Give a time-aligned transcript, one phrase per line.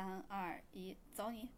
[0.00, 1.50] 三二一，走你！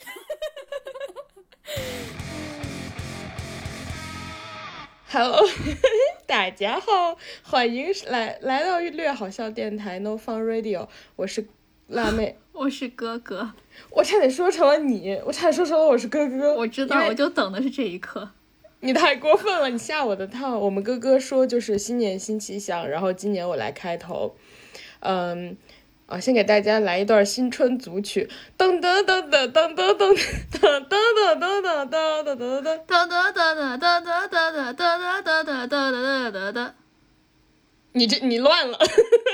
[5.12, 5.44] Hello，
[6.26, 11.46] 大家好，欢迎来来到略好笑电台 No Fun Radio，我是
[11.88, 13.52] 辣妹， 我是哥哥，
[13.90, 18.30] 我差点说成了你，我差点说成了我是哥哥，我知道，我就等的是这一刻。
[18.80, 20.58] 你太过分了，你下我的套。
[20.58, 24.34] 我们哥哥说就是新年新气象，然后今年我来开头，
[25.00, 25.58] 嗯。
[26.06, 30.14] 啊，先给大家来一段新春组曲，噔噔噔噔噔噔噔
[30.52, 36.74] 噔噔噔噔噔噔噔噔噔噔噔哒哒哒哒哒哒哒哒哒哒哒哒哒哒哒。
[37.92, 38.78] 你这你乱了，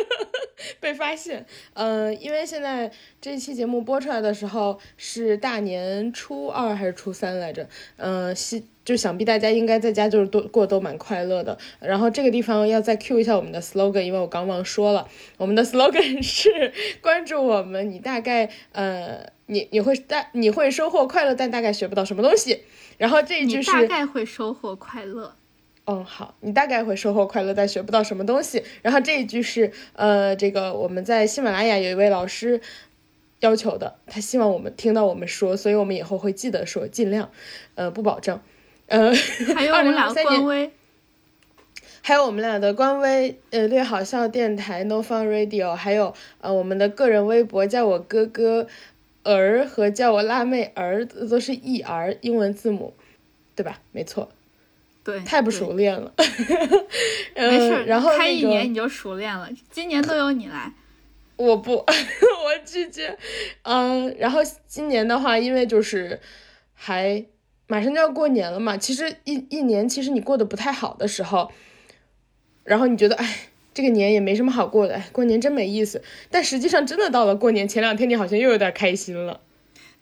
[0.81, 1.45] 被发现。
[1.75, 7.69] 嗯，因为现在这期节目播出来的时候是大年初二还是初三来着？
[7.97, 11.57] 嗯，希就想必大家应该在家就是都过都蛮快乐的。
[11.81, 22.63] 然后这个地方要再 Q 一下我们的 slogan，因为我刚忘说了，我们的 slogan 是关注我们，你大概呃你你会大你会收获快乐，但大概学不到什么东西。
[22.99, 25.35] 然后这一句是大概会收获快乐。
[25.85, 28.63] 嗯，好，你大概会收获快乐，但学不到什么东西。
[28.83, 32.61] 然后这一句是，呃，这个我们在喜马拉雅有一位老师
[33.41, 37.33] 要求的，他希望我们听到我们说，所以我们以后会记得说，尽量，
[37.75, 38.41] 呃，不保证。
[38.87, 39.13] 呃，
[39.55, 40.71] 还有我们俩的官微，
[42.03, 48.67] 还有我们俩的官微，呃，略好笑电台 No Fun Radio，还有呃我们的个人微博，叫我哥哥
[49.25, 52.95] 儿和叫我辣妹儿都是 E R 英文字母，
[53.55, 53.81] 对吧？
[53.93, 54.31] 没错。
[55.05, 56.13] 对，太不熟练了。
[57.35, 59.49] 没事，然后开一年你就熟练了。
[59.69, 60.73] 今年都由你来。
[61.35, 63.19] 我不， 我拒绝。
[63.63, 66.21] 嗯，然后今年的话，因为就是
[66.73, 67.25] 还
[67.67, 71.51] 马上就要过年了嘛，其实一一年其实你过得不太好的时候，
[72.65, 76.03] 然后你觉得哎，这个年也没什么好过的，哎，过年真没意思。
[76.31, 79.41] 但实际上真的到了过年前两天，你好像又有点开心了。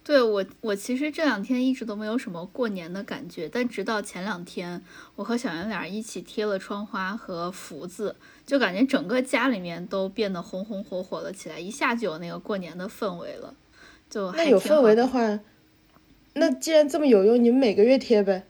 [0.02, 4.82] 对我，我其实这两天一直都没有什么过年的感觉，但直到前两天，
[5.14, 8.16] 我和小圆脸一起贴了窗花和福字，
[8.46, 13.54] 就感觉整个家里面都变得红红火火了起来，一下就有那个过年的氛围了。
[14.08, 15.38] 就那有氛围的话，
[16.34, 18.44] 那既然这么有用，你们每个月贴呗。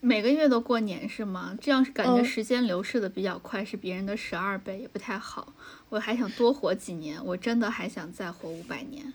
[0.00, 1.56] 每个月都过年是吗？
[1.60, 5.54] 这样是感觉时间流逝的比较快，是别人的十二倍，也不太好。
[5.90, 9.12] 我还想多活几年，我真的还想再活五百年。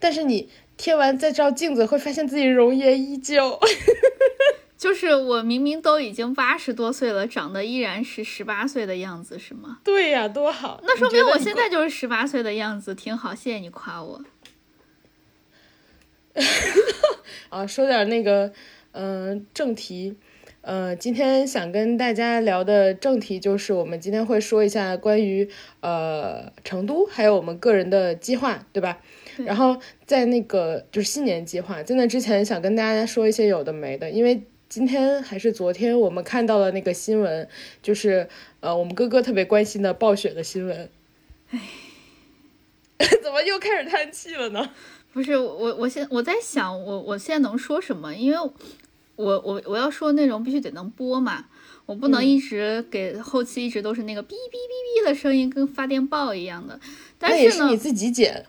[0.00, 3.60] 但是你贴完再照镜子，会发现自己容颜依旧。
[4.76, 9.78] 就是我明明都已经八十多岁了，长得依然是十八岁的样子，是吗？
[9.84, 10.80] 对呀，多好！
[10.82, 13.32] 那说明我现在就是十八岁的样子，挺好。
[13.32, 14.24] 谢谢你夸我。
[17.50, 18.52] 啊，说点那个，
[18.92, 20.16] 嗯，正题。
[20.62, 25.50] 呃，今天想跟大家聊的正题就是，我们今天会说一下关于
[25.80, 29.00] 呃成都，还有我们个人的计划，对吧？
[29.38, 29.76] 然后
[30.06, 37.48] 在那个就是新年计划，在那之前想跟大家说一些有的没的，因为今天还是昨天我们看到了那个新闻，
[37.82, 38.28] 就是
[38.60, 40.88] 呃我们哥哥特别关心的暴雪的新闻。
[41.50, 41.58] 唉，
[43.20, 44.70] 怎么又开始叹气了呢？
[45.12, 48.14] 不是我，我现我在想，我我现在能说什么？
[48.14, 48.50] 因为。
[49.14, 51.44] 我我我要说内容必须得能播嘛，
[51.84, 56.80] 我不能一直给后期一直都是那个哔哔哔哔的声音，跟发电报一样的。
[57.18, 58.46] 但是呢，你自己剪。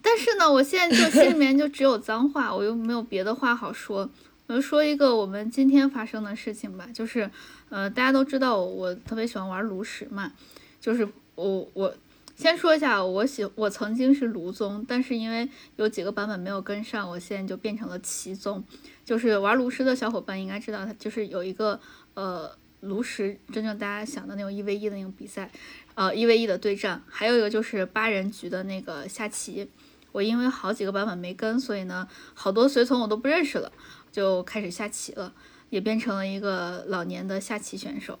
[0.00, 4.08] 但是呢，我现在就 心里面就只有脏话，我又没有别的话好说。
[4.46, 7.28] 我就说一个我们今天发生的事情吧，就是
[7.68, 10.32] 呃，大家都知道我特别喜欢玩炉石嘛，
[10.80, 11.92] 就是我我
[12.36, 18.62] 先说一下，我喜我曾经是炉宗，但是因为有几个版本没有跟上，我现在就变成了七宗。
[19.04, 21.78] 就是玩炉石的小伙伴应该知道，它就是有一个
[22.14, 22.50] 呃
[22.80, 25.50] 炉石真正大家想的那种一 v 一的那种比赛，
[25.94, 29.70] 呃一 v 一的对战，还有一个就是八人局的那个下棋。
[30.10, 33.70] 我因为好几个版本没跟，所以呢好多随从我都不认识了，
[34.10, 35.34] 就开始下棋了，
[35.70, 38.18] 也变成了一个老年的下棋选手。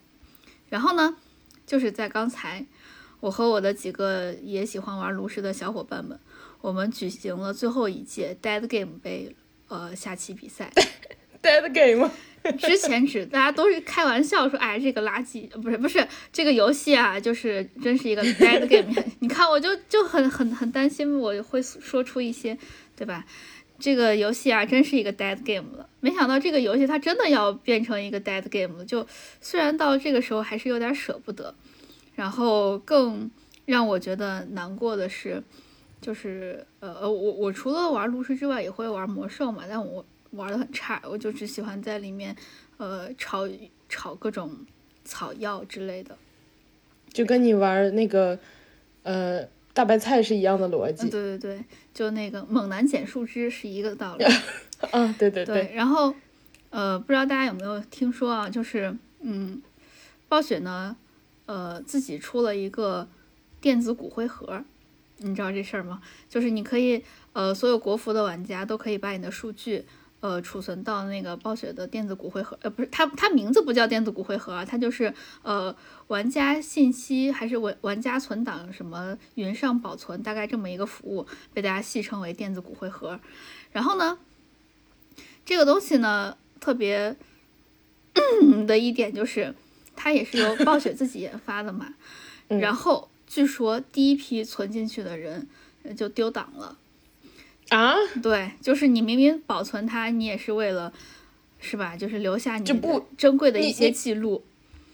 [0.68, 1.16] 然后呢，
[1.66, 2.66] 就是在刚才，
[3.24, 6.18] 我和我的几个也喜欢玩炉石的小伙伴们，
[6.60, 9.34] 我们举行了最后一届 Dead Game 杯。
[9.66, 10.70] 呃，下棋比赛，
[11.42, 12.10] dead game。
[12.58, 18.94] 之前只大家都是开玩笑说，哎，这个垃圾，不是不是这个游戏啊，就是真是一个 dead game。
[19.20, 22.58] 你看，我就就很很很担心，我会说出一些，
[22.94, 23.24] 对吧？
[23.78, 25.88] 这个游戏啊，真是一个 dead game 了。
[26.00, 28.84] 没想到这个游戏它真的要变成一个 dead game 了。
[28.84, 29.06] 就
[29.40, 31.54] 虽然到这个时候还是有点舍不得，
[32.14, 33.30] 然后更
[33.66, 35.42] 让我觉得难过的是。
[36.00, 42.36] 就是呃呃，我我除了玩炉石之外，也会玩魔兽嘛，但我玩的很差，我就只喜欢在里面
[42.76, 43.48] 呃炒
[43.88, 44.54] 炒各种
[45.02, 46.14] 草药之类的。
[47.10, 48.38] 就跟你玩那个
[49.02, 51.08] 呃大白菜是一样的逻辑。
[51.08, 51.64] 对对对，
[51.94, 54.26] 就那个猛男捡树枝是一个道理。
[54.92, 55.72] 嗯，对对对。
[55.74, 56.14] 然后，
[56.68, 58.50] 呃，不知道大家有没有听说啊？
[58.50, 59.62] 就是，嗯，
[60.28, 60.94] 暴雪呢，
[61.46, 63.08] 呃，自己出了一个
[63.60, 64.62] 电子骨灰盒，
[65.18, 66.00] 你知道这事儿吗？
[66.28, 67.02] 就是你可以，
[67.32, 69.84] 呃，所有国服的玩家都可以把你的数据。
[70.20, 75.12] 呃，储存到那个暴雪的电子骨灰盒，呃，不是，它它名字不叫电子骨灰盒啊，它就是
[75.42, 75.76] 呃
[76.06, 83.20] 玩家信息还是玩玩家存档什么云上保存，大概这么一个服务，被大家戏称为电子骨灰盒。
[83.70, 84.18] 然后呢，
[85.44, 87.14] 这个东西呢，特别
[88.66, 89.54] 的一点就是，
[89.96, 91.94] 它也是由暴雪自己研发的嘛。
[92.48, 95.46] 然后据说第一批存进去的人
[95.96, 96.76] 就丢档了。
[97.70, 100.92] 啊，对，就是你明明保存它，你也是为了，
[101.58, 101.96] 是吧？
[101.96, 104.44] 就是留下你不珍贵的一些记录。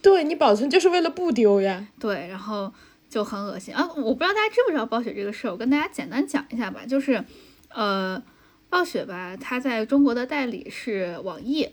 [0.00, 1.88] 对你保存就是为了不丢呀。
[1.98, 2.72] 对，然后
[3.10, 3.86] 就很恶心啊！
[3.96, 6.86] 我不知道大家知不知道暴雪这个事儿，我跟大家简单讲一下吧。
[6.86, 7.22] 就是，
[7.68, 8.22] 呃，
[8.70, 11.68] 暴雪吧，它在中国的代理是网易。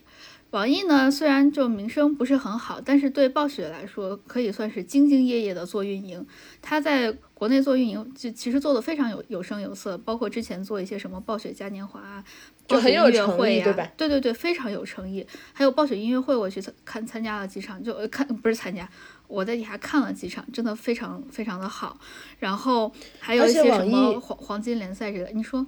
[0.52, 6.26] 网易呢，虽然就名声不是很好，但是对暴雪来说可以算是兢兢业业的做运营。
[6.62, 12.24] 它在国内做运营，就其实做的非常有有声有色，包括之前做一些什么暴雪嘉年华、
[12.66, 15.28] 暴雪音乐会呀，对对对，非常有诚意。
[15.52, 18.90] 还有暴雪音乐会，我去看参加了几场，就看不是参加，
[19.28, 22.00] 我在底下看了几场，真的非常非常的好。
[22.40, 22.90] 然后
[23.20, 25.68] 还有一些什么黄黄金联赛之类，你说？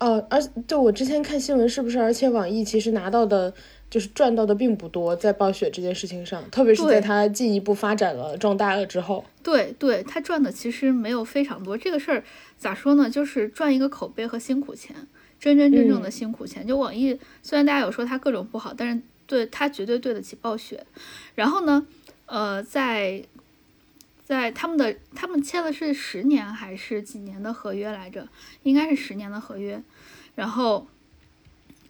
[0.00, 1.98] 哦，而就我之前看新闻，是不是？
[1.98, 3.54] 而且网易其实拿到的。
[3.94, 11.78] 就是赚到的并不多，在暴雪这件事情上，特别是在它进一步发展了、壮大了之后，对对，他赚的其实没有非常多。
[11.78, 12.24] 这个事儿
[12.58, 13.08] 咋说呢？
[13.08, 14.96] 就是赚一个口碑和辛苦钱，
[15.38, 16.66] 真真正正的辛苦钱。
[16.66, 20.84] 就网易，虽然大家有说它各种不好，但是对它绝对对得起暴雪。
[21.36, 21.86] 然后呢，
[22.26, 23.22] 呃，在
[24.24, 28.26] 在他们的他们签的是十年还是几年的合约来着？
[28.64, 29.80] 应该是十年的合约。
[30.34, 30.88] 然后。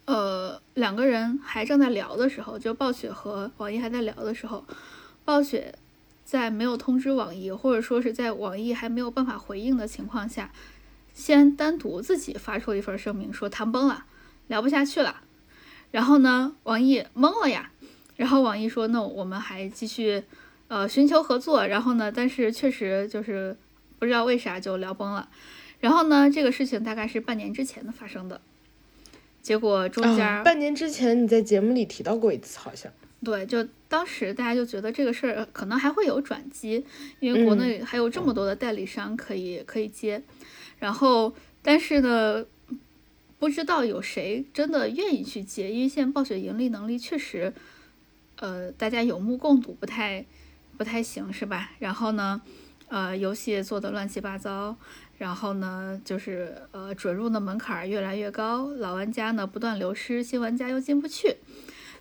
[0.05, 4.63] 呃，两个人还正在聊的时候，就暴雪和网易还在聊的时候，
[5.23, 5.73] 暴雪
[6.23, 10.51] 在没有通知网易，或者说是在网易还没有办法回应的情况下，
[11.13, 14.05] 先单独自己发出一份声明，说谈崩了，
[14.47, 15.21] 聊不下去了。
[15.91, 17.71] 然后呢，网易懵了呀。
[18.15, 20.23] 然后网易说，那我们还继续
[20.67, 21.65] 呃寻求合作。
[21.67, 23.57] 然后呢，但是确实就是
[23.99, 25.27] 不知道为啥就聊崩了。
[25.79, 28.39] 然后呢，这个事情大概是半年之前的发生的。
[29.45, 32.91] 结果中间半年之前你在节目里提到过一次，好像
[33.23, 36.83] 对，就当时大家就觉得这个事儿可能还会有转机，
[37.19, 40.23] 因为国内还有这么多的代理商可以可以接，
[40.79, 41.31] 然后
[41.61, 42.43] 但是呢，
[43.37, 47.53] 不知道有谁真的愿意去接，因为现在暴雪盈利能力确实，
[48.37, 50.25] 呃，大家有目共睹，不太
[50.75, 51.69] 不太行，是吧？
[51.77, 52.41] 然后呢，
[52.87, 54.75] 呃，游戏做的乱七八糟。
[55.17, 61.37] 然后呢，就是呃，准入的门槛越来越高，老玩家呢不断流失，新玩家又进不去，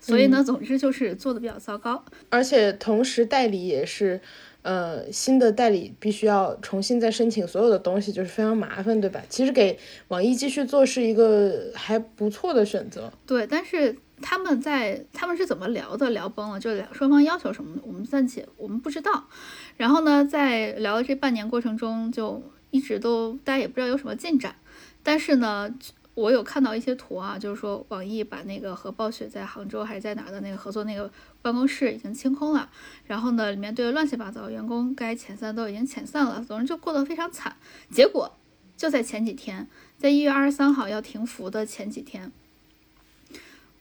[0.01, 2.05] 所以呢，总之就是做的比较糟糕。
[2.29, 4.21] 而且同时代理也是，
[4.63, 9.23] 呃，新的代理必须要重新再申请所有的东西，就是非常麻烦，对吧？
[9.29, 9.79] 其实给
[10.09, 13.13] 网易继续做是一个还不错的选择。
[13.25, 16.11] 对，但是他们在他们是怎么聊的？
[16.11, 19.29] 聊崩了，就两双方要求什么，我们暂且我们不知道。
[19.77, 22.43] 然后呢，在聊的这半年过程中就。
[22.75, 24.57] 一直都大家也不知道有什么进展，
[25.05, 25.73] 但是呢，
[26.15, 31.09] 我有看到一些图啊，就是说网易把那个和暴雪在杭州还是在哪的那个合作那个
[31.41, 32.69] 办公室已经清空了，
[33.07, 37.55] 然后呢，里面堆得乱七八糟，员工该遣散都已经遣散了，总之就过得非常惨。
[37.93, 38.37] 结果
[38.77, 42.33] 就在前几天，在一月二十三号要停服的前几天，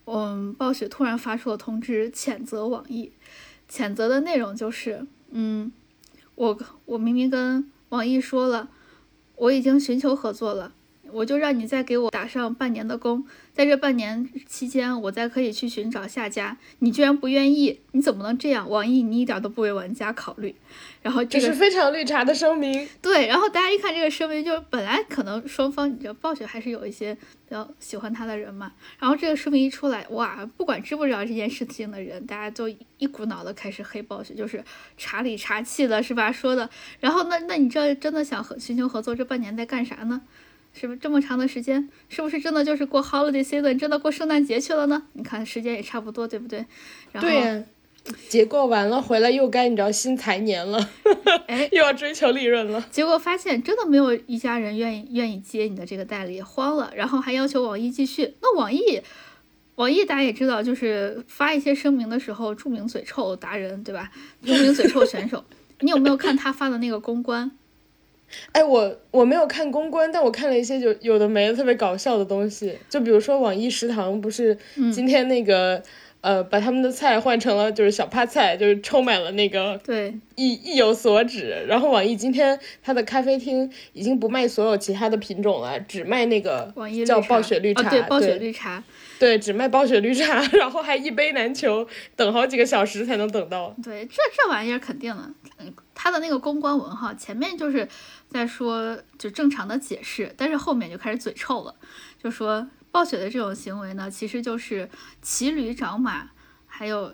[0.05, 3.11] 嗯，暴雪突然发出了通知，谴责网易，
[3.67, 5.71] 谴责的内容就是，嗯，
[6.35, 8.69] 我我明明跟网易说了。
[9.43, 10.71] 我已经寻求合作了，
[11.11, 16.57] 我就让你再给我打上半年的工，在这半年期间，我再可以去寻找下家。
[16.79, 18.67] 你居然不愿意，你怎么能这样？
[18.67, 20.55] 网易，你一点都不为玩家考虑。
[21.03, 22.89] 然后这是非常绿茶的声明。
[22.99, 28.71] 对，然后大家一看这个声明，就本来可能双方，你知道，暴雪还是有一些比较喜欢他的人嘛。
[28.97, 32.67] 然后这个声明一出来，哇，不管知不知道这件事情的人，大家都
[32.97, 34.63] 一股脑的开始黑暴雪，就是
[34.97, 36.31] 查理查气的，是吧？
[36.31, 36.67] 说的。
[36.99, 40.23] 然后那那你这真的想和寻求合作，这半年在干啥呢？
[40.73, 41.89] 是不是这么长的时间？
[42.09, 45.03] 是不是真的就是过 holiday season，真的过圣诞节去了呢？
[45.13, 46.65] 你看时间也差不多，对不对？
[47.11, 47.29] 然后。
[48.27, 50.89] 节过完了回来又该你知道新财年了，
[51.47, 52.85] 哎， 又要追求利润了。
[52.91, 58.35] 结果发现真的没有一家人愿意愿意接你的这个代理，慌了，然后还要求网易继续。
[58.41, 59.01] 那网易，
[59.75, 64.11] 网易大家也知道，就是发一些声明的时候，著名嘴臭达人，对吧？
[64.45, 65.45] 著名嘴臭选手，
[65.79, 67.49] 你有没有看他发的那个公关？
[68.51, 74.57] 哎，我我没有看公关，但我看了一些有有的没的特别搞笑的东西，就比如说网易食堂不是
[74.91, 75.81] 今天那个。
[76.23, 81.65] 呃，把他们的菜换成了就是小趴菜，就是充满了那个对意意有所指。
[81.67, 86.73] 然后网易今天它的咖啡厅已经不卖所有其他的品种了，只卖那个
[87.05, 88.81] 叫暴雪绿茶，对暴雪绿茶，
[89.19, 93.75] 对只卖暴雪绿茶，然后还一杯难求，等好几个小时才能等到。
[93.83, 97.85] 对，这这玩意儿肯定的，嗯，它的那个公关文哈，前面就是
[98.29, 101.75] 在说就正常的解释，但是后面就开始嘴臭了，
[102.23, 102.65] 就说。
[102.93, 104.87] 暴雪的这种行为呢，其实就是
[105.19, 106.29] 骑驴找马，
[106.67, 107.11] 还有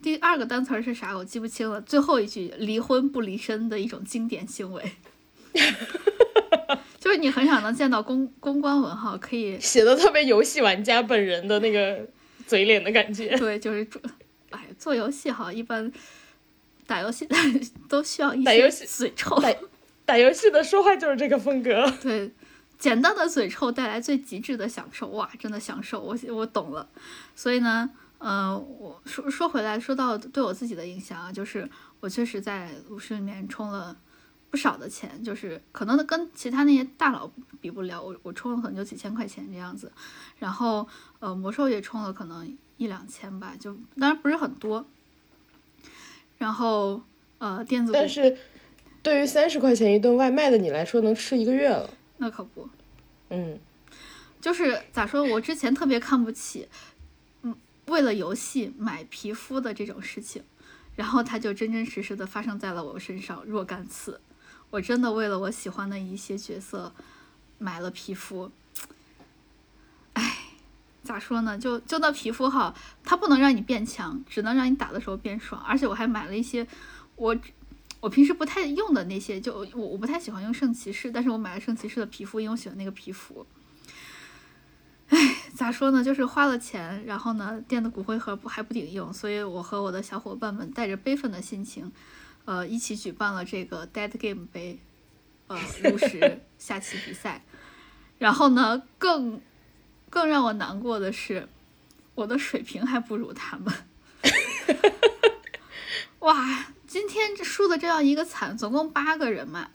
[0.00, 1.78] 第二个单词是啥，我记不清了。
[1.82, 4.82] 最后一句离婚不离身的一种经典行为，
[6.98, 12.08] 就是你很少能见到公公关文哈，可以 写的特别游戏玩家本人的那个
[12.46, 13.36] 嘴脸的感觉。
[13.36, 14.00] 对，就是做，
[14.48, 15.92] 哎，做游戏哈，一般
[16.86, 17.28] 打游戏
[17.86, 19.54] 都需要一些嘴臭，打
[20.06, 21.92] 打游戏的说话就是这个风格。
[22.00, 22.32] 对。
[22.78, 26.88] 简单的嘴臭带来最极致的享受，哇，真的享受，我我懂了。
[27.34, 31.68] 所以呢，呃，我说说回来，说到对我自己的影响啊，就是
[31.98, 33.96] 我确实在股市里面充了
[34.48, 37.28] 不少的钱，就是可能跟其他那些大佬
[37.60, 39.90] 比不了，我我充了可能就几千块钱这样子。
[40.38, 40.86] 然后
[41.18, 44.86] 呃，魔兽也充了可能一两千吧，就当然不是很多。
[46.38, 47.02] 然后
[47.38, 48.38] 呃，电子但是
[49.02, 51.90] 对于三十块钱一顿外卖的你来说，能吃一个月了。
[52.20, 52.68] 那可不，
[53.30, 53.58] 嗯，
[54.40, 56.68] 就是咋说，我之前特别看不起，
[57.42, 57.56] 嗯，
[57.86, 60.42] 为了游戏买皮肤的这种事情，
[60.96, 64.20] 然后它就真真实实的发生在了我身上若干次。
[64.70, 66.92] 我真的为了我喜欢的一些角色
[67.58, 68.50] 买了皮肤，
[70.14, 70.38] 哎，
[71.04, 71.56] 咋说呢？
[71.56, 75.62] 就就那皮肤哈，它不能让你变强，只能让你打的时候变爽。
[75.62, 76.66] 而且我还买了一些
[77.14, 77.36] 我。
[78.00, 83.46] 我平时不太用的那些，就我我不太喜欢用圣骑士，但是我买了圣骑士的皮肤，因为我喜欢那个皮肤。
[85.08, 85.16] 唉，
[85.54, 86.04] 咋说呢？
[86.04, 91.90] 就是花了钱，然后呢，电的骨灰盒不还不顶用，所以我和我的小伙伴们带着悲愤的心情，
[92.44, 94.78] 呃，一起举办了这个 Dead Game 杯，
[95.46, 97.42] 呃，炉石 下棋比赛。
[98.18, 99.40] 然后呢，更
[100.10, 101.48] 更让我难过的是，
[102.14, 103.74] 我的水平还不如他们。
[106.20, 106.66] 哇！
[106.88, 109.68] 今天这输的这样一个惨，总共八个人嘛，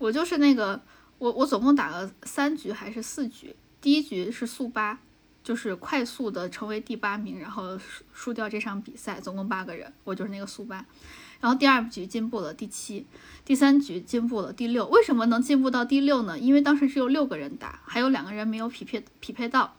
[0.00, 0.82] 我就是那个
[1.18, 4.98] 我我总共打了三局还是四局，第一局是速八，
[5.44, 10.84] 就是快速的成为第八名，然后输输掉这场比赛，总共八个人，我就是那个速八，
[11.40, 13.06] 然后第二局进步了第七，
[13.44, 16.36] 第三局进步了第六，为什么能进步到第六呢？
[16.36, 19.76] 因为当时只有六个人打，还有两个人没有匹配匹配到，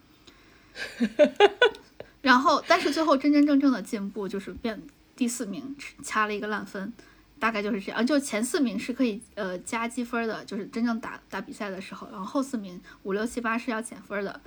[2.23, 4.81] 然后但是最后真真正正的进步就是变。
[5.17, 6.93] 第四名掐了一个烂分，
[7.39, 8.05] 大概就是这样。
[8.05, 12.07] 就前四名是可以呃加积分的，就是真正打打比赛的时候。
[12.11, 14.39] 然后后四名五六七八是要减分的。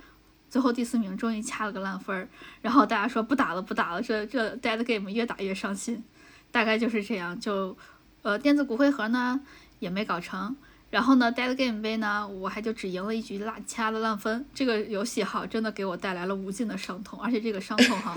[0.49, 2.27] 最后第四名终于掐了个烂分，
[2.61, 6.03] 然后大家说不打了不打了，这这 dead game 越打越伤心。
[6.51, 7.39] 大概就是这样。
[7.39, 7.77] 就
[8.21, 9.39] 呃电子骨灰盒呢
[9.79, 10.55] 也没搞成，
[10.89, 14.45] 然后呢 dead game 杯呢我还就只赢了一局烂掐了烂分。
[14.53, 18.13] 这个游戏哈真的给我带来了无尽的伤痛，而且这个伤痛哈。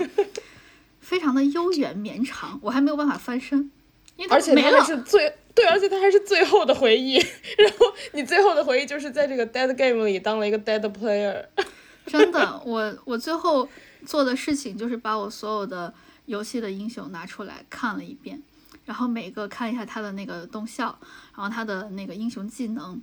[1.05, 3.69] 非常的悠远绵长，我还没有办法翻身，
[4.15, 4.83] 因为而且没了。
[4.83, 7.17] 是最对，而且它还是最后的回忆。
[7.59, 11.45] 然后你最后的回忆就是在这个 dead game 里当了一个 dead player。
[12.07, 13.69] 真的，我我最后
[14.03, 15.93] 做的事情就是把我所有的
[16.25, 18.41] 游戏的英雄拿出来看了一遍，
[18.85, 20.97] 然后每个看一下他的那个动效，
[21.37, 22.99] 然后他的那个英雄技能，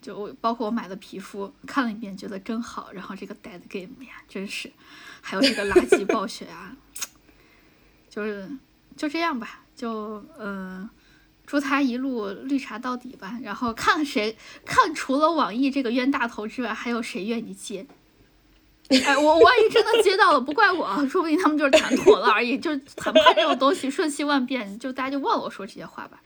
[0.00, 2.90] 就包括我买的皮肤看了一遍，觉得真好。
[2.92, 4.72] 然后这个 dead game 呀，真是，
[5.20, 6.74] 还有这个垃圾暴雪啊。
[8.14, 8.48] 就是
[8.96, 10.88] 就这样吧，就嗯，
[11.44, 13.36] 祝他一路绿茶到底吧。
[13.42, 17.84] 然后看谁看，除了网易这个冤大头之外，还有谁愿意接？
[18.88, 22.56] 哎，我万一真的接到了，不怪我，说不定他们就是谈妥了而已。
[22.56, 26.22] 就是谈判这种东西，瞬息万变，就大家就忘了我说这些话吧。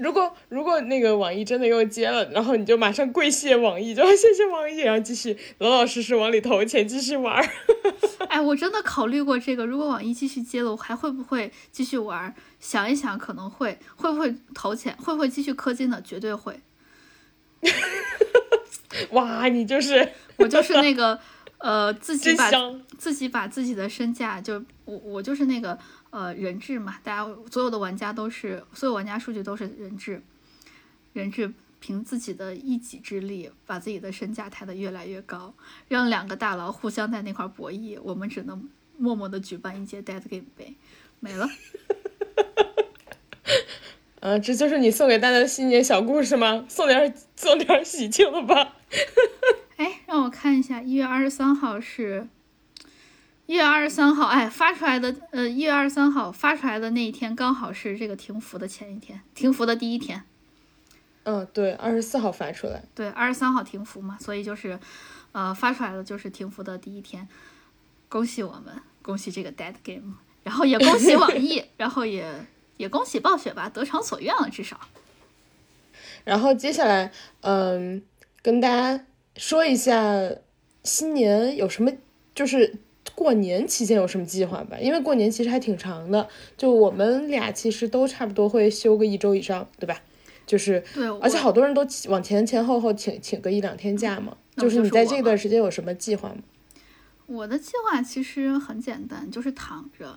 [0.00, 7.42] 如果如果那个网易真的又接了，然后你就马上跪谢网易，就谢谢网易，然后继续老老实实往里投钱，继续玩。
[8.28, 12.34] 哎，我真的考虑过这个，如果网易继续接了，我还会不会继续玩？
[12.60, 14.96] 想一想，可能会，会不会投钱？
[14.96, 16.00] 会不会继续氪金的？
[16.02, 16.60] 绝对会。
[19.10, 21.18] 哇，你就是我就是那个
[21.58, 22.50] 呃，自己把
[22.98, 25.78] 自己把自己的身价，就我我就是那个。
[26.10, 30.22] 呃，人质嘛，大家所有的玩家都是，所有玩家数据都是人质，
[31.12, 35.54] 人质凭自己的一己之力，把自己的身价抬得越来越高，
[35.88, 40.74] 让两个大佬互相在那块博弈，我们只能默默的举办一届 Dead Game 杯，
[41.20, 41.48] 没了。
[44.20, 46.64] 嗯，这就是你送给大家的新年小故事吗？
[46.68, 48.74] 送点送点喜庆的吧。
[49.76, 52.26] 哎，让我看一下，一月二十三号是，
[53.48, 60.22] 一月二十三号，哎，发出来的，呃，一月二十三号发出来的那一天，刚好是这个停服的前一天，停服的第一天。
[61.22, 62.84] 嗯，对，二十四号发出来。
[62.94, 64.78] 对，二十三号停服嘛，所以就是，
[65.32, 67.26] 呃，发出来的就是停服的第一天。
[68.10, 72.30] 恭喜我们，恭喜这个 Dead Game，然后也恭喜网易， 然后也
[72.76, 74.78] 也恭喜暴雪吧，得偿所愿了，至少。
[76.24, 78.02] 然后接下来，嗯，
[78.42, 79.02] 跟大家。
[79.36, 80.20] 说一下
[80.82, 81.92] 新年有什么，
[82.34, 82.74] 就是
[83.18, 84.78] 过年期间有什么计划吧？
[84.80, 90.00] 因为过年其实还挺长的，就我们俩其实都差不多会休个一周以上，对吧？
[90.46, 94.36] 就是，对，而且好多人都往前前后后请请个一两天假嘛。
[94.56, 96.36] 就是你在这段时间有什么计划吗？
[97.26, 100.16] 我的计划其实很简单，就是躺着，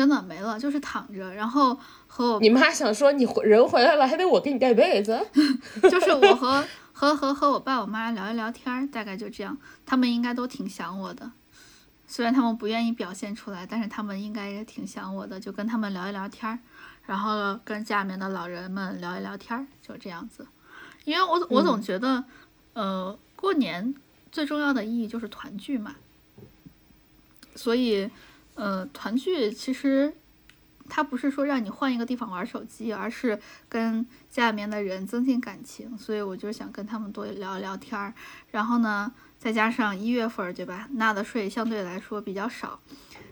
[0.00, 2.40] 真的没了，就是躺着，然后和我。
[2.40, 5.20] 你妈想说你人回来了，还得我给你盖被子？
[5.90, 6.64] 就是我和。
[6.94, 9.56] 和和和我爸我妈聊一聊天儿，大概就这样。
[9.84, 11.30] 他们应该都挺想我的，
[12.06, 15.38] 虽然他们不愿意表现出来，但是他们应该也挺想我的。
[15.38, 16.58] 就跟他们聊一聊天儿，
[17.04, 20.46] 然后跟家里面的老人们聊一聊天儿，就这样子。
[21.04, 22.24] 因为我我总觉得，
[22.72, 23.94] 呃，过年
[24.32, 25.94] 最重要的意义就是团聚嘛。
[27.54, 28.10] 所以，
[28.60, 30.14] 呃，团聚其实。
[30.92, 33.38] 他不是说让你换一个地方玩手机，而是
[33.68, 38.12] 跟家里面的人增进感情，所以我就想跟他们多聊聊天儿。
[38.50, 40.88] 然后呢，再加上一月份，对吧？
[40.94, 42.80] 纳的税相对来说比较少，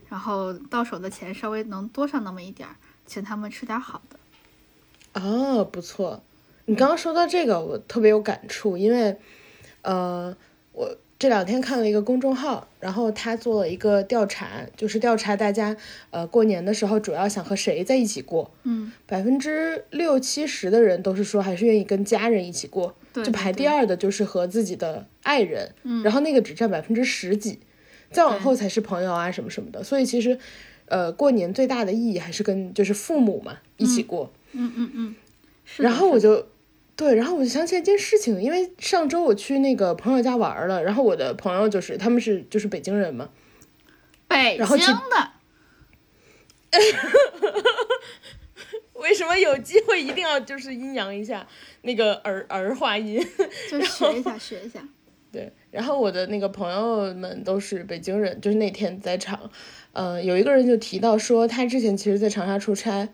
[0.09, 5.21] 然后到手的钱稍微能多上那么一点儿，请他们吃点好的。
[5.21, 6.23] 哦，不错。
[6.67, 9.19] 你刚刚说到这个，我特别有感触，因为，
[9.83, 10.37] 呃，
[10.71, 10.97] 我。
[11.19, 15.77] 这两天看了一个公众号，然后他做了一个调查，就是调查大家，
[16.11, 18.53] 呃，过年的时候主要想和谁在一起过。
[18.63, 27.59] 嗯，百分之六七十的人都是说还是愿意跟家人一起过，就排第二的就是和自己的爱人，然后那个只占百分之十几，
[28.13, 29.83] 再往后才是朋友啊什么什么的。
[29.83, 30.39] 所以其实，
[30.87, 34.33] 呃，过年最大的意义还是跟就是父母嘛一起过。
[34.53, 35.15] 嗯嗯嗯。
[35.79, 36.47] 然后我就。
[36.99, 43.31] 对，然后我就想起来一件事情，因为上周我去那个朋友家玩了，然后我的朋友就是他们是就是北京人嘛，
[44.27, 44.67] 北京
[45.09, 45.31] 的，
[48.95, 51.47] 为什么有机会一定要就是阴阳一下
[51.83, 53.25] 那个儿儿化音？
[53.71, 54.81] 就学一下学一下。
[55.31, 59.53] 对，然后我的那个朋友们都是北京人，就是那天在场，
[59.93, 63.09] 呃，有一个人就提到说他之前其实在长沙出差，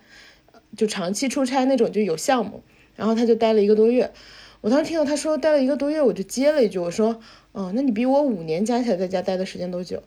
[0.74, 2.64] 就长期出差那种就有项目。
[2.96, 4.12] 然后他就待了一个多月，
[4.60, 7.20] 我当时听到他说待了一个多月，我就接了一句，我说，
[7.52, 10.02] 哦，那你比我五年加起来在家待的时间都久。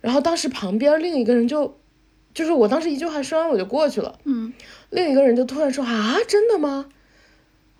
[0.00, 1.78] 然后当时旁边另一个人就，
[2.34, 4.52] 就是我当时一句话说完我就过去了，嗯，
[4.90, 6.90] 另一个人就突然说啊，真的吗？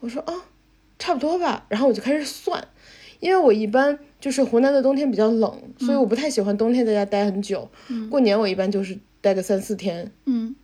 [0.01, 0.33] 我说啊，
[0.99, 1.67] 差不多吧。
[1.69, 2.67] 然后我就开始算，
[3.21, 7.71] 因为我一般就是湖南的冬天比较冷，所以我不太喜欢冬天在家待很久。
[8.11, 10.57] 过年我一般就是待个三四天，嗯，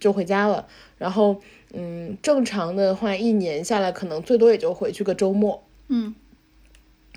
[0.00, 0.68] 就回家了。
[0.96, 1.40] 然后。
[1.72, 5.62] 嗯，正常的话，一年下来可能最多也就回去个周末。
[5.88, 6.14] 嗯，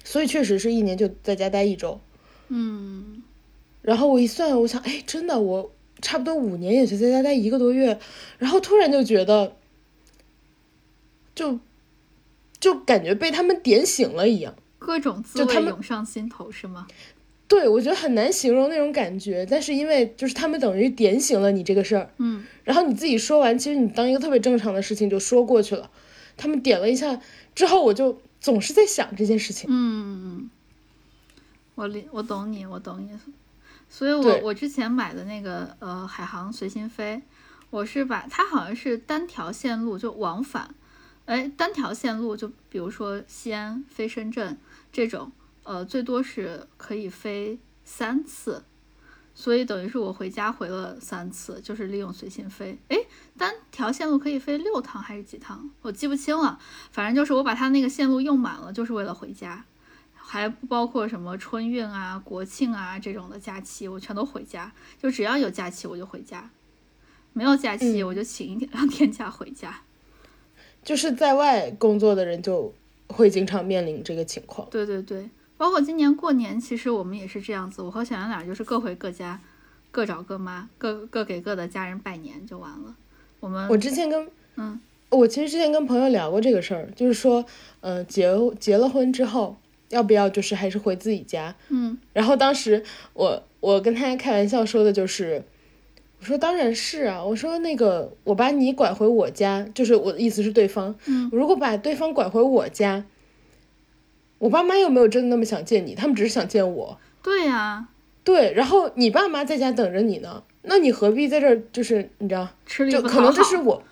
[0.03, 1.99] 所以确实是一年就在家待一周。
[2.49, 3.23] 嗯，
[3.81, 7.99] 然后我一算，我想，哎，真的，我差不多五年也就在家待一个多月。
[8.37, 9.55] 然后突然就觉得，
[11.35, 11.59] 就
[12.59, 16.87] 就感觉被他们点醒了一样，各种滋味涌上心头，是吗？
[17.49, 25.89] 对，我觉得很难形容那种感觉，但是因为就是他们等于点醒了你这个事儿，嗯，然后你自己说完，其实你当一个特别正常的事情就说过去了。
[26.37, 27.19] 他们点了一下
[27.55, 29.67] 之后，我就总是在想这件事情。
[29.67, 30.47] 嗯，
[31.73, 33.09] 我理我懂你，我懂你。
[33.89, 37.19] 所以我我之前买的那个呃海航随心飞，
[37.71, 40.75] 我是把它好像是单条线路就往返，
[41.25, 44.55] 哎，单条线路就比如说西安飞深圳
[44.93, 45.31] 这种。
[45.69, 48.63] 呃，最多是可以飞三次，
[49.35, 52.75] 所以等于是我回家回了三次，就是利用随心飞。
[52.87, 52.97] 哎，
[53.37, 55.69] 单条线路可以飞六趟还是几趟？
[55.83, 56.57] 我记不清了。
[56.89, 59.63] 反正就是我把它那个线路用满了，就是为了回家，
[60.15, 64.73] 还不包括什么春运啊、国庆啊这种的假期，我全都回家。
[64.99, 66.49] 就只要有假期我就回家，
[67.33, 69.81] 没有假期我就请一天两天假回家。
[70.83, 72.73] 就是在外工作的人就
[73.05, 74.67] 会经常面临这个情况。
[74.71, 75.29] 对对对。
[75.59, 77.81] 包括今年过年，其实我们也是这样子。
[77.81, 79.37] 我和小杨俩就是各回各家，
[79.91, 82.95] 各找各妈，各各给各的家人拜年就完了。
[83.41, 87.43] 我们我之前跟嗯，我其实之前跟朋友聊过这个事儿，就是说，
[87.81, 89.57] 嗯，结结了婚之后，
[89.89, 91.53] 要不要就是还是回自己家？
[91.67, 92.81] 嗯，然后当时
[93.13, 95.43] 我我跟他开玩笑说的就是，
[96.21, 103.03] 我说当然是啊，我说那个我把你拐回我家，就是我的意思是对方，嗯，如果把对方拐回我家，
[104.39, 106.97] 我爸妈又没有真的那么想见你，他们只是想见我。
[107.21, 107.87] 对呀，
[108.23, 111.61] 对，然后你爸妈在家等着你呢，那你何必在这儿？
[111.71, 113.43] 就是你知道，吃力不就可能这。
[113.43, 113.83] 是我，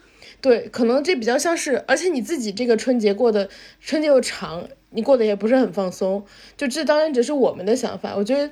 [0.41, 3.49] 对，可能这比较像是，而且你自己这个春节过的
[3.81, 6.23] 春节又长，你过得也不是很放松，
[6.55, 8.15] 就这当然只是我们的想法。
[8.15, 8.49] 我觉得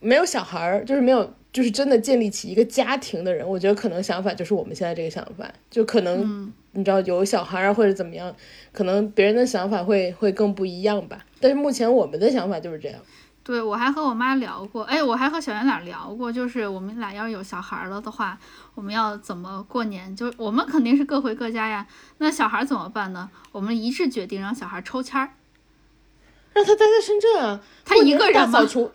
[0.00, 8.32] 没有小孩儿，就是没有，就是真的建立起一个家庭的人，我觉得可能想法就是我们现在这个想法，就可能、嗯你知道有小孩儿啊或者怎么样，
[8.72, 11.24] 可能别人的想法会会更不一样吧。
[11.40, 13.00] 但是目前我们的想法就是这样。
[13.42, 18.36] 对，我还和我妈聊过，哎，我还和小圆脸聊过，就是我们俩要是有小孩了的话，
[18.74, 20.14] 我们要怎么过年？
[20.16, 21.86] 就我们肯定是各回各家呀，
[22.18, 23.30] 那小孩怎么办呢？
[23.52, 25.30] 我们一致决定让小孩抽签儿，
[26.52, 28.90] 让他待在深圳啊，他一个人扫除，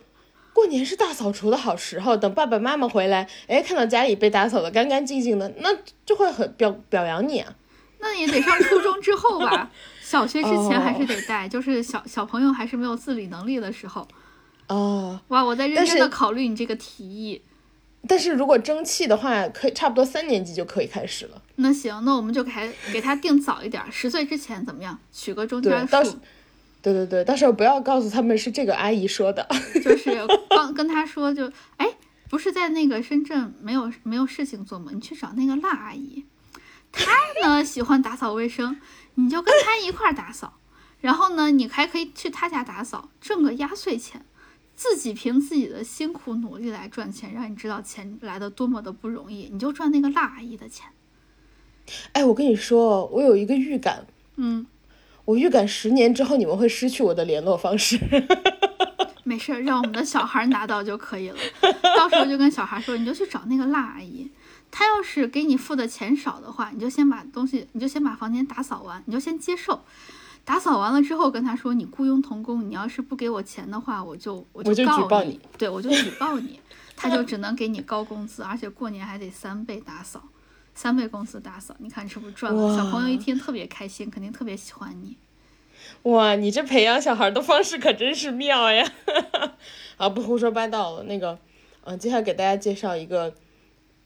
[0.52, 2.14] 过年是大扫除的好时候。
[2.14, 5.70] 等爸爸妈妈回来，哎，看到家里被打扫的干干净净的，那
[6.04, 7.54] 就会很表表扬你啊。
[8.02, 9.70] 那也得上初中之后吧，
[10.02, 14.06] 小学之前还是哦得带，就是小小朋友还是没有自理能力的时候。
[14.68, 17.40] 哦，哇，我在认真的考虑你这个提议。
[18.08, 21.40] 但是如果争气的话，可以差不多三年级就可以开始了。
[21.56, 24.98] 那行，那我们就给他给他定早一点儿，十岁之前怎么样？
[25.12, 26.18] 取个中间数，
[26.82, 29.46] 对对对，到时候不要告诉他们是这个阿姨说的。
[29.84, 30.10] 就是
[30.50, 31.86] 刚跟他说就，哎，
[32.28, 34.90] 不是在那个深圳没有没有事情做吗？
[34.92, 36.24] 你去找那个辣阿姨，
[36.92, 37.10] 她
[37.42, 38.78] 呢喜欢打扫卫生，
[39.14, 40.58] 你就跟他一块儿打扫，
[41.00, 44.24] 然后呢，你还可以去他家打扫，挣个压岁钱。
[44.74, 50.88] 自己凭自己的辛苦努力来赚钱，让你知道钱来的多么的不容易，你就赚那个辣阿姨的钱。
[52.12, 54.66] 哎，我跟你说，我有一个预感，嗯，
[55.26, 58.00] 我预感十年之后你们会失去我的联络方式。
[59.24, 61.36] 没事儿，让我们的小孩拿到就可以了。
[61.96, 64.28] 到时候就跟小孩说，你就去找那个辣阿姨，
[64.72, 69.82] 她要是给你付的钱少的话，你就先把东西，你就先把房间打扫完，你就先接受。
[70.44, 76.58] 打扫完了之后，跟他说你雇佣童工，你要是不给我钱的话，我就我我就告举报你，对我就举报你，
[76.96, 80.24] 他就只能给你高工资，而且过年还得三倍打扫，
[80.74, 82.76] 三倍工资打扫，你看是不是赚了？
[82.76, 85.16] 小朋友一听特别开心，肯定特别喜欢你。
[86.04, 88.84] 哇，你这培养小孩的方式可真是妙呀！
[89.98, 91.04] 啊，不胡说八道了。
[91.04, 91.38] 那个，
[91.84, 93.32] 嗯、接下来给大家介绍一个，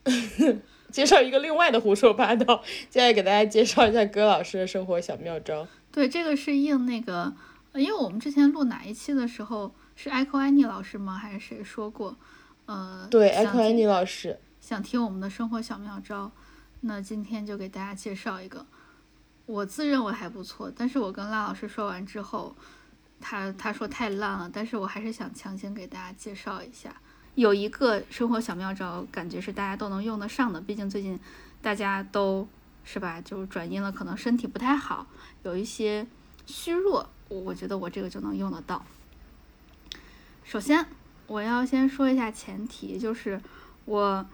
[0.90, 2.62] 介绍一个另外的胡说八道。
[2.88, 5.66] 接下来给大家介绍一下葛老师的生活小妙招。
[5.90, 7.34] 对，这个是应那个，
[7.72, 11.18] 呃因为我们之前录哪一期的时候是 Echo Annie 老师吗？
[11.18, 12.16] 还是谁说过？
[12.66, 16.30] 呃，对，艾想听克安妮老师，想听我们的生活小妙招，
[16.80, 18.66] 那今天就给大家介绍一个，
[19.46, 22.56] 我自认为还不错，但是我跟辣老师说完之后，
[23.20, 27.00] 他他说太烂了，但是我还是想强行给大家介绍一下，
[27.36, 31.20] 有一个生活小妙招，感觉是大家都能用得上的，毕竟最近
[31.62, 32.48] 大家都
[32.82, 35.06] 是吧，就是转阴了，可能身体不太好，
[35.42, 36.06] 有一些
[36.46, 38.84] 虚弱，我我觉得我这个就能用得到。
[40.44, 40.86] 首先，
[41.26, 43.38] 我要先说一下前提，就是
[43.84, 44.24] 我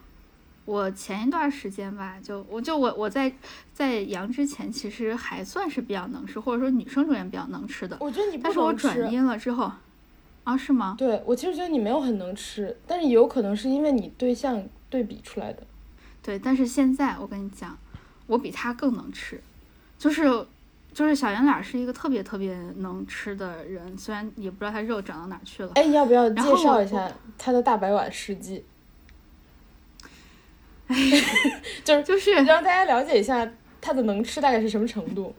[0.65, 3.35] 我前一段时间吧，就我就我我在
[3.75, 7.97] 在阳之前，其实还算是比较能吃，或者说女生中间比较能吃的。
[7.99, 9.73] 我觉得你不但是我转阴了之后，
[10.45, 10.97] 啊，是吗？
[10.99, 15.63] 对我其实觉得你没有很能吃，但是有可能是因为你对象对比出来的。
[16.23, 17.77] 对，但是现在我跟你讲，
[18.27, 19.41] 我比他更能吃，
[19.99, 20.25] 就是
[20.93, 25.73] 就是小圆脸是一个特别特别能吃的人，虽然也不知道他肉长到哪儿去了。
[25.75, 28.65] 哎，你要不要介绍一下他的大白碗事迹？
[31.85, 33.51] 就是就是让大家了解一下
[33.81, 35.35] 他的能吃大概是什么程度。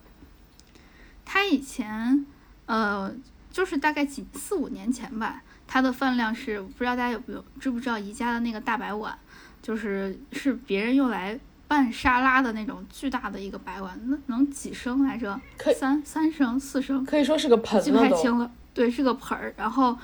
[1.24, 2.26] 他以前，
[2.66, 3.14] 呃，
[3.54, 9.16] 就是大概几四五年前吧，他的饭量是不知道大家有没有知不知道宜家的那个大白碗，
[9.62, 15.72] 就是是别人用来拌沙拉的那种巨大的一个白碗，那能几升来着可？
[15.72, 17.98] 三三升四升，可以说是个盆记不。
[18.00, 18.52] 太清了。
[18.74, 19.54] 对，是个盆儿。
[19.56, 19.96] 然后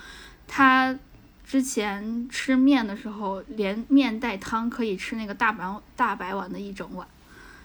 [0.46, 0.96] 他
[1.44, 5.64] 之前吃面的时候，连面带汤可以吃那个大白
[5.96, 7.04] 大白碗的一整碗。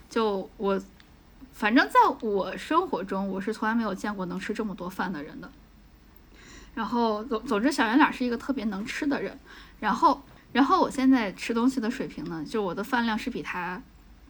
[0.10, 0.82] 就我，
[1.54, 5.52] 反正在我生活中，我是从来没有见过能吃这么多饭的人的。
[6.76, 9.40] 然后总总之，小圆脸是一个特别能吃的人。
[9.80, 13.82] 然后，然后我现在吃东西的水平呢，就我的饭量是比他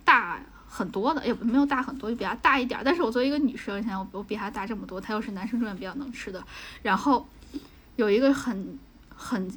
[0.04, 2.84] 大很多的，也没有大很多，就比他大一点儿。
[2.84, 6.44] 但是我作为一个女生，你想我我比他大这么多，他又是男生中间比较能吃的。
[6.82, 7.28] 然后
[7.96, 8.78] 有一个很
[9.16, 9.52] 很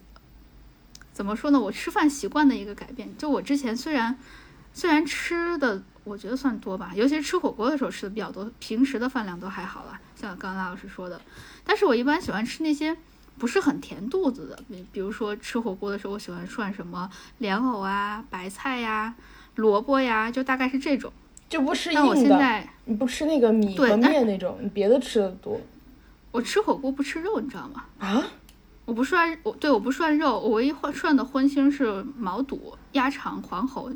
[1.12, 1.58] 怎么说呢？
[1.58, 4.16] 我吃饭习惯的一个改变，就我之前虽然
[4.72, 11.20] 虽然吃的我觉得算多吧，尤其是吃火锅的时候吃的比较多，平时的饭量都还好啦，像刚刚老师说的。
[11.68, 12.96] 但是我一般喜欢吃那些
[13.36, 14.58] 不是很填肚子的。
[14.70, 19.14] 比比如说吃火锅的时候，我喜欢涮什么莲藕啊、白菜呀、
[19.56, 21.12] 萝卜呀，就大概是这种。
[21.46, 25.60] 就不吃但我硬的，现在你不吃那个米和面那种，你别的吃的多
[26.30, 27.84] 我吃火锅不吃肉，你知道吗？
[27.98, 28.26] 啊？
[28.86, 33.92] 我不涮，我对我不涮肉，我唯一涮涮的荤腥是毛肚、鸭肠、黄喉、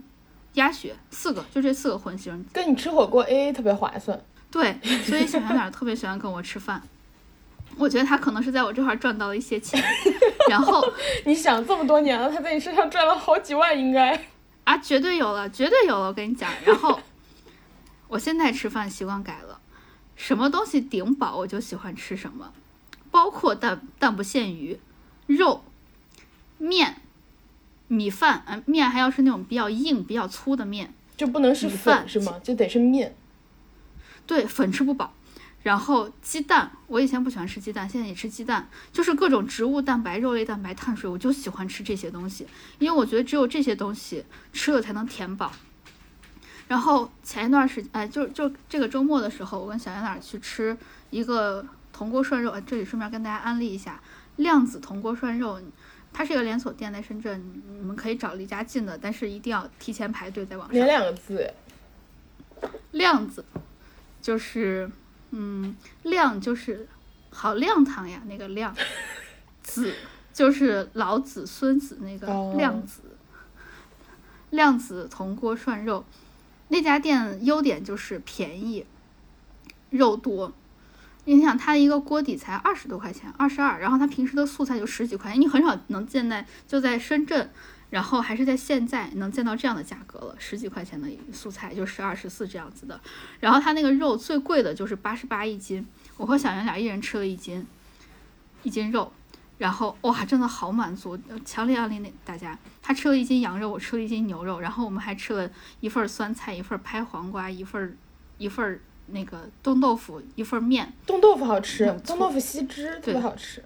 [0.55, 2.39] 鸭血，四个，就这四个荤腥。
[2.53, 4.21] 跟你吃火锅 A A 特别划算。
[4.51, 6.83] 对，所以小圆脸特别喜欢跟我吃饭。
[7.77, 9.83] 我觉得他可能是在我这块儿赚到了一些钱，
[10.49, 10.85] 然后
[11.25, 14.27] 你想这么多年了，他在你身上赚了好几万，应该。
[14.65, 16.51] 啊，绝对有了，绝对有了，我跟你讲。
[16.65, 17.01] 然后
[18.09, 19.61] 我现在吃饭习惯改了，
[20.15, 22.53] 什么东西顶饱我就喜欢吃什么，
[23.11, 24.79] 包括但但不限于
[25.27, 25.65] 肉、
[26.59, 27.01] 面、
[27.89, 30.95] 米饭，嗯、面还要是那种比较硬、比较粗的面。
[31.17, 32.41] 就不能是米饭粉是吗？
[32.43, 33.15] 就得是面。
[34.27, 35.13] 对，粉吃不饱。
[35.63, 42.47] 然后鸡蛋，我以前不喜欢吃鸡蛋，现在也吃鸡蛋，就是各种植物蛋白、肉类蛋白、碳水，我就喜欢吃这些东西，
[42.79, 45.53] 因为我觉得只有这些东西吃了才能填饱。
[46.69, 50.77] 然后前一段时间，哎，就就这个周末的时候，我跟小圆脸去吃
[51.11, 54.01] 一个铜锅涮肉，哎，这里顺便跟大家安利一下，
[54.37, 55.61] 量子铜锅涮肉，
[56.13, 60.79] 它是一个连锁店，在深圳，你们可以找离家近的，但是一定要提前排队在网上。
[60.79, 61.53] 哪两个字？
[62.93, 63.45] 量子，
[64.23, 64.91] 就是，
[65.33, 66.87] 嗯，亮就是
[67.31, 68.75] 好亮堂呀，那个亮，
[69.63, 69.95] 子
[70.33, 72.55] 就是老子、孙子那个哦。
[72.57, 73.01] 量子，
[74.51, 76.05] 亮子铜锅涮肉，
[76.69, 78.87] 那家店优点就是便宜，
[79.91, 80.53] 肉多。
[81.25, 87.49] 你想，它一个锅底才二十多块钱，二十二，然后它平时的素菜就十几块钱，你很少能见在就在深圳，
[87.93, 92.99] 然后还是在现在能见到这样的价格了，十几块钱的素菜就十二十四这样子的。
[93.39, 97.67] 然后它那个肉最贵的就是八十八一斤，我和小圆俩一人吃了一斤，
[98.63, 99.13] 一斤肉，
[99.59, 102.59] 然后哇，真的好满足，强烈安利那大家。
[102.81, 105.51] 他吃了一斤羊肉，我吃了一斤牛肉，然后我们还吃了
[105.81, 107.95] 一份儿酸菜，一份儿拍黄瓜，一份儿
[108.39, 110.91] 一份儿那个冻豆腐，一份儿面。
[111.07, 113.63] 冻豆腐好吃，冻豆腐吸汁特别对好吃。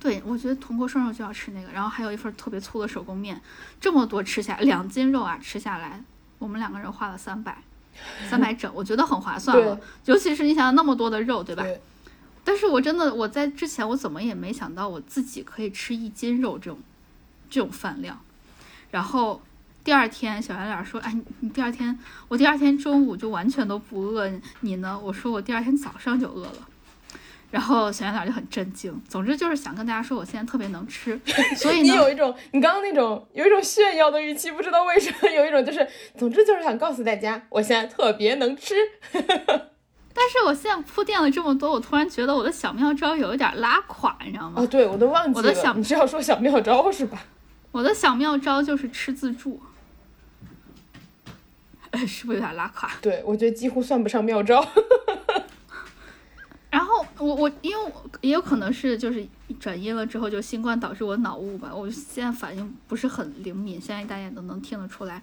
[0.00, 3.38] 对，我觉得铜锅涮肉就要吃那个，然后还有一份儿特别粗的手工面，
[3.78, 6.02] 这么多吃下两斤肉啊，吃下来，
[6.38, 7.58] 我们两个人花了三百，
[8.28, 9.78] 三百整，我觉得很划算 了。
[10.06, 11.62] 尤其是你想想那么多的肉，对吧？
[11.62, 11.78] 对，
[12.42, 16.78] 但是我真的我在之前我怎么也没想到我自己可以吃一斤肉这种
[17.50, 18.18] 这种饭量，
[18.92, 19.42] 然后
[19.84, 26.68] 第二天小圆脸说：“哎，你你第二天我第二天中午就完全都不饿，你呢？”我说：“我第二天早上就饿了。”
[27.50, 28.98] 然后小圆脸就很震惊。
[29.08, 31.18] 总之就是想跟大家说，我现在特别能吃，
[31.56, 35.86] 所以呢，你有一种你刚刚那种有一种炫耀的语气，不知道为什么有一种就是，
[36.16, 38.74] 总之就是想告诉大家，我现在特别能吃。
[40.12, 44.60] 但是我现在铺垫了这么多，我突然觉得我的小妙招有一点拉垮，你知道吗？
[44.60, 47.24] 哦，对，我都忘记了，我的小你是要说小妙招是吧？
[47.72, 49.62] 我的小妙招就是吃自助，
[51.92, 52.90] 哎， 是不是有点拉垮？
[53.00, 54.66] 对，我觉得几乎算不上妙招。
[56.70, 59.26] 然后我我因为我也有可能是就是
[59.58, 65.22] 转阴了之后就新冠导致我脑雾吧，我现在反应不是很灵敏，相信大家都能听得出来。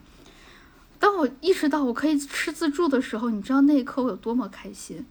[1.00, 5.06] 当我意识到我可以吃自助的时候，你知道那一刻我有多么开心？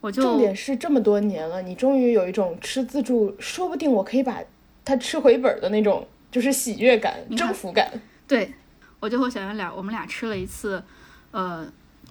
[0.00, 4.42] 我就重点是这么多年了，你终于有一种吃自助，说不定我可以把
[4.84, 7.90] 它吃回本儿的那种，就是喜悦感、征服感。
[8.28, 8.52] 对，
[9.00, 10.82] 我就和小圆脸，我们俩吃了一次，
[11.30, 11.66] 呃，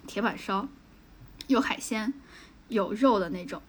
[0.08, 0.66] 铁板烧，
[1.46, 2.12] 有海鲜，
[2.74, 3.62] 有肉的那种。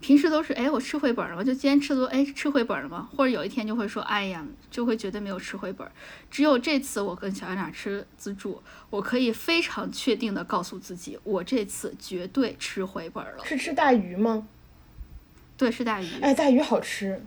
[0.00, 1.44] 平时都是哎，我吃回本了吗？
[1.44, 3.08] 就今天吃的都哎吃回本了吗？
[3.16, 5.92] 或者有一天就会说，哎呀，就会觉得没有吃回本儿。
[6.28, 8.60] 只有这次我跟小圆脸吃自助，
[8.90, 13.44] 我可以非常确定的告诉自己，我这次绝对吃回本儿了。
[13.44, 14.48] 是吃大鱼吗？
[15.56, 16.08] 对，是大鱼。
[16.20, 17.24] 哎，大鱼好吃。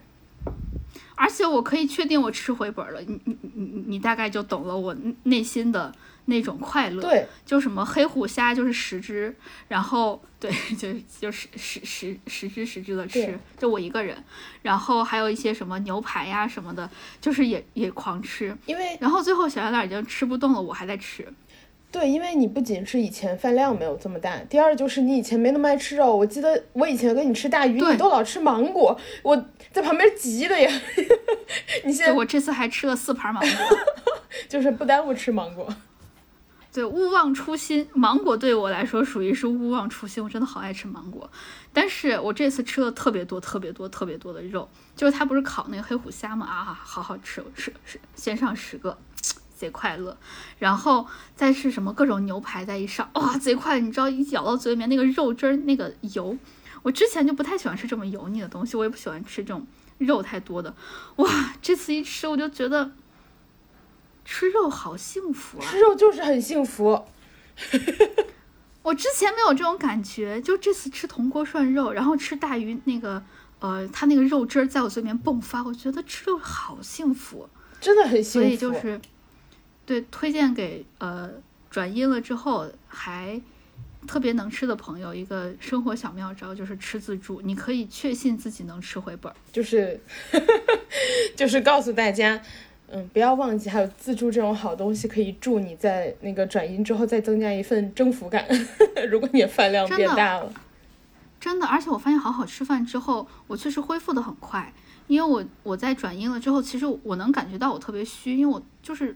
[1.16, 7.02] 而且我可以确定我吃回本儿了，你你你你你大概就懂了我内心的那种快乐。
[7.02, 9.36] 对，就什么黑虎虾就是十只，
[9.68, 14.16] 然后 对，就是就十十十十只十只的吃，就我一个人，
[14.62, 21.28] 然后还有一些什么牛排呀什么的，就是也也狂吃，因为然后最后小圆脸已经吃不动了，我还在吃。
[21.92, 26.14] 对，因为你不仅是以前饭量没有这么大，第二就是你以前没那么爱吃肉。
[26.14, 30.70] 我记得我以前跟你吃大鱼，你都老吃芒果，我在旁边急的呀。
[31.86, 33.78] 你现在我这次还吃了四盘芒果，
[34.50, 35.74] 就是不耽误吃芒果。
[36.76, 37.88] 对，勿忘初心。
[37.94, 41.32] 芒果对我来说属于是勿忘初心，我真的好爱吃芒果。
[41.72, 48.98] 但是我这次吃了特别多、特别多、特别多的肉，就是它不是烤那个黑虎虾嘛啊，好好吃，我吃是先上十个，
[49.56, 50.18] 贼快乐。
[50.60, 53.80] 然后再是什么各种牛排再一上，哇，贼快！
[53.80, 56.38] 你知道一咬到嘴里面那个肉汁儿那个油。
[56.84, 59.66] 我之前就不太喜欢吃这么油腻的东西，我也不喜欢吃这种
[59.98, 60.76] 肉太多的。
[61.16, 62.92] 哇，这次一吃我就觉得
[64.26, 65.66] 吃肉好幸福啊！
[65.70, 67.06] 吃肉就是很幸福。
[68.82, 73.24] 我之前没有这种感觉，就这次吃铜锅涮肉，然后吃大鱼那个，
[73.60, 78.48] 呃，它那个肉汁儿在我嘴里面迸发，我觉得吃肉好幸福，真的很幸福。
[78.48, 79.00] 所以就是，
[79.86, 81.32] 对，推荐给呃
[81.70, 83.42] 转阴了之后还
[84.06, 90.00] 特别能吃的朋友一个生活小妙招，就是吃自助，你可以确信自己能吃回本儿，就是
[91.36, 92.40] 就是告诉大家。
[92.92, 98.46] 嗯，不要忘记还有自助这种好东西可以助你在那个转阴之后再增加一份征服感。
[99.10, 100.54] 如果你的饭量变大了，
[101.40, 104.74] 真的，而且我发现好好吃饭之后，我确实恢复的很快。
[105.08, 109.16] 因为我我在转阴了之后，其实我能感觉到我特别虚，因为我就是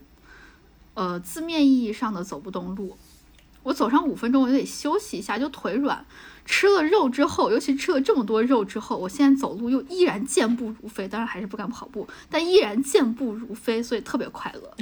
[0.93, 2.95] 呃字面意义上的走不动路。
[3.63, 6.05] 我走上五分钟，我就得休息一下，就腿软。
[6.51, 11.07] 吃了肉之后，尤其吃了这么多肉之后，我现在走路又依然健步如飞。
[11.07, 14.73] 当然还是不敢跑步，但依然健步如飞，所以特别快乐。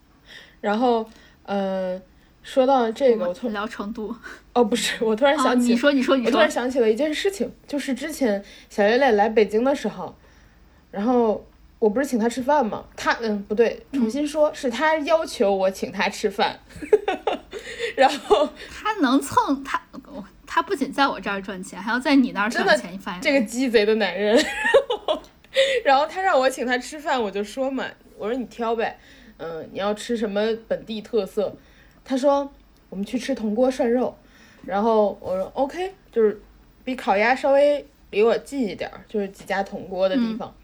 [0.60, 1.08] 然后，
[1.44, 1.98] 呃，
[2.42, 4.14] 说到这个，我突然聊成都。
[4.52, 10.14] 哦，不是，我突然想起，你说，你说，你说，我突然想起了一件事情，就是之前小月月来北京的时候，
[10.90, 11.46] 然后
[11.78, 12.84] 我不是请他吃饭吗？
[12.94, 16.60] 他，嗯，不对，重新说，是他要求我请他吃饭。
[17.96, 19.80] 然后他能蹭他。
[20.56, 22.90] 他不仅在我这儿赚钱，还要在你那儿赚钱。
[22.90, 24.42] 你发现这个鸡贼的男人，
[25.84, 27.84] 然后他让我请他吃饭，我就说嘛，
[28.16, 28.98] 我说你挑呗，
[29.36, 31.54] 嗯，你要吃什么本地特色？
[32.02, 32.50] 他说
[32.88, 34.16] 我们去吃铜锅涮肉，
[34.64, 36.40] 然后我说 OK，就是
[36.82, 40.56] 比烤鸭稍微离我近一点，就是几家铜锅的地方。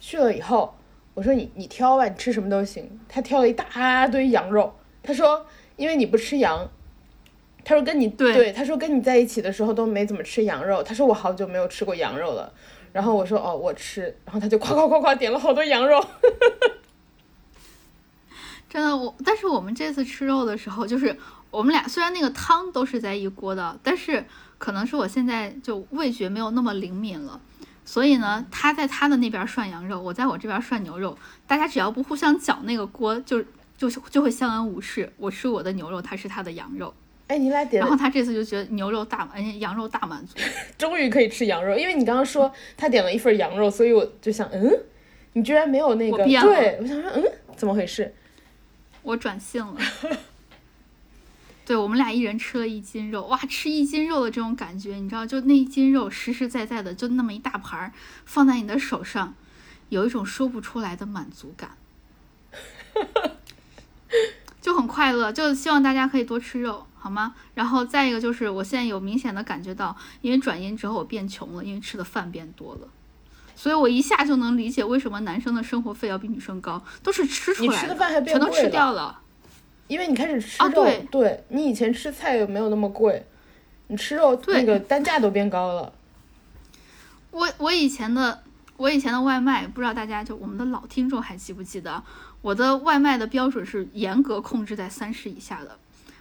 [0.00, 0.74] 去了以后，
[1.14, 2.98] 我说你你挑吧，你吃什么都行。
[3.08, 6.68] 他挑了一大堆羊肉，他说因为你不吃羊。
[7.68, 10.84] 他说跟你对，他说跟你在一起的时候都没怎么吃羊肉。
[10.84, 12.52] 他说我好久没有吃过羊肉了。
[12.92, 14.02] 然后我说哦，我吃。
[14.24, 16.00] 然后他就夸夸夸夸点了好多羊肉。
[18.70, 21.18] 真的我，但是我们这次吃肉的时候，就是
[21.50, 24.24] 我们俩虽然那个汤都是在一锅的，但是
[24.58, 27.40] 可能是我现在就味觉没有那么灵敏了，
[27.84, 33.42] 所以呢，他在他的那边涮羊肉，我在我这边涮牛肉，大家只要不互相搅那个锅，就
[33.76, 35.12] 就就会相安无事。
[35.16, 36.94] 我吃我的牛肉，他吃他的羊肉。
[37.28, 40.36] 哎，你俩点，然后他这次就觉得牛肉大，哎，羊肉大满足，
[40.78, 41.76] 终于可以吃羊肉。
[41.76, 44.70] 因为你刚刚说他点了一份羊肉，所以我就想，嗯，
[45.32, 47.24] 你居然没有那个，对，我想说，嗯，
[47.56, 48.14] 怎么回事？
[49.02, 49.80] 我转性了。
[51.64, 57.92] 对我们俩一人吃了一斤肉，哇，吃一斤肉的这种感觉，你知道，就那一斤肉实实在在的，就那么一大盘儿
[58.24, 59.34] 放在你的手上，
[59.88, 61.72] 有一种说不出来的满足感，
[64.62, 65.32] 就很快乐。
[65.32, 66.86] 就希望大家可以多吃肉。
[67.06, 67.32] 好吗？
[67.54, 72.88] 然后再一个就是，我现在有明显的感觉到，因为转阴之后我变穷了，因为吃的饭变多了，
[73.54, 79.20] 所以我一下就能理解为什么男生的生活费要比女生高，都是吃出来的，你吃的饭还全都吃掉了，
[79.86, 83.24] 因为你开始吃肉，对你以前吃菜没有那么贵，
[83.86, 85.92] 你吃肉那个单价都变高了。
[87.30, 88.42] 我我以前的
[88.78, 92.02] 我以前的外卖，不知道大家就我们的老听众还记不记得，
[92.42, 95.78] 我的外卖的标准是严格控制在三十以下的。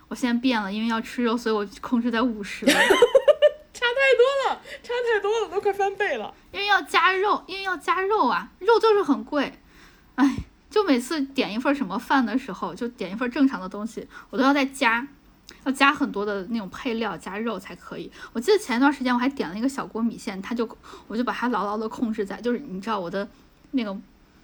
[0.07, 2.65] 我现在变了，因为要吃肉，所以我控制在五十。
[3.75, 6.33] 差太多了，差太多了，都快翻倍了。
[6.51, 9.51] 因为要加肉，因为要加肉啊，肉就是很贵。
[10.15, 10.37] 哎，
[10.69, 15.05] 就每次点一份什么饭的时候，就点一份正常的东西，我都要再加，
[15.65, 18.09] 要加很多的那种配料加肉才可以。
[18.31, 20.69] 我记得前一段时间我还点了一个小锅米线，它就
[21.07, 23.27] 我就把它牢牢的控制在，就是你知道我的
[23.71, 23.95] 那个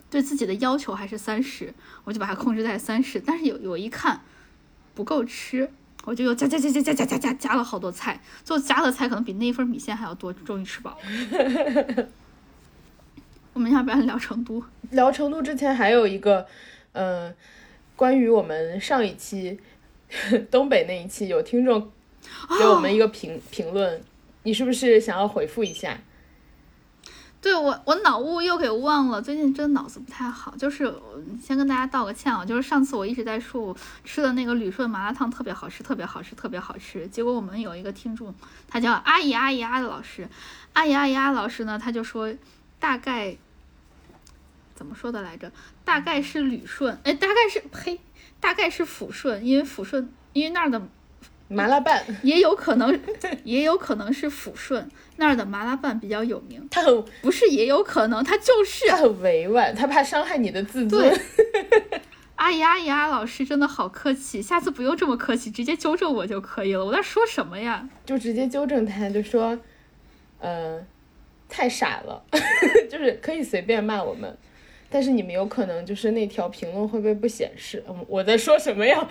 [0.10, 3.22] 对自己的要求还是三十，我就把它控制在三十。
[3.22, 4.20] 但是有有一看。
[5.02, 5.68] 不够吃，
[6.06, 12.08] 我就又加加加加加加加加加了好多菜，最后加的菜可能比那一份米线还要多，终于吃饱了。
[13.54, 14.64] 我们要不要聊成都？
[14.92, 16.46] 聊成都之前还有一个，
[16.92, 17.34] 嗯，
[17.96, 19.60] 关于我们上一期
[20.52, 21.92] 东北那一期，有听众
[22.60, 24.00] 给我们一个评评论，
[24.44, 26.00] 你是不是想要回复一下？
[27.42, 29.20] 对我，我脑雾又给忘了。
[29.20, 30.94] 最近真的脑子不太好，就是
[31.42, 32.46] 先跟大家道个歉啊。
[32.46, 33.76] 就是上次我一直在说我
[34.06, 37.08] 吃的那个旅顺麻辣烫特别好吃，特别好吃，特别好吃。
[37.08, 38.32] 结果我们有一个听众，
[38.68, 40.30] 他叫阿姨阿姨阿的老师，
[40.74, 42.32] 阿姨阿姨阿老师呢，他就说
[42.80, 43.36] 大概
[44.76, 45.52] 怎么说的来着？
[45.84, 48.00] 大概是旅顺，哎，大概是呸，
[48.40, 50.80] 大概是抚顺，因为抚顺因为那儿的。
[51.52, 53.00] 麻辣拌也有可能，
[53.44, 56.66] 也有可能是抚顺那儿的麻辣拌比较有名。
[56.72, 58.88] 他很不是，也有可能他就是。
[58.88, 61.14] 他很委婉，他怕伤害你的自尊。
[62.36, 66.84] 阿姨阿姨阿老师真的好客气，下次不用这么客气，直接纠正我就可以了。
[66.84, 67.88] 我在说什么呀？
[68.04, 69.60] 就直接纠正他，就说
[70.40, 70.84] 呃，
[71.48, 72.24] 太傻了，
[72.90, 74.36] 就是可以随便骂我们，
[74.90, 77.84] 但是你们有可能就是那条评论会被不显示。
[77.88, 79.08] 嗯，我在说什么呀？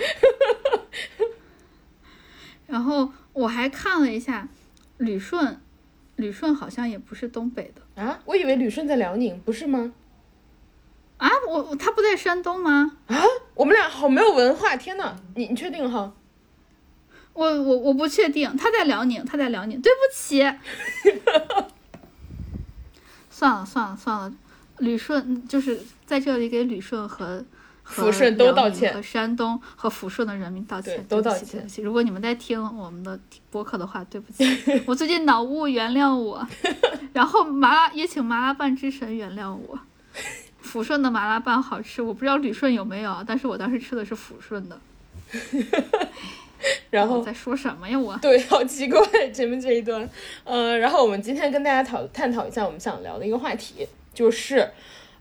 [2.70, 4.48] 然后我还看了一下，
[4.98, 5.60] 旅顺，
[6.16, 9.92] 旅顺好像也不是东北的啊，我以为旅顺在辽宁，不是吗？
[11.18, 12.96] 啊，我他不在山东吗？
[13.08, 13.22] 啊，
[13.54, 16.14] 我们俩好没有文化，天呐，你你确定哈？
[17.32, 20.42] 我我我不确定，他在辽宁，他在辽宁，对不起。
[23.30, 24.32] 算了算了算了，
[24.78, 27.44] 旅顺就是在这里给旅顺和
[27.90, 31.66] 抚顺都道歉，和山东和抚顺的人民道歉，都道歉。
[31.82, 33.18] 如果你们在听我们的
[33.50, 34.44] 播客的话，对不起，
[34.86, 36.46] 我最近脑雾，原谅我。
[37.12, 39.78] 然后麻辣也请麻辣拌之神原谅我。
[40.62, 44.78] 抚顺的麻辣拌好吃，我不知道旅顺有没有，但是我当时吃的是抚顺的。
[46.90, 47.98] 然后在说什么呀？
[47.98, 50.08] 我 对，好奇怪前面这一段。
[50.44, 54.70] 嗯，然后我们今天跟大家讨探讨一下我们想聊的一个话题，就是，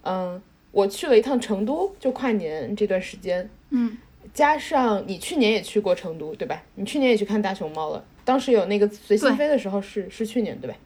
[0.04, 0.42] 嗯，
[0.72, 3.98] 我去了一趟成都，就跨年这段时间，嗯，
[4.34, 6.64] 加上你去年也去过成都，对吧？
[6.76, 10.78] 你去年也去看大熊猫了，当时有那个随心飞的时候是是去年对吧？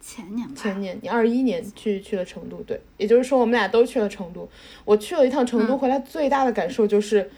[0.00, 0.54] 前年吧。
[0.54, 4.48] 前年，你二一年去去了成都，对，也就是说我们俩都去了成都。
[4.84, 7.30] 我去了一趟成都回来，最大的感受就是。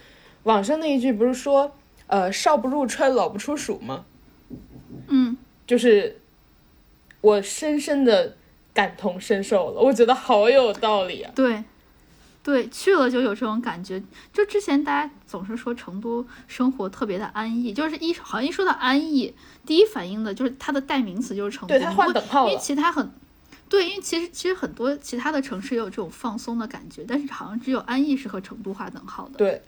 [0.44, 4.06] 网上那一句不是说，呃，少不入川，老不出蜀吗？
[5.08, 6.20] 嗯，就是
[7.20, 8.36] 我深深的
[8.78, 11.32] 感同身受了，我觉得好有道理啊。
[11.34, 11.64] 对，
[12.44, 14.00] 对，去了就有这种感觉。
[14.32, 19.34] 就之前大家总是说成都生活特别的安逸，就是一好像一说到安逸，
[19.66, 21.74] 第一反应的就是它的代名词就是成都。
[21.74, 22.52] 对，它换等号了。
[22.52, 23.10] 因为其他很，
[23.68, 29.38] 对，因为其实其实很多其他的城市也有这种放松的感觉，但是好像只有安逸是和成都划等号的。
[29.38, 29.60] 对。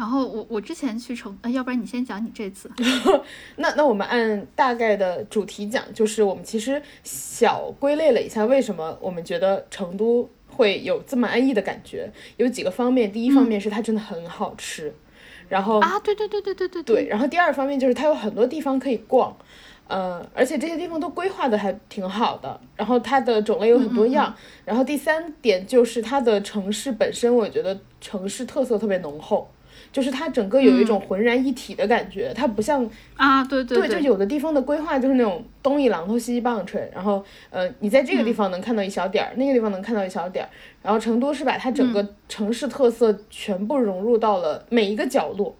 [0.00, 2.70] 然后我我之前去成，要不然你先讲你这次。
[3.56, 13.12] 那那我们按大概的主题讲，就是我们其实小归类了一下，为什么我们觉得成都会有这么安逸的感觉，有几个方面。
[13.12, 14.90] 第一方面是它真的很好吃，
[15.50, 17.06] 然后啊，对对对对对对对。
[17.06, 19.36] 然后第二方面就是它有很多地方可以逛，
[19.86, 24.34] 呃，而且这些地方都规划的还挺好的，然后它的种类有很多样。
[24.64, 29.46] 然后第三点就是它的城市本身，我觉得城市特色特别浓厚。
[29.92, 40.48] 就是它整个有一种浑然一体的感觉，它不像啊，对对对，就有的地方的规划就是那种东一榔头西一棒槌，然后呃，你在这个地方能看到一小点儿，那个地方能看到一小点儿，
[40.82, 45.56] 然后成都是把它整个城市特色全部融入到了每一个角落。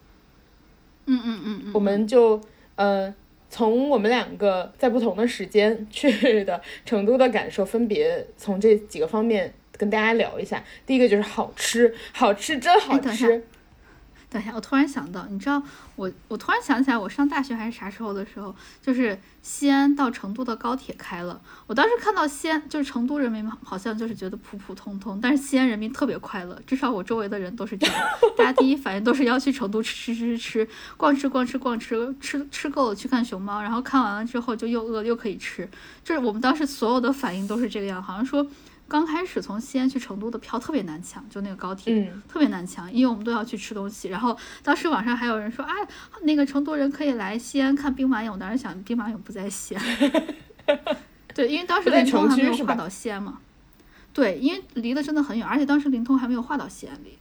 [1.06, 2.40] 嗯嗯嗯嗯，我们就
[2.76, 3.12] 呃
[3.48, 10.62] 从我们两个在不同的时间去的成都的感受，分别从这几个方面跟大家聊一下。
[10.86, 13.42] 第一个就是好吃，好吃真好吃。
[14.30, 15.60] 等一下，我突然想到，你知道
[15.96, 21.40] 我，我突然想起来，我上大学还是啥时候的时候，就是西安到成都的高铁开了。
[21.66, 27.96] 我当时看到西安，就是成都人民好像就是觉得普普通通，但是西安人民特别快乐，至少我周围的人都是这样，
[28.38, 35.68] 大家第一反应都是要去成都吃吃吃吃，逛吃逛吃逛吃，吃吃够了去看熊猫，然后看完了之后就又饿又可以吃，
[36.04, 38.46] 就是我们当时所有的反应都是这个样，好像说。
[38.90, 44.08] 刚开始从西安去成都的票特别难抢，就那个高铁，特别难抢，因为我们都要去吃东西。
[44.08, 45.72] 然后当时网上还有人说，啊，
[46.22, 48.36] 那个成都人可以来西安看兵马俑。
[48.36, 49.84] 当时想，兵马俑不在西安。
[51.32, 53.38] 对，因为当时灵通还没有划到西安嘛。
[54.12, 57.16] 对，因为离得真的很远，而且当时灵通还没有划到西安里。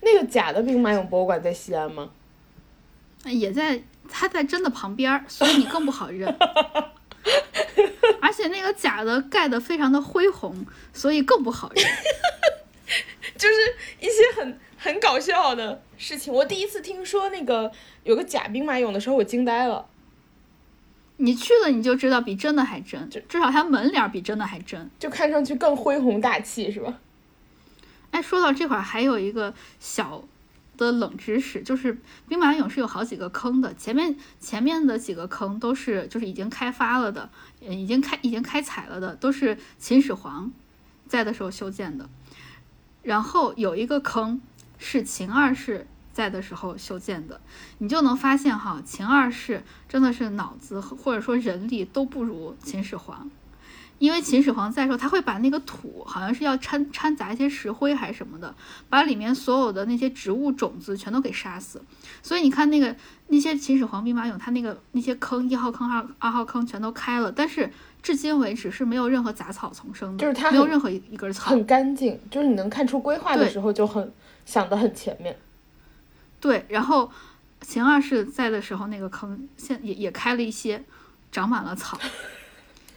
[0.00, 2.08] 那个假的兵马俑博物馆在西安吗？
[3.24, 6.32] 也在，它在真的旁边，所以你更不好认。
[8.20, 11.84] 而且那个假的盖的非常的恢宏，所以更不好认。
[13.36, 13.54] 就是
[14.00, 16.32] 一些很很搞笑的事情。
[16.32, 17.72] 我第一次听说那个
[18.04, 19.86] 有个假兵马俑的时候，我惊呆了。
[21.16, 26.98] 你去了你就知道，比真的还真，至少它门脸比真的还真，就看上去更恢宏大气，是吧？
[28.10, 30.24] 哎，说到这块儿，还有一个小。
[30.76, 40.52] 的冷知识就是兵马俑是有好几个坑的，前面前面的几个坑都是就是已经开发了的，已经开已经开采了的，都是秦始皇
[41.06, 42.08] 在的时候修建的。
[43.02, 44.40] 然后有一个坑
[44.78, 47.40] 是秦二世在的时候修建的，
[47.78, 53.30] 你就能发现哈，秦二世真的是脑子或者说人力都不如秦始皇。
[54.04, 58.54] 因为秦始皇在的时候，他会把那个土，好像是要掺掺杂一些石灰还是什么的，
[58.90, 61.80] 把里面所有的那些植物种子全都给杀死。
[62.22, 62.94] 所以你看那个
[63.28, 67.70] 那些秦始皇兵马俑，他那个那些坑，一号坑、二二号坑全都开了，但是
[68.02, 74.12] 至今为止是没有任何杂草丛生的，就是它没有任何一一根草，很干净，就是你能看出规划的时候就很
[74.44, 75.34] 想得很前面。
[76.38, 77.10] 对，然后
[77.62, 80.84] 秦二世在的时候，那个坑现也也开了一些，
[81.32, 81.98] 长满了草，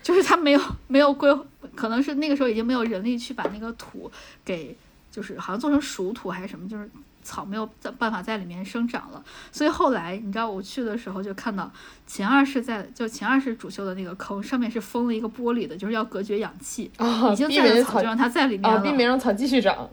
[0.08, 1.38] 就是他没有没有规，
[1.76, 4.10] 可能是那个时候已经没有人力去把那个土
[4.46, 4.74] 给，
[5.12, 6.90] 就是好像做成熟土还是什么，就是
[7.24, 9.22] 草没有在办法在里面生长了。
[9.52, 11.70] 所以后来你知道我去的时候就看到
[12.06, 18.82] 秦二世在就秦二世主修的那个坑上面是封了一个玻璃的，就是要隔绝氧气，啊，已经在的草就让它在里面啊，了。
[18.82, 19.90] 避免让草继续长。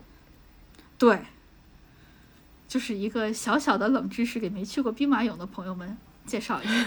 [0.96, 1.18] 对，
[2.68, 6.86] 就是一个小小的冷知识，给没去过兵马俑的朋友们介绍一下。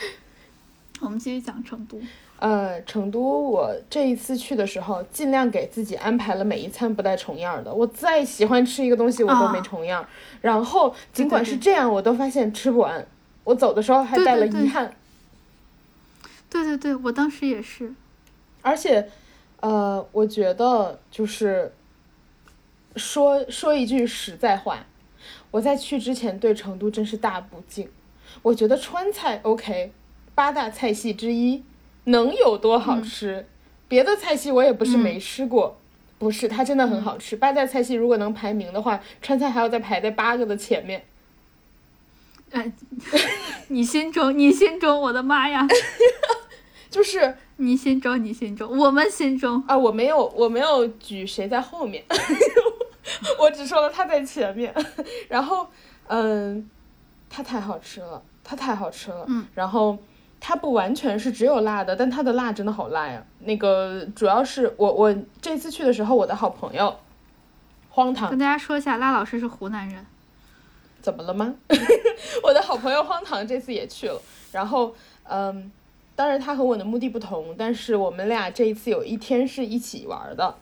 [1.00, 1.98] 我们继续讲成都。
[2.38, 3.18] 呃，成都
[3.48, 7.72] 我这一次去的时候，尽量给自己安排了每一餐不带重样的。
[7.72, 10.08] 我再喜欢吃一个东西，我都没啊重样儿。
[10.42, 13.06] 然后尽管是这样，我都发现吃不完。
[13.44, 14.94] 我走的时候还带了遗憾。
[16.50, 17.94] 对对对，我当时也是。
[18.60, 19.08] 而且，
[19.60, 21.72] 呃，我觉得就是
[22.96, 24.84] 说说一句实在话，
[25.50, 27.88] 我在去之前对成都真是大不敬。
[28.42, 29.92] 我觉得川菜 OK，
[30.34, 31.62] 八大菜系之一，
[32.06, 33.46] 能有多好吃？
[33.88, 35.78] 别的菜系我也不是没吃过，
[36.18, 37.36] 不是它真的很好吃。
[37.36, 41.04] 八大菜系如果能排名的话，川菜还要再排在八个的前面。
[42.50, 42.72] 哎，
[43.68, 45.66] 你心中，你心中，我的妈呀！
[46.90, 49.62] 就是你心中，你心中，我们心中。
[49.66, 52.02] 啊，我没有，我没有举谁在后面，
[53.38, 54.74] 我只说了他在前面。
[55.28, 55.68] 然后，
[56.06, 56.68] 嗯，
[57.28, 59.24] 它太好吃了，它太好吃了。
[59.28, 59.46] 嗯。
[59.54, 59.98] 然后
[60.40, 63.24] 它不完全是只有辣的，但它的辣真的好辣呀。
[63.40, 66.94] 那个主要是我我这次去的时候，我的好朋友
[67.90, 70.04] 荒唐跟大家说一下，拉老师是湖南人。
[71.00, 71.54] 怎么了吗？
[72.42, 74.20] 我的好朋友荒唐这次也去了，
[74.52, 75.70] 然后嗯，
[76.14, 80.56] 当然他和我的目的不同，但是我们俩这一次有一天是一起玩的。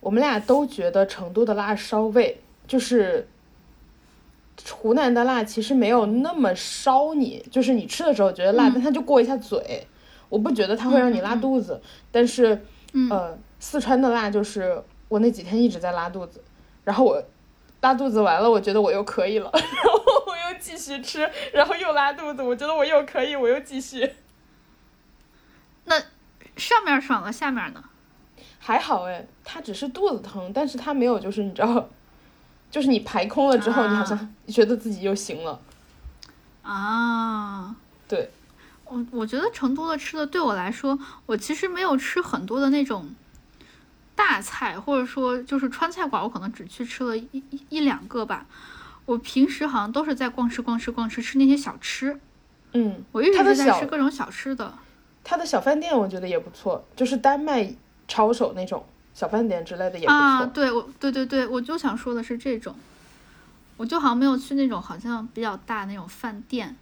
[0.00, 3.28] 我们俩都觉得成都的辣稍味就是
[4.72, 9.86] 湖南的辣，其实没有那么烧你，就是你吃的时候觉得辣，嗯但它就过一下嘴。
[10.28, 11.80] 我不觉得它会让你拉肚子，
[12.12, 16.42] 但是嗯呃，四川的辣就是我那几天一直在拉肚子，
[16.84, 17.22] 然后我
[17.80, 24.12] 拉肚子完了，我觉得我又可以了， 然后我又继续吃，然后又拉肚子，我觉得我又可以，我又继续，
[25.86, 25.98] 那
[26.56, 27.82] 上面爽了，下面呢？
[28.58, 31.88] 还好哎，它只是肚子疼，但是它没有就是你知道，
[32.70, 33.90] 就是你排空了之后，啊。
[33.90, 35.60] 你好像觉得自己又行了，
[36.62, 37.74] 啊，
[38.06, 38.30] 对，
[38.84, 43.08] 我我觉得成都的吃的对我来说，我其实没有吃很多的那种
[44.14, 48.46] 大菜，或者说就是川菜馆，我可能只去吃了一一一两个吧。
[49.06, 52.20] 我平时好像都是在逛吃逛吃逛吃吃那些小吃，
[52.72, 54.74] 嗯，我一直是在吃各种小吃的。
[55.24, 57.74] 他的小饭店我觉得也不错，就是单卖
[58.06, 58.84] 抄手那种
[59.18, 62.72] 小饭店之类的也不错，啊，对，我对对对，我就想说的是这种，
[63.76, 66.76] 我就好像没有去那种好像比较大那种饭店，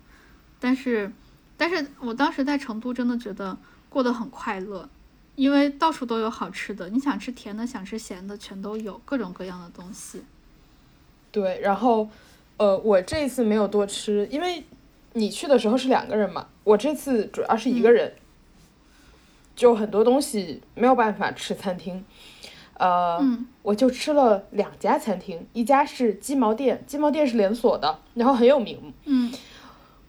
[0.61, 1.11] 但是，
[1.57, 3.57] 但是我当时在成都真的觉得
[3.89, 4.87] 过得很快乐，
[5.35, 10.23] 因为到处都有好吃的，你想吃甜的，想吃咸的，全都有各种各样的东西。
[11.33, 12.07] 对，然后，
[12.59, 14.63] 呃，我这一次没有多吃，因为
[15.15, 18.13] 你去的时候是两个人嘛，我这次主要是一个人，
[19.57, 22.05] 就很多东西没有办法吃餐厅，
[22.75, 29.33] 呃，嗯我就吃了两家餐厅，一家是鸡毛店，鸡毛店是连锁的，然后很有名，嗯，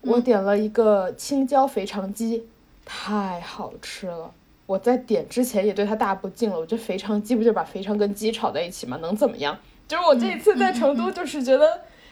[0.02, 2.46] 我点了一个青椒肥肠鸡，
[2.86, 4.32] 太好吃了。
[4.66, 8.98] 我在点之前也对它大不敬了，我觉得肥肠鸡不就把肥肠跟鸡炒在一起吗？
[9.02, 9.58] 能怎么样？
[9.88, 11.66] 就是我这一次在成都，就是觉得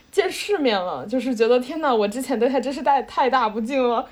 [0.10, 4.08] 见世面了，就是觉得天呐，我之前对它真是太太大不敬了。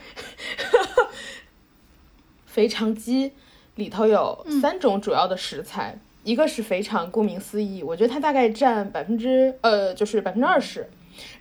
[2.54, 3.32] 肥肠鸡
[3.76, 10.88] 里头有三种主要的食材，一个是肥肠，顾名思义，我觉得它大概占百分之呃就是百分之二十，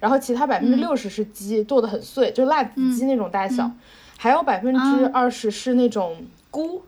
[0.01, 3.71] 然后其他百分之六十是鸡剁得很碎，就辣子鸡那种大小，
[4.17, 6.83] 还有百分之二十是那种菇，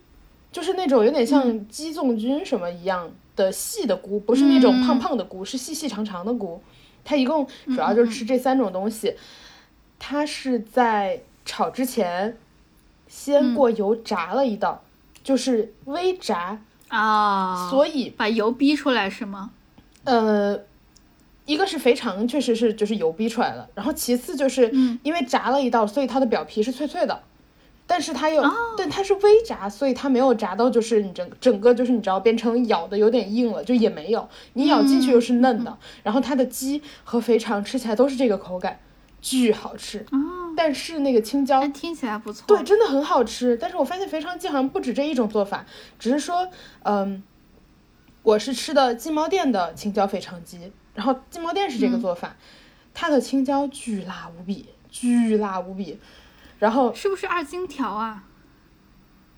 [0.51, 6.62] 就是那种有点像鸡枞菌什么一样的细的菇，不是那种胖胖的菇，是细细长长的菇。
[7.05, 9.14] 它一共主要就是吃这三种东西，
[9.99, 12.35] 它是在炒之前
[13.15, 14.83] 先过油炸了一道，
[15.23, 16.59] 就是微炸，
[16.89, 19.53] 啊，所以把油逼出来是吗？
[20.03, 20.59] 呃，
[21.47, 24.99] 一个是肥肠，确实是就是油逼出来了，然后其次就是嗯。
[25.05, 27.23] 因为炸了一道，所以它的表皮是脆脆的，
[27.87, 28.43] 但是它又，
[28.77, 38.81] 但它是微炸，所以它没有炸到就是你整整个就是你知道变成咬的有点硬了，就也没有，你咬进去又是嫩的，然后它的鸡和肥肠吃起来都是这个口感，
[39.25, 40.05] 巨好吃，
[40.55, 42.47] 但是那个青椒哎，听起来不错。
[42.47, 43.57] 对，真的很好吃。
[43.57, 45.64] 但是我发现肥肠鸡好像不止这一种做法，
[45.99, 46.47] 只是说，
[46.83, 47.22] 嗯，
[48.22, 52.37] 我是吃的金毛店的青椒肥肠鸡，然后金毛店是这个做法，
[52.93, 55.99] 它的青椒巨辣无比，巨辣无比。
[56.59, 58.25] 然后是不是二荆条啊？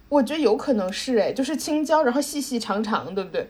[0.08, 3.48] 我觉得有可能是哎，就是青椒，然后细细长长，对不对？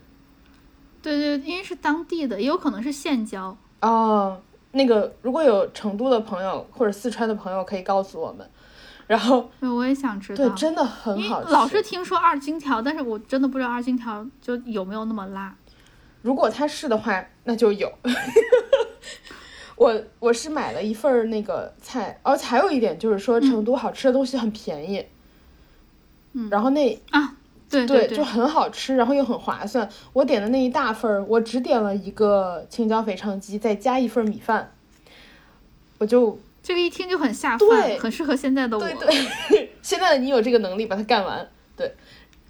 [1.00, 3.56] 对对，因为是当地的，也有可能是现椒。
[3.80, 4.42] 哦，
[4.76, 8.48] 那个如果有成都的朋友或者四川的朋友可以告诉我们。
[9.08, 10.48] 然后，对，我也想知道。
[10.48, 11.52] 对，真的很好吃。
[11.52, 15.54] 老是听说二荆条，但是我真的不知道二荆条就有没有那么辣。
[16.22, 17.88] 如果它是的话，那就有。
[19.76, 25.06] 我我是买了一份那个菜，而且还有一点就是说，成都好吃的东西很便宜。
[26.32, 26.48] 嗯。
[26.50, 27.36] 然后那啊，
[27.70, 29.88] 对对，对就很好吃，然后又很划算。
[30.12, 34.72] 我点的那一大份儿，我只点了一个青椒肥肠鸡，再加一份米饭，
[35.98, 38.82] 我就这个一听就很下饭，很适合现在的我。
[38.82, 41.94] 对对， 现在的你有这个能力把它干完，对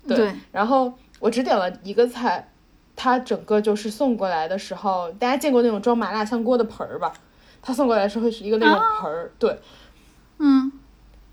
[0.06, 0.32] 对。
[0.52, 2.48] 然后我只点了一个菜。
[2.98, 7.12] 它整个就是送过来的时候，大家见过那种装麻辣香锅的盆儿吧？
[7.60, 9.60] 它送过来的时候是一个那种盆儿，对，
[10.38, 10.72] 嗯，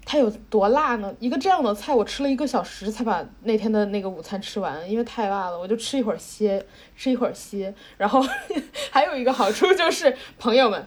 [0.06, 1.14] 它有多辣呢？
[1.20, 7.74] 一个这样的菜，我吃了一个小时才把那天的那个午餐吃完，因为太辣了，我就吃一会儿歇，吃一会儿歇。
[7.98, 8.24] 然后
[8.92, 10.86] 还有一个好处就是，朋友们，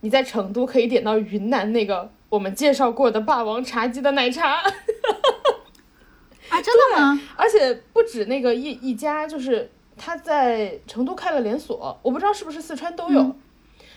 [0.00, 4.54] 你在成都可以点到云南那个我们介绍过的霸王茶姬的奶茶，
[6.48, 7.20] 啊，真的吗？
[7.36, 9.70] 而且不止那个一一家，就是。
[9.98, 13.34] 他在成都开了连锁，我不知道是不是四川都有，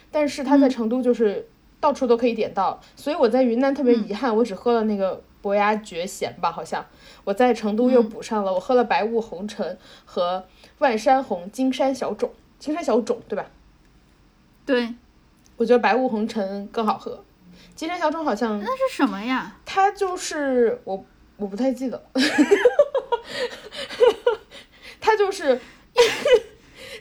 [0.09, 1.45] 但是他在成都就是
[1.79, 6.85] 到处都可以点到，所以我在云南特别遗憾，我只喝了那个伯牙绝弦吧，好像
[7.23, 10.45] 我在成都又补上了，我喝了白雾红尘和
[10.79, 13.45] 万山红金山小种，金山小种对吧？
[14.65, 14.93] 对，
[15.57, 17.23] 我觉得白雾红尘更好喝，
[17.75, 19.57] 金山小种好像那是什么呀？
[19.65, 21.05] 它就是我
[21.37, 22.03] 我不太记得，
[24.99, 25.59] 它就是。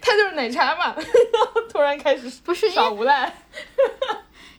[0.01, 0.97] 它就是奶茶嘛，
[1.71, 3.33] 突然开始不是耍无赖，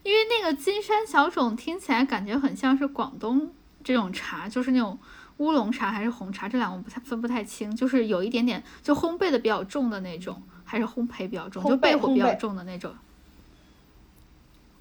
[0.10, 3.54] 因为那个金山小种听起来感觉很像是广东
[3.84, 4.98] 这种茶，就是那种
[5.38, 12.92] 乌龙茶还是红茶，这两个我不太分不太清，就是有一点点就烘焙的比较重的那种，还是烘焙比较重，就焙火比较重的那种。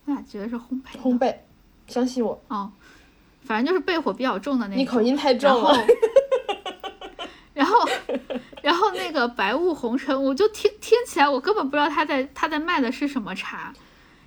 [0.06, 1.36] 我咋觉得是烘焙，烘焙，
[1.88, 2.42] 相信我。
[2.48, 2.72] 哦，
[3.42, 4.80] 反正就是焙火比较重的那种。
[4.80, 5.86] 你口音太重了。
[7.52, 7.86] 然后，
[8.62, 13.74] 然后那个白雾红尘，我就听听起来，我根本不知道他在他在卖的是什么茶，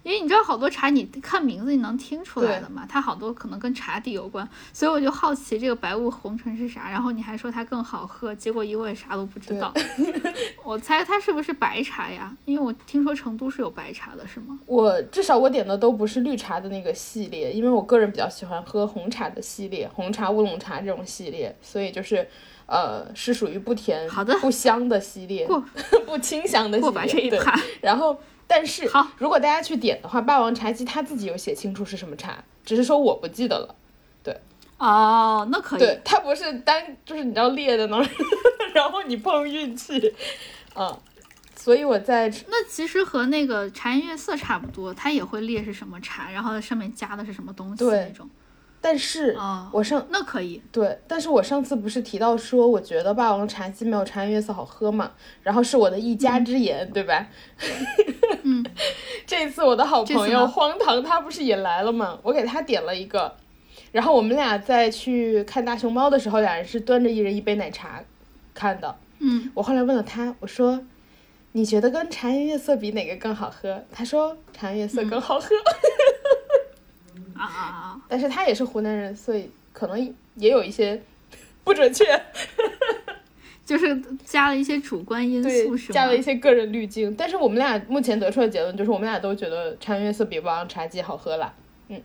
[0.03, 6.89] 因为你知道好多茶，你看名字你能听出来的嘛，它好多可能跟茶底有关，所以我就好奇这个白雾红尘是啥。
[6.89, 9.73] 然后你还说它更好喝，结果一问啥都不知道。
[10.63, 12.35] 我猜它是不是白茶呀？
[12.45, 14.59] 因为我听说成都是有白茶的，是吗？
[14.65, 22.27] 我至少我点的都不是绿茶的那个系列，因为我个人比较喜欢喝红茶的系列，红茶乌龙茶这种系列，所以就是。
[22.67, 25.45] 呃，是属于不甜、好的、不香的系列，
[26.07, 27.29] 不清香的系列。
[27.29, 27.39] 对，
[27.81, 28.17] 然后，
[28.53, 33.73] 但是，好，如果大家去点的话，霸王茶姬他自己有写清楚是什么茶，只是说我不记得了。
[34.21, 34.37] 对，
[34.77, 35.79] 哦，那可以。
[35.79, 38.05] 对，它不是单，就是你知道裂的能，
[38.75, 40.13] 然后你碰运气，
[40.75, 40.99] 嗯，
[41.55, 48.29] 所以我在那其实和那个茶颜悦色差不多，它也会列是什么茶，然后上面加的是什么东西那种。
[48.83, 49.37] 但是，
[49.71, 55.11] 我上那可以对，但是我上次不是提到说，我觉得霸王茶姬没有茶颜悦色好喝嘛，
[55.43, 57.27] 然后是我的一家之言，对吧？
[58.43, 58.65] 嗯，
[59.27, 62.17] 这次我的好朋友荒唐他不是也来了吗？
[62.23, 63.35] 我给他点了一个，
[63.91, 68.03] 然后我们俩在去看大熊猫的时候，俩人是端着一人一杯奶茶
[68.55, 68.95] 看的。
[69.19, 70.81] 嗯，我后来问了他，我说
[71.51, 73.83] 你觉得跟茶颜悦色比哪个更好喝？
[73.91, 75.49] 他说茶颜悦色更好喝。
[77.45, 78.01] 啊啊啊！
[78.07, 81.01] 但是他也是湖南人，所以可能也有一些
[81.63, 82.05] 不准确，
[83.65, 87.15] 就是加了一些主观因素，是加了一些个人滤镜。
[87.15, 91.53] 但是我们俩目前得出的结论就是，我们俩都觉得茶颜悦色比霸王茶姬好喝了。
[91.87, 92.01] 嗯，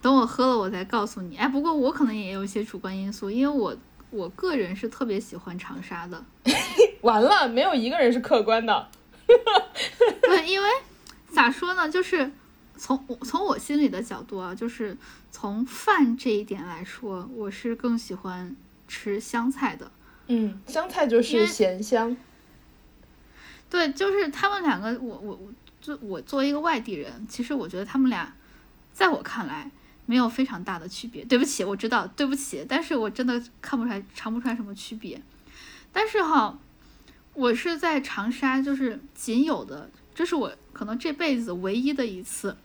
[0.00, 1.36] 等我喝了，我再告诉你。
[1.36, 3.76] 哎，不过我可能也有一些主观因素，因为我
[4.10, 6.24] 我个人是特别喜欢长沙的。
[7.02, 8.88] 完了，没有一个人是客观的。
[10.22, 10.68] 对，因为
[11.32, 12.30] 咋说呢，就是。
[12.82, 14.96] 从我从我心里的角度啊，就是
[15.30, 18.56] 从饭这一点来说，我是更喜欢
[18.88, 19.88] 吃香菜的。
[20.26, 22.16] 嗯，香菜就是咸香。
[23.70, 28.34] 对，就是他们两个，我我我，就我作为一个外地人，其实我觉得他们俩，
[28.92, 29.70] 在我看来
[30.04, 31.24] 没有非常大的区别。
[31.24, 35.22] 对不起，我知道，对不起，但是我真的看不出来，尝不出来什么区别。
[35.92, 36.58] 但是哈，
[37.34, 42.56] 我是在长沙，就是仅有的，这是我可能这辈子唯一的一次。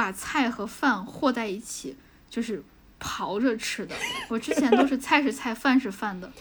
[0.00, 1.94] 把菜和饭和在一起，
[2.30, 2.64] 就是
[2.98, 3.94] 刨着吃的。
[4.30, 6.32] 我之前都是菜是菜，饭是饭的。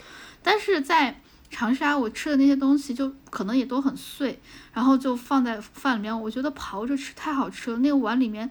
[0.41, 4.39] 但是在长沙我吃的那些东西就可能也都很碎，
[4.71, 7.77] 然后就放在饭里面，我觉得刨着吃太好吃了。
[7.79, 8.49] 那个碗里面，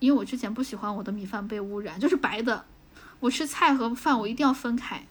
[0.00, 2.64] 因为我之前不喜欢我的米饭被污染，就是白的，
[3.20, 5.06] 我吃菜和饭我一定要分开。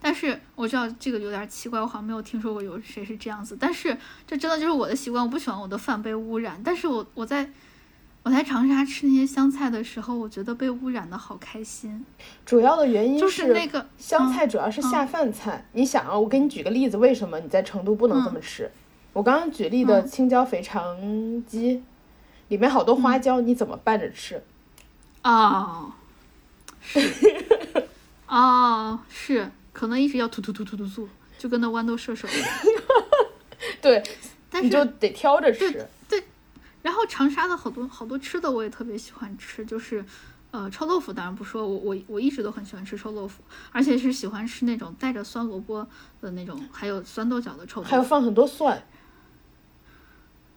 [0.00, 3.56] 但是我知道这个有点奇怪，我好像没有听说过有谁是这样子。
[3.58, 6.60] 但是这真的就是我的习惯，我不喜欢我的饭被污染。
[6.64, 7.50] 但是我我在。
[8.26, 12.04] 我在长沙吃那些湘菜的时候，我觉得被污染的好开心。
[12.44, 15.64] 主要的原因就是那个湘菜主要是下饭菜。
[15.74, 18.68] 你想啊，我给你举个例子，为什么你在成都不能这么吃？
[19.12, 20.96] 我刚刚举例的青椒肥肠
[21.46, 21.84] 鸡，
[22.48, 24.42] 里面好多花椒，你怎么拌着吃？
[25.22, 25.92] 哦，
[26.82, 26.98] 是，
[28.26, 31.08] 哦，是，可能一直要突突突突突突，
[31.38, 32.50] 就跟那豌豆射手一样。
[33.80, 34.02] 对，
[34.50, 35.88] 但是你就得挑着吃。
[36.86, 40.04] 然后长沙的好多好多吃的我也特别喜欢吃，就是，
[40.52, 45.84] 呃，臭豆腐当然不说，我我我一直都很喜欢吃臭豆腐，而且是喜欢吃那种带着酸萝卜
[46.20, 48.80] 的那种，还有酸豆角的臭豆腐，还有放很多蒜。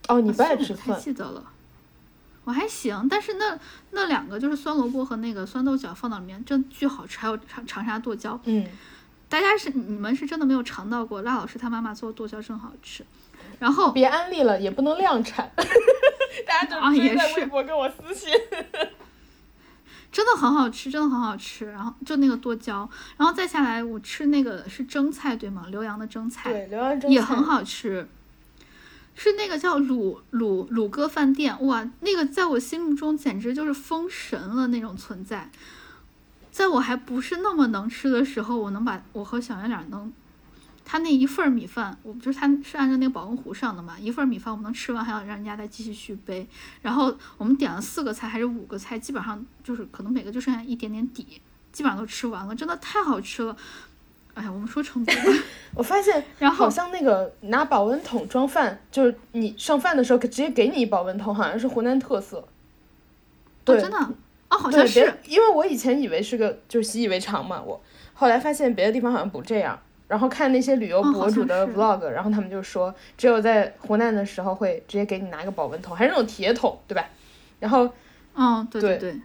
[0.07, 1.01] 哦，你不爱吃蒜？
[1.01, 1.51] 记得了，
[2.43, 3.57] 我还行，但是那
[3.89, 8.39] 那两个就是酸萝卜和那个酸豆角放到里面真巨好吃，还有长长沙剁椒。
[8.43, 8.67] 嗯，
[9.27, 13.03] 大家是你们是真的没有尝到过，辣老师他妈妈做的剁椒真好吃。
[13.59, 15.51] 然后 别安利了，也不能量产。
[16.47, 18.31] 大家就直接在微博跟我私信，
[20.11, 21.69] 真的很好吃，真的很好吃。
[21.71, 25.67] 然后就那个剁椒，然后再下来我吃那个是蒸菜对吗？
[25.71, 28.07] 浏阳的蒸菜，对，浏阳蒸也很好吃。
[29.15, 35.49] 是那个叫鲁鲁鲁哥饭店，哇，那个在我心目中简直就是封神了那种存在。
[36.51, 40.11] 在我还不是那么能吃的时候，我能把我和小圆脸能。
[40.91, 46.47] 他那一份米饭，我就是他是按照那个保温壶上的嘛，一份米饭我们能吃完，还要让人家再继续续杯。
[46.81, 51.39] 然后我们点了四个菜还是五个菜，基本上就是可能每个就剩下一点点底，
[51.71, 53.55] 基本上都吃完了，真的太好吃了。
[54.33, 55.13] 哎呀，我们说成都，
[55.75, 62.47] 我发现，然后好像那个拿保温桶装饭，就是你上饭的时候直接给你保温桶，好像是湖南特色。
[63.63, 63.97] 对，真的
[64.49, 67.79] 哦，好像是，因为我以前以为是个就是习以为常嘛，我
[68.15, 69.79] 后来发现别的地方好像不这样。
[70.09, 77.05] 然后看那些旅游博主的 vlog，然后他们就说，只有在湖南的时候会直接给你拿个保温桶，还是那种铁桶，对吧？
[77.59, 77.93] 然后，
[78.33, 79.21] 嗯，对对对，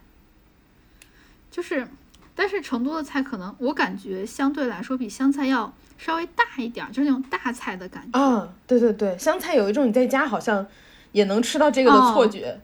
[1.50, 1.88] 就是，
[2.34, 8.20] 但是成都的菜可能我感觉相对来说比湘菜要稍微大一点，就是那种大菜的感觉。
[8.20, 10.66] 啊，对对对，湘菜有一种你在家好像
[11.12, 12.60] 也能吃到这个的错觉。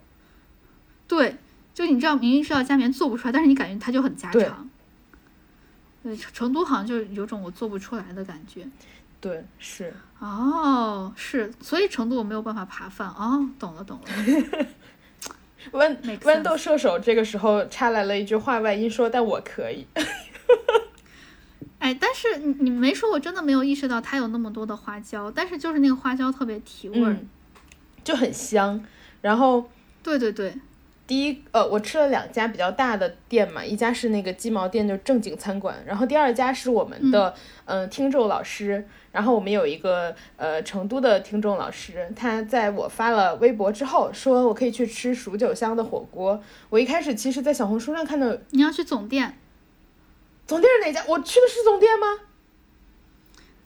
[1.09, 1.37] 对，
[1.73, 4.70] 就你知道明明知道家里面做不出来，但是你感觉它就很家常。
[6.03, 8.67] 对，成都好像就有种我做不出来的感觉。
[9.21, 9.93] 对，是。
[10.19, 13.09] 哦，是，所以成都我没有办法扒饭。
[13.09, 14.67] 哦，懂了，懂了。
[15.73, 19.87] 豌豌豆射手这个时候插来了一句话外音说：“但我可以。
[21.79, 27.17] ”哎，但是你你没说，我真的没有意识到它有那么多的花椒，但是就是那个花椒特别提味儿，
[28.03, 28.83] 就很香。
[29.21, 29.71] 然后，
[30.03, 30.55] 对对对。
[31.11, 37.35] 第一，呃，我吃了两家比较大的店嘛，一家是那个鸡毛店，就是正经餐馆，然后第二家是我们的，
[37.65, 46.41] 嗯，听众老师，然后我们有一个呃成都的听众老师，他在我发了微博之后，说我可以去吃蜀九香的火锅。
[46.69, 49.37] 我一开始其实，在小红书上看到你要去总店，
[50.47, 51.05] 总店是哪家？
[51.09, 52.07] 我去的是总店吗？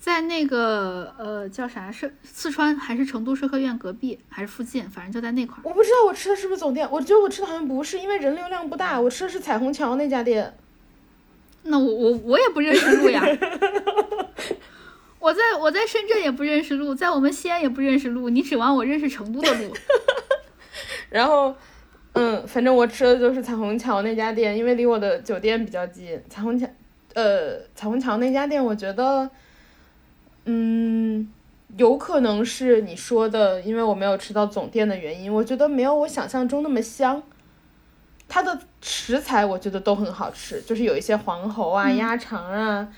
[0.04, 5.60] 在那个呃叫啥是四川还是成都社科院隔壁还是附近，反正就在那块儿。
[5.64, 9.00] 我不知道我吃的是不是总店，我觉得我吃的好像不是，因为人流量不大。
[9.00, 10.52] 我吃的是彩虹桥那家店。
[11.62, 13.22] 那我我我也不认识路呀。
[15.18, 19.74] 我在我在深圳也不认识路，在我们西安也不认识路，你指望我认识成都的路？
[21.08, 21.56] 然后，
[22.12, 26.22] 嗯，反正我吃的就是彩虹桥那家店，因为离我的酒店比较近。
[26.28, 26.66] 彩虹桥，
[27.14, 29.30] 呃，彩虹桥那家店，我觉得。
[30.46, 31.28] 嗯，
[31.76, 37.22] 有可能是你说的，因为我没有吃到总店的原因，我觉得没有我想象中那么香。
[38.28, 42.88] 它的食材我觉得都很好吃，就是有一些黄喉啊、鸭肠啊，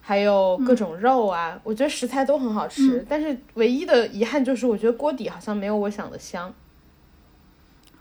[0.00, 3.04] 还有各种肉啊，我觉得食材都很好吃。
[3.08, 6.54] 但是唯一的遗憾就是，我觉得锅底好像没有我想的香。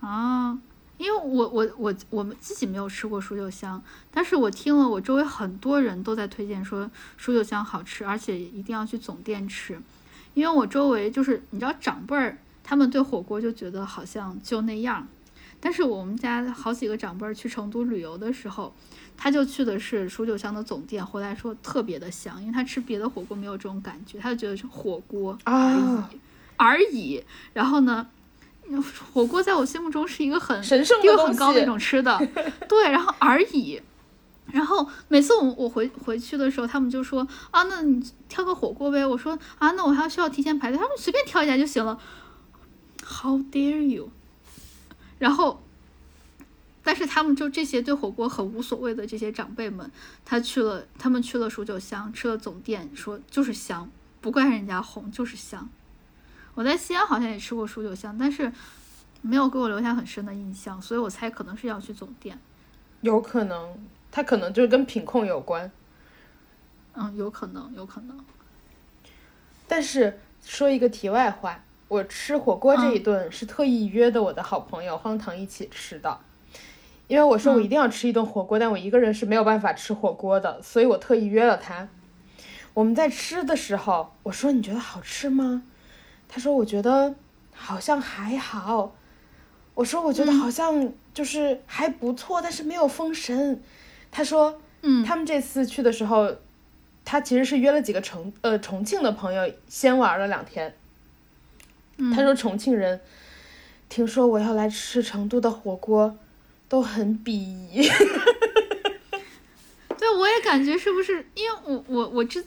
[0.02, 0.58] 啊。
[0.98, 9.78] 因为我我我我们自己没有吃过蜀九香，但是我听了我周围很多人都在推荐说蜀九香好吃，而且一定要去总店吃。
[10.34, 15.08] 因为我周围就是你知道长辈儿，他们对火锅就觉得好像就那样。
[15.60, 18.74] 但是我们家好几个长辈儿去成都旅游的时候，
[19.18, 25.78] 他就去的是蜀九香的总店，回来说特别的香，因为他吃别的火锅没有这种感觉，他就觉得是火锅而
[26.12, 26.20] 已
[26.56, 27.24] 而已。
[27.54, 28.08] 然后呢？
[29.14, 32.18] 火锅在我心目中是一个很神圣、地位很高的一种吃的，
[32.68, 33.82] 对，然后而已。
[34.52, 39.06] 然后每次我我回回去的时候，他们就说啊，那你挑个火锅呗。
[39.06, 40.78] 我说啊，那我还要需要提前排队。
[40.78, 42.00] 他们随便挑一家就行了。
[43.04, 44.12] How dare you？
[45.18, 45.64] 然后，
[46.84, 49.92] 但是他们就这些对火锅很无所谓的这些长辈们，
[50.24, 53.90] 他去了，他们去了蜀九香，吃了总店，说就是香，
[54.22, 55.68] 不怪人家红，就是香。
[56.56, 58.52] 我在西安好像也吃过蜀九香，但是
[59.22, 62.40] 没有给我留下很深的印象，所以我猜可能是要去总店。
[63.02, 63.78] 有可能，
[64.12, 65.72] 它可能就是跟品控有关。
[66.96, 68.18] 嗯，有可能，有可能。
[69.68, 71.62] 但是说一个题外话。
[71.88, 76.20] 我吃火锅这一顿是特意约的我的好朋友荒唐一起吃的，
[77.08, 81.88] 因为我说我一定要吃一顿火锅，但我一个人是没有办法吃火锅的，所以我特意约了他。
[82.74, 85.62] 我们在吃的时候，我说你觉得好吃吗？
[86.28, 87.16] 他说我觉得
[87.52, 88.96] 好像还好。
[89.74, 93.62] 我说我觉得好像就是还不错，但是没有封神。
[94.10, 96.34] 他说，嗯，他们这次去的时候，
[97.04, 100.74] 他其实是约了几个重呃重庆的朋友先玩了两天。
[102.14, 103.00] 他说：“重庆人
[103.88, 106.18] 听说我要来吃成都的火锅，
[106.68, 107.88] 都很鄙夷。
[109.98, 111.26] 对，我也感觉是不是？
[111.36, 112.46] 因为我我我之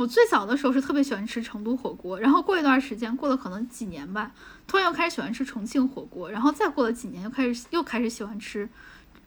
[0.00, 4.32] 我最早的时候是特别喜欢吃成都火锅，然后过一段时间，过了可能几年吧，
[4.66, 8.66] 突然又开始喜欢吃重庆火锅，然后再过了几年，又开始又开始喜欢吃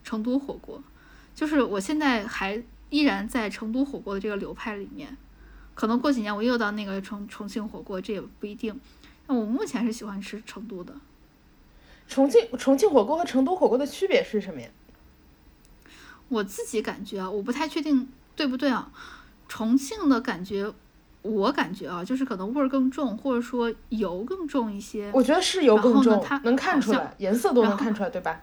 [0.03, 0.84] 成都火锅。
[1.36, 5.15] 就是我现在还依然在成都火锅的这个流派里面，
[5.76, 8.82] 可能过几年我又到那个重重庆火锅，这也不一定。”
[9.28, 10.95] 那我目前是喜欢吃成都的。
[12.07, 14.69] 重庆重庆火锅和成都火锅的区别是什么呀？
[16.30, 18.91] 我自己感觉啊，我不太确定对不对啊。
[19.54, 20.74] 重庆的感觉，
[21.22, 25.12] 我感觉啊，就是可能味儿更重，或者说油更重一些。
[25.14, 28.41] 我觉得是油更重，它能看出来，颜色都能看出来，对吧？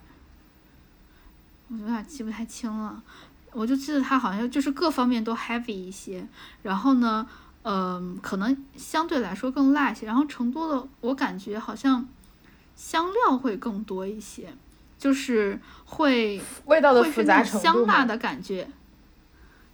[1.69, 3.03] 我有点记不太清了，
[3.51, 6.25] 我就记得它好像就是各方面都 heavy 一些，
[6.63, 7.27] 然后呢。
[7.63, 10.07] 嗯，可能相对来说更辣一些。
[10.07, 12.09] 然后成都的，我感觉好像
[12.75, 14.55] 香料会更多一些，
[14.97, 18.67] 就是会味道的复杂程度香辣的感觉，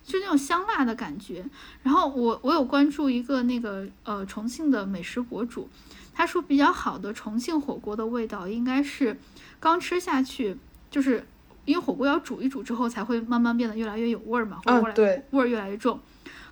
[0.07, 1.45] 就那种香辣的感觉。
[1.83, 5.69] 然后我我有关注一个那个呃重庆的美食博主，
[6.15, 9.19] 他说比较好的重庆火锅的味道应该是
[9.59, 10.57] 刚吃下去，
[10.91, 11.27] 就是
[11.65, 16.01] 因为火锅要煮一煮之后才会慢慢变得越来越有味儿嘛，或者对，味儿越来越重。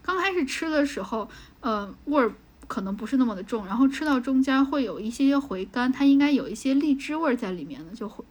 [0.02, 1.28] 刚开始吃的时候，
[1.60, 2.34] 呃，味儿
[2.66, 8.24] 可能不是那么的重，然后吃到中间会有一些些回甘，它应该有一些荔枝味儿在里面的，就回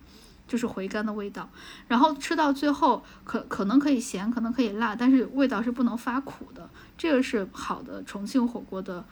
[0.53, 1.49] 就是回甘的味道。
[1.87, 9.03] 然后吃到最后，可可能可以咸，可能可以辣，但是味道是不能发苦的，这个是好的重庆火锅的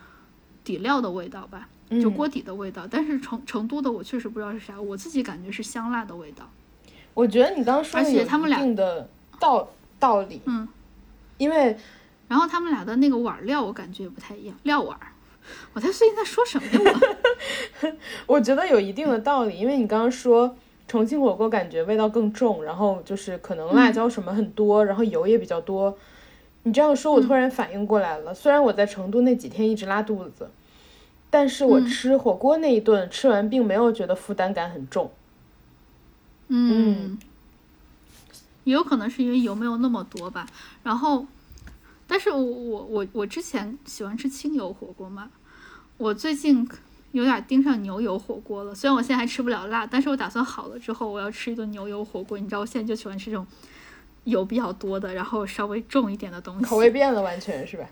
[0.64, 2.88] 底料的味道吧，就锅底的味道。
[2.88, 6.48] 但是成成都的我确实不知道是啥，我自己感觉是香辣的味道。
[7.16, 9.68] 我觉得你刚刚说的他们俩的道
[10.00, 10.68] 道理，嗯，
[11.40, 11.76] 因为。
[12.28, 14.56] 然后他们俩的那个碗料，我感觉也不太一样。
[14.64, 14.98] 料碗，
[15.74, 17.00] 我在最近在说什么呀？
[18.26, 20.56] 我 我觉得有一定的道理，因为你刚刚说
[20.92, 25.98] 重庆火锅感觉味道更重，然后就是可能辣椒什么很多，然后油也比较多。
[26.64, 28.34] 你这样说，我突然反应过来了。
[28.34, 30.52] 虽然我在成都那几天一直拉肚子，
[31.30, 35.10] 但是我吃火锅那一顿吃完，并没有觉得负担感很重。
[36.50, 37.18] 嗯，
[38.66, 40.46] 也有可能是因为油没有那么多吧。
[40.84, 41.26] 然后。
[42.08, 45.32] 但是我我我我之前喜欢吃清油火锅嘛，
[45.96, 46.68] 我最近
[47.12, 48.74] 有点盯上牛油火锅了。
[48.74, 52.38] 虽然我现在还吃不了辣，但是我打算好了之后我要吃一顿牛油火锅。
[52.38, 53.46] 你知道我现在就喜欢吃这种
[54.24, 56.66] 油比较多的，然后稍微重一点的东西。
[56.66, 57.86] 口味变了，完全是吧？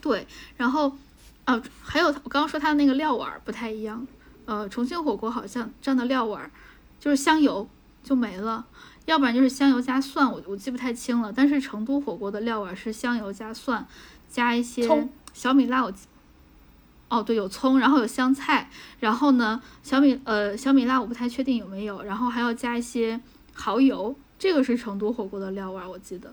[0.00, 0.96] 对，然后
[1.44, 4.06] 啊，还有我刚刚说它的那个料碗不太一样。
[4.44, 6.50] 呃，重庆火锅好像蘸的料碗
[6.98, 7.68] 就是香油
[8.02, 8.64] 就没了。
[9.04, 11.32] 要不然就是香油加蒜，我我记不太清了。
[11.34, 13.86] 但是成都火锅的料碗是香油加蒜，
[14.28, 15.82] 加一些小米辣。
[15.82, 15.92] 我
[17.08, 18.68] 哦，对，有葱，然后有香菜，
[19.00, 23.18] 然后呢，小米呃小米辣我不太确定有没有，然后还要加一些
[23.54, 24.14] 蚝油。
[24.38, 26.30] 这个是成都火锅的料碗，我记得，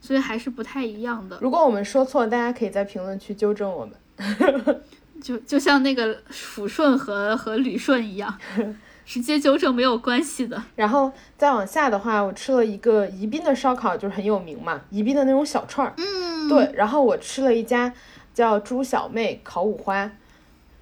[0.00, 1.38] 所以还是不太一样的。
[1.40, 3.94] 如果我们说错，大家可以在评论区纠正我们。
[5.20, 8.38] 就就像那个抚顺和和旅顺一样。
[9.04, 10.62] 直接纠正没有关系的。
[10.76, 15.92] 然后再往下的话，我吃了一个宜宾的烧烤，就是很有名嘛，宜宾的那种小串儿。
[15.96, 16.70] 嗯，对。
[16.74, 17.92] 然后我吃了一家
[18.32, 20.12] 叫猪小妹烤五花，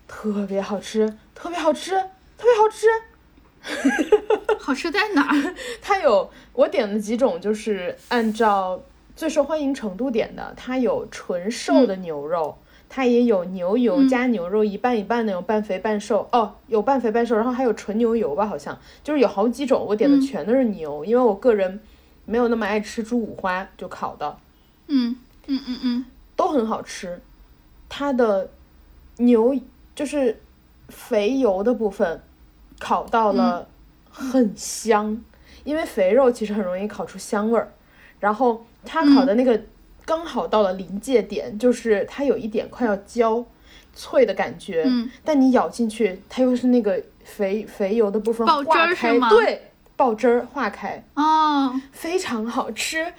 [0.06, 1.92] 特别好吃，特别好吃，
[2.36, 2.86] 特别好吃。
[4.58, 5.54] 好吃在哪儿？
[5.82, 8.80] 它有我点了几种，就是按照
[9.16, 10.54] 最受欢迎程度点的。
[10.56, 12.56] 它有纯瘦的牛肉。
[12.90, 19.84] 它也有牛油加牛肉一半一半那种半肥半瘦哦，有半肥半瘦，然后还有纯牛油吧，好像就是有好几种。
[19.86, 21.78] 我点的全都是牛，因为我个人
[22.24, 24.38] 没有那么爱吃猪五花，就烤的，
[24.86, 25.14] 嗯
[25.48, 27.20] 嗯嗯嗯，都很好吃。
[27.88, 28.50] 它的
[29.16, 29.58] 牛
[29.94, 30.40] 就是
[30.88, 32.22] 肥油的部分
[32.78, 33.66] 烤到了
[34.10, 35.20] 很香，
[35.64, 37.72] 因为肥肉其实很容易烤出香味儿。
[38.20, 39.60] 然后它烤的那个
[40.04, 43.44] 刚好到了临界点，就是它有一点快要焦
[43.94, 53.12] 脆的感觉，嗯但你咬进去，它又是那个肥肥油的部分爆汁化开，儿是吗对，爆汁儿化开，哦， 非常好吃。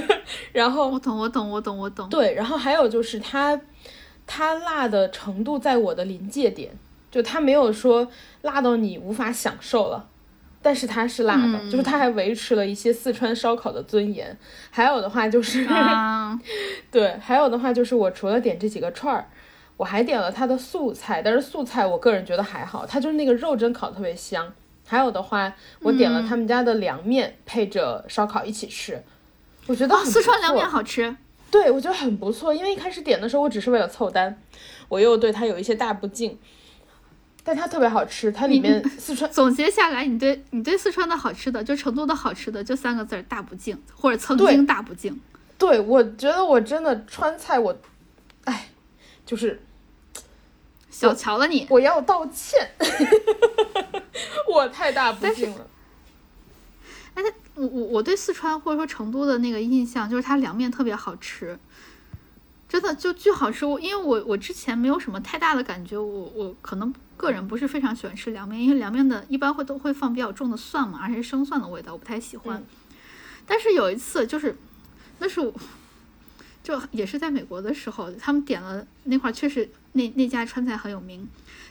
[0.52, 2.08] 然后我懂我懂我懂我懂。
[2.08, 3.58] 对，然后还有就是它，
[4.26, 6.72] 它辣的程度在我的临界点，
[7.10, 8.08] 就它没有说
[8.42, 10.08] 辣到你无法享受了，
[10.60, 14.36] 但是它是辣的，就是它还维持了一些四川烧烤的尊严。
[14.70, 16.38] 还有的话就是，啊，
[16.90, 19.28] 对，还有的话就是我除了点这几个串儿，
[19.76, 24.52] 我还点了它的素菜，但是素菜我个人觉得还好，它就是那个肉真烤得特别香。
[24.88, 29.02] 还有的话，我点了他们家的凉面，配着烧烤一起吃，
[29.66, 31.16] 我觉得哦，四川凉面好吃。
[31.50, 34.42] 对，我觉得很不错，因为一开始点的时候我只是为了凑单，
[34.88, 36.38] 我又对它有一些大不敬，
[37.44, 45.18] 但它特别好吃，它里面四川 总结下来，你对你对四川的好吃的，就成都的好吃的，就三个字儿：大不敬，或者曾经大不敬。
[45.56, 47.74] 对我觉得我真的川菜我，
[48.44, 48.68] 哎，
[49.24, 49.62] 就是
[50.90, 51.66] 小瞧了你。
[51.70, 52.68] 我要道歉，
[54.52, 55.66] 我太大不敬了。
[57.16, 61.58] 哎，那我我我对四川或者说成都的那个印象就是它凉面特别好吃，
[62.68, 63.66] 真的就巨好吃。
[63.66, 72.58] 我因为我我之前没有什么太大的感觉，我我可能个人不是非常喜欢吃凉面，因为凉面的一般会都会放比较重的蒜嘛，而且是生蒜的味道，我不太喜欢。
[72.58, 72.64] 嗯
[73.48, 74.56] 但是有一次就是，
[75.18, 75.52] 那是我。
[76.64, 81.28] 就也是在美国的时候，他们点了那块儿确实那那家川菜很有名，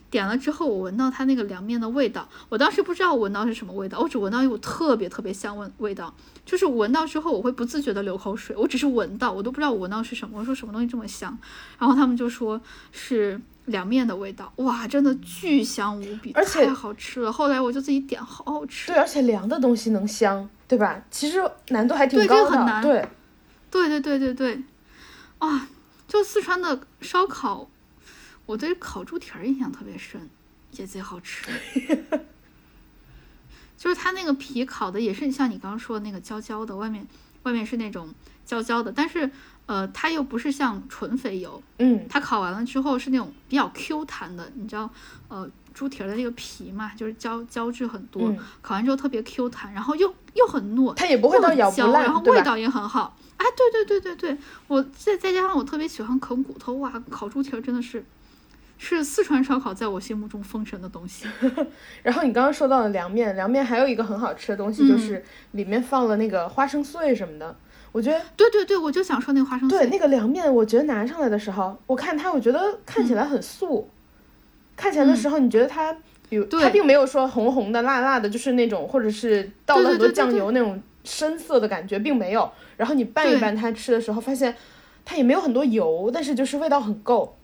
[0.09, 6.13] 点了之后我闻到它那个凉面的味道，我当时不知道我闻到是什么味道，我只闻到一股特别特别香味味道，
[6.45, 11.37] 就是闻到之后我会不自觉的流口水，我只是闻到，我都不知道我闻到是什么，我说什么东西这么香，
[11.79, 21.01] 然后他们就说是凉面的味道，哇，真的巨香无比，而且太好吃了，后来我就自己点，好好吃，对，而且凉的东西能香，对吧？
[21.09, 23.07] 其实难度还挺对这高的，个很难对。
[23.71, 24.63] 对对对对对，
[25.39, 25.67] 啊，
[26.07, 27.67] 就四川的烧烤，
[28.45, 30.29] 我对烤猪蹄儿印象特别深，
[30.71, 31.49] 也贼好吃。
[33.77, 37.05] 就是它那个皮烤的也是像你刚刚说的那个焦焦的，外面
[37.43, 38.13] 外面是那种
[38.45, 39.29] 焦焦的，但是
[39.65, 44.89] 呃，它又不是像纯肥油，嗯，它烤完了之后是那种比较 Q 弹的，你知道，
[45.27, 53.17] 呃，猪蹄儿的那个皮嘛，就是胶胶质很多，嗯烤完之后特别 Q 弹，然后又又很糯，它也不会到又很焦，咬不烂然后味道也很好。
[53.37, 54.37] 哎，对对对对对，
[54.67, 58.03] 我再再加上我特别喜欢啃骨头，哇，烤猪蹄儿真的是
[58.77, 61.27] 是四川烧烤在我心目中封神的东西。
[62.03, 67.55] 然后你刚刚说到了凉面，凉面还有一个很好吃的东嗯西，就是里面放了那个花生碎什么的。
[67.91, 69.79] 我觉得对对对，我就想说那个花生碎。
[69.79, 73.89] 对那个凉面，我觉得拿上来的时候，我看它，我觉得看起来很素，
[74.75, 75.95] 看起来的时候，你觉得它，
[76.27, 82.51] 比如它并没有说红红的、辣辣的，就是那种或者是倒了很多酱油那种深色的感觉，并没有。
[82.75, 84.53] 然后你拌一拌它吃的时候，发现
[85.05, 87.37] 它也没有很多油，但是就是味道很够。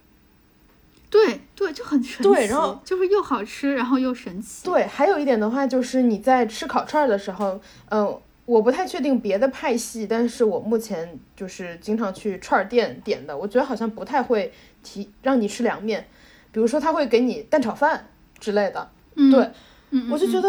[1.12, 2.24] 对对，就很神奇。
[2.24, 4.64] 对然后就是又好吃，然后又神奇。
[4.64, 7.60] 对，还有一点的话，就是你在吃烤串儿的时候，
[7.90, 14.52] 嗯、我不太确定别的派系，但是我目前就是经常去串儿店点的，我觉得好像不太会
[14.82, 16.08] 提让你吃凉面，
[16.52, 18.08] 比如说他会给你蛋炒饭
[18.40, 19.44] 之类的，嗯，对，
[19.92, 20.48] 嗯，嗯我就觉得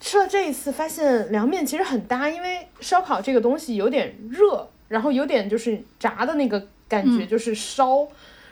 [0.00, 8.08] 吃了这一次，发现凉面其实很搭，因为烧烤这个东西有点热，然后有点就是炸的那个感觉，就是烧，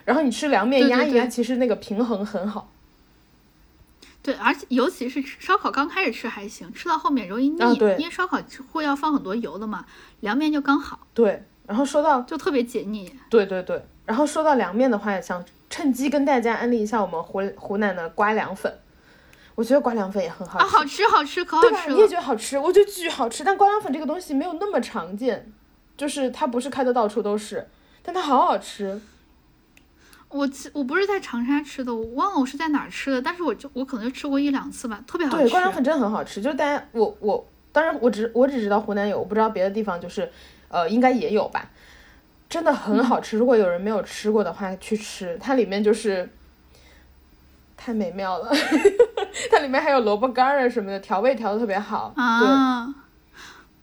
[0.08, 2.72] 然后你吃凉面压一压，其实那个平衡很好。
[4.22, 8.38] 对，而且尤其是吃烧烤刚开始吃还行，吃到后面容易腻，啊对因为烧烤
[8.72, 9.84] 会要放很多油的嘛，
[10.20, 13.14] 凉面就刚好，对，然后说到就特别解腻。
[13.28, 18.78] 对对对，然后说到凉面的话，想趁机跟大家安利一下我们湖湖南的瓜凉粉，
[19.56, 21.94] 我觉得瓜凉粉也很好吃，啊，好吃好吃，可好吃了？
[21.94, 22.08] 你也。
[22.08, 23.44] 觉得好吃，我觉得巨好吃。
[23.44, 25.52] 但瓜凉粉这个东西没有那么常见，
[25.98, 27.68] 就是它不是开的到处都是，
[28.02, 28.98] 但它好好吃。
[30.30, 35.44] 我其我不是在长沙吃的，我忘了我是在哪儿吃的，但是我就我可能就吃过一两次吧，特别好吃。
[35.44, 40.30] 对，瓜凉粉真的很好吃，就是大家我我当然我只我只知道湖南有，我不知道别的地方就是
[40.68, 41.70] 呃应该也有吧，
[42.48, 43.38] 真的很好吃。
[43.38, 46.28] 如果有人没有吃过的话，去吃，它里面就是
[47.76, 48.52] 太美妙了，
[49.50, 52.12] 它里面还有萝卜干儿啊什么的，调味调的特别好。
[52.16, 52.84] 啊，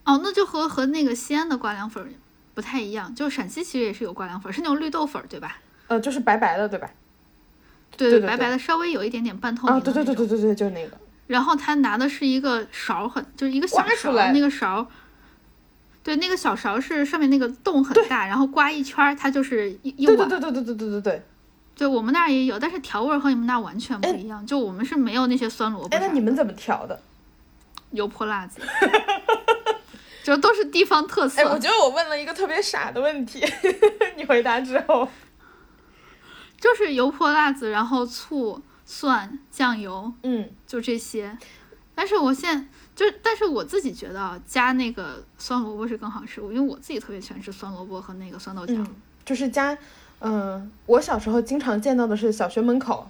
[0.04, 2.10] 哦，那就和和那个西安的瓜凉粉儿
[2.54, 5.58] 不太一样，就陕西其实也是有瓜凉粉儿，是那种绿豆粉儿，对吧？
[5.88, 6.90] 呃，就是白白的，对吧？
[7.98, 10.98] 对对对白白的，稍微有一点点半透明啊，的对对对对对对，就是那个。
[11.28, 14.88] 然后他拿的是一个勺儿很，就是一个小勺那个勺儿，
[16.04, 20.30] 对，那个小勺是上面那个洞很大，然后刮一圈儿，它就是一一对碗。
[20.30, 21.22] 对对对对对对对对。
[21.78, 24.46] 对我们那儿也有，但是调味儿和你们那儿完全不一样。
[24.46, 26.98] 就我们是没有那些酸萝卜哎，那你们怎么调的？
[27.92, 28.62] 油泼辣子，
[30.24, 31.42] 就都是地方特色。
[31.42, 33.46] 哎，我觉得我问了一个特别傻的问题，
[34.16, 35.08] 你回答之后，
[36.66, 41.38] 就是油泼辣子，然后醋、蒜、酱油，嗯，就这些。
[41.94, 48.74] 但是我现在就，但是我自己觉得啊，加那个酸萝卜是更好吃，因为我自己特别喜欢吃酸萝卜和那个酸豆角。
[48.74, 48.88] 嗯，
[49.24, 49.78] 就是加，
[50.22, 53.08] 嗯、我小时候经常见到的是小学门口，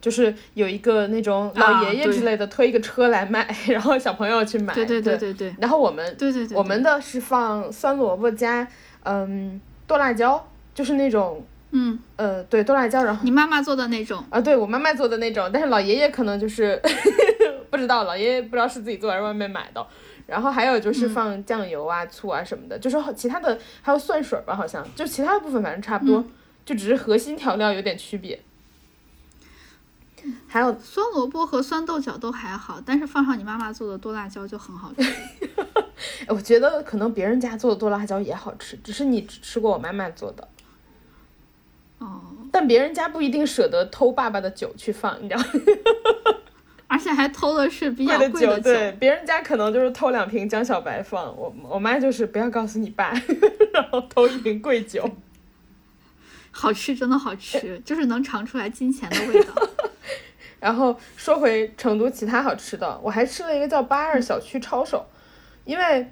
[0.00, 4.72] 就是有一个那种老啊爷爷之类的推一个车来卖，然后小朋友去买。
[4.72, 8.68] 对对对对对对然后我们对对对，我们的是放酸萝卜加
[9.02, 16.80] 嗯剁辣椒，就是那种嗯，呃对剁辣椒，然后你妈妈做的那种，啊对我妈妈做的那种，但是老爷爷可能就是
[17.70, 19.86] 不知道，老爷爷不知道是自己做还是外面买的。
[20.24, 26.24] 然后还有就是放酱油啊、醋啊什么的，就是其他的还有蒜水吧，好像就其他的部分反正差不多，
[26.64, 28.40] 就只是核心调料有点区别。
[30.46, 35.12] 还有酸萝卜和酸豆角都还好，但是放上你妈妈做的剁辣椒就很好吃。
[36.28, 40.48] 我觉得可能别人家做的剁辣椒也好吃，只是你只吃过我妈妈做的，
[42.02, 45.46] 哦，但别人家不一定舍得偷爸爸的酒去放，你知道吗？
[46.88, 53.12] 而且还偷的是比较贵贵的酒，对，别人家可能就是偷两瓶江小白放，我我妈就是不要告诉你爸，
[53.72, 55.08] 然后偷一瓶贵酒。
[56.54, 59.54] 好吃真的好吃，就是能尝出来金钱的味道。
[60.60, 65.06] 然后说回成都其他好吃的，我还吃了一个叫八二小区抄手，
[65.64, 66.06] 因为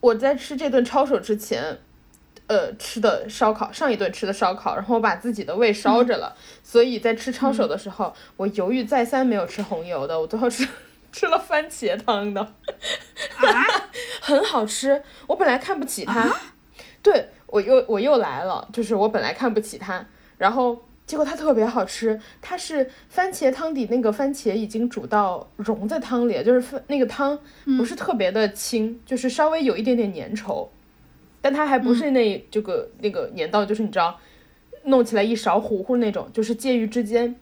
[0.00, 1.78] 我在吃这顿抄手之前，
[2.50, 6.34] 呃，吃的烧烤，上一顿吃的烧烤，然后我把自己的胃烧着了，
[6.64, 10.66] 所以在吃抄手的时候，我犹豫再三没有吃红油的，我最后吃
[11.12, 12.50] 吃了番茄汤的，啊，
[14.20, 15.00] 很好吃。
[15.28, 16.28] 我本来看不起它，
[17.00, 20.04] 对我又我又来了，就是我本来看不起它，
[20.36, 22.20] 然后结果它特别好吃。
[22.42, 27.38] 它是番茄汤底，那个番茄已经煮到融在汤里，就是番那个汤
[27.78, 30.68] 不是特别的清，就是稍微有一点点粘稠，
[31.40, 34.18] 但它还不是那这个那个粘到就是你知道
[34.84, 37.36] 弄起来一勺糊糊那种，就是介于之间。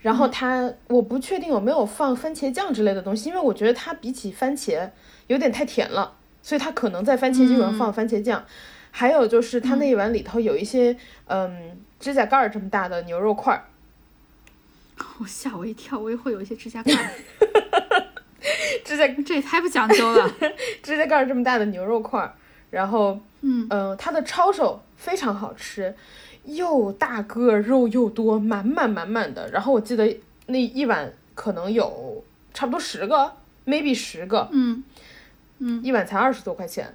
[0.00, 4.90] 然后它，我不确定有没有放番茄酱之类的东西，因为我觉得它比起番茄
[5.26, 8.44] 有点太甜了，所以它可能在番茄基础上放番茄酱。
[8.92, 10.96] 还有就是它那一碗里头有一些，
[11.26, 13.64] 嗯，指甲盖儿这么大的牛肉块儿，
[15.18, 17.10] 我吓我一跳，我以为会有一些指甲盖儿，
[18.84, 20.30] 指甲这也太不讲究了。
[20.82, 22.34] 指甲盖儿这么大的牛肉块儿，
[22.72, 25.94] 然后，嗯嗯，它的抄手非常好吃，
[26.44, 29.50] 又大个，肉又多，满满满满的。
[29.50, 34.82] 然后我记得那一碗可能有差不多十个，maybe 十个，嗯
[35.58, 36.94] 嗯，一碗才二十多块钱，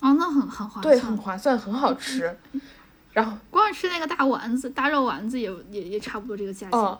[0.00, 1.18] 哦，那很很划算对，算很。
[1.18, 2.34] 划算，很好吃。
[3.12, 6.80] 然后，光是吃那个大丸子、大肉丸子也也也差不多这个价钱。
[6.80, 6.98] 哦，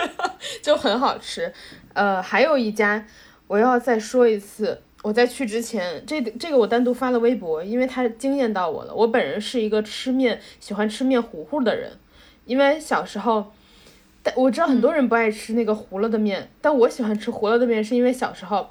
[0.62, 1.52] 就很好吃。
[1.92, 3.04] 呃，还有一家，
[3.46, 8.94] 我要再说一次，我在去之前，这这个我单独发了微博，因为他惊艳到我了。
[8.94, 11.92] 我本人是一个吃面喜欢吃面糊糊的人，
[12.44, 13.52] 因为小时候，
[14.22, 18.70] 但我知道很多人不爱吃那个糊了的面，但我喜欢吃糊了的面，是因为小时候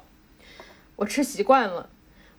[0.96, 1.90] 我吃习惯了。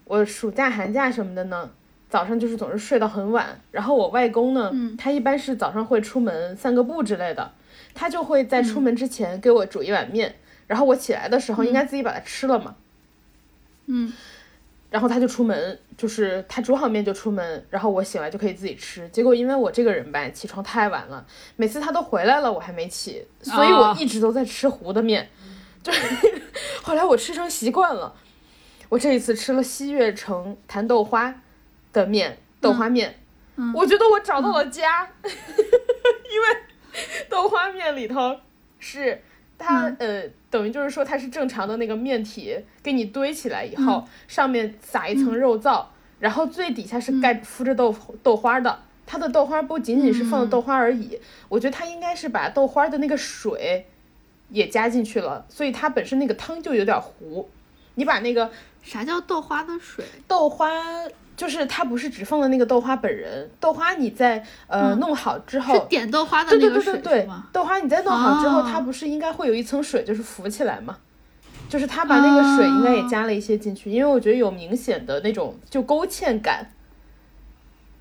[0.05, 1.69] 我暑假、寒假什么的呢，
[2.09, 7.51] 早上就是总是睡到很晚，然后我外公呢，他一般是早上会出门散个步之类的，
[7.93, 10.35] 他就会在出门之前给我煮一碗面，
[10.67, 12.75] 然后我起来的时候应该自己把它吃了嘛，
[13.85, 14.11] 嗯，
[14.89, 19.07] 然后他就出门，就是他煮好面就出门，然后我醒来就可以自己吃。
[19.09, 25.29] 结果因为我这个人吧，起床太晚了，每次他都回来了，我还没起，所以我哦一直都在吃糊的面，
[25.81, 26.15] 就是
[26.81, 28.15] 后来我吃成习惯了。
[28.89, 31.41] 我这一次吃了西悦城坛豆花
[31.91, 33.19] 的面，豆花面，
[33.73, 36.47] 我觉得我找到了家， 因为
[37.27, 38.39] 豆花面里头
[38.77, 39.23] 是
[39.57, 45.85] 它、呃，等于就是说它是正常的那个面体给你堆起来以后，上面撒一层肉燥，
[46.19, 48.79] 然后最底下是盖敷着豆豆花的。
[49.05, 51.19] 它的豆花不仅仅是放的豆花而已，
[51.49, 53.85] 我觉得它应该是把豆花的那个水
[54.49, 57.49] 也加进去了，所以它本身那个汤就有点糊。
[57.95, 58.49] 你把那个
[58.81, 60.03] 啥叫豆花的水？
[60.27, 60.67] 豆花
[61.35, 70.97] 就是它不是只放了那个豆花本人，豆花你在呃、弄好之是后，点豆花的对对那个水对对对是吗？，豆花你在弄好之后，哦它不是应该会有一层水就是浮起来吗？
[71.69, 76.69] 就是它把那个水应该也加了一些进去，因为我觉得有明显的那种就勾芡感。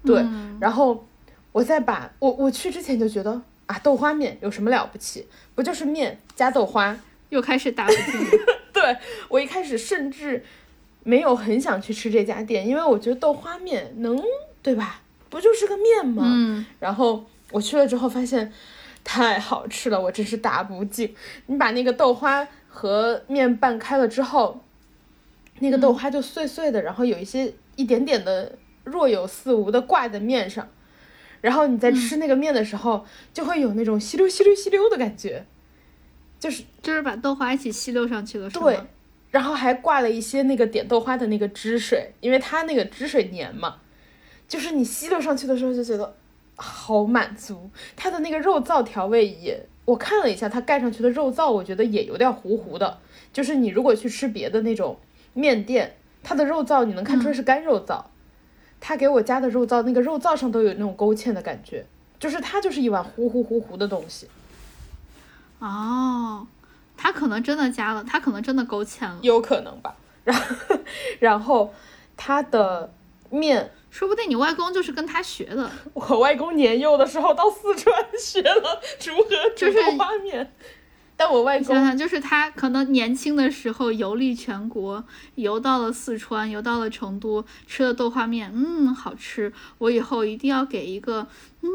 [0.05, 1.07] 对，嗯然后
[1.53, 5.27] 我再把我我去之前就觉得啊，豆花面有什么了不起？
[5.55, 6.95] 不就是面加豆花？
[7.31, 8.31] 又开始打不进了。
[8.75, 8.97] 对
[9.29, 10.45] 我一开始甚至
[11.05, 14.23] 没有很想去吃这家店，因为我觉得豆花面能
[14.63, 15.03] 对吧？
[15.29, 16.23] 不就是个面吗？
[16.27, 18.53] 嗯，然后我去了之后发现
[19.03, 21.15] 太好吃了，我真是打不进。
[21.47, 24.63] 你把那个豆花和面拌开了之后，
[25.61, 30.69] 那个豆花就碎碎的，然后有一些一点点的若有似无的挂在面上，
[31.41, 35.47] 然后你在吃那个面的时候，就会有那种吸溜吸溜吸溜的感觉，
[36.39, 38.67] 就是就是把豆花一起吸溜上去了，是吗？
[38.67, 38.81] 对，
[39.33, 43.79] 然后还挂了一些那个点豆花的那个汁水，因为它那个汁水黏嘛，
[44.47, 46.15] 就是你吸溜上去的时候就觉得
[46.55, 47.69] 好满足。
[47.97, 52.99] 它的那个肉燥调味也，我看了一下，它盖上去的肉燥，我觉得也有点糊糊的。
[53.33, 54.99] 就是你如果去吃别的那种
[55.33, 58.05] 面店，它的肉燥你能看出来是干肉燥，
[58.79, 61.87] 它给我加的肉燥，那个肉燥上都有那种勾芡的感觉，
[62.21, 64.29] 就是它就是一碗糊糊糊糊的东西。
[65.59, 66.47] 哦，
[67.03, 69.97] 他可能真的加了，他可能真的勾芡了，有可能吧。
[70.23, 70.77] 然后，
[71.19, 71.75] 然后
[72.17, 72.95] 他的
[73.29, 75.69] 面，说不定你外公就是跟他学的。
[75.95, 80.55] 我外公年幼的时候到四川学了如何煮就是豆花面，
[81.25, 85.05] 但我外公想想，就是他可能年轻的时候游历全国，
[85.37, 89.53] 游到了四川，游到了成都，吃了豆花面，嗯，好吃。
[89.79, 91.29] 我以后一定要给一个，
[91.61, 91.71] 嗯，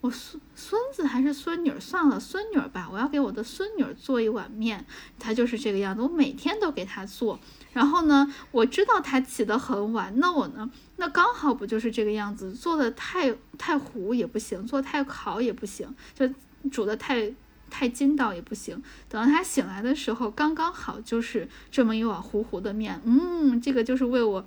[0.00, 4.84] 我孙孙子还是孙女儿，算了，孙女儿吧，我要给我的孙女儿做一碗面。
[5.16, 7.38] 他就是这个样子，我每天都给他做。
[7.72, 16.28] 然后呢，我知道他起得很晚，那我呢，那刚好不就是这个样子，做的太太糊也不行，做太烤也不行，就
[16.68, 17.32] 煮的太。
[17.72, 23.00] 太筋道也不行，等到他醒来的时候，刚刚好就是这么一碗糊糊的面。
[23.06, 24.44] 嗯，这个就是为我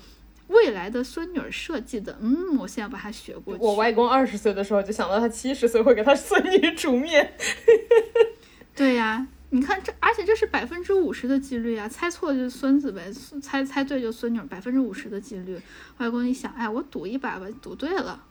[0.49, 2.19] 未来的孙女儿设计的。
[2.21, 3.63] 嗯，我现在把它学过去。
[3.63, 7.33] 我外公二十岁的时候就想到他七十岁会给他孙女煮面，
[8.75, 13.11] 对呀，你看这，而且这是百分之五十的几率啊，猜错就是孙子呗，
[13.41, 15.59] 猜猜对就孙女儿，百分之五十的几率。
[15.97, 18.23] 外公一想，哎，我赌一把吧，赌对了。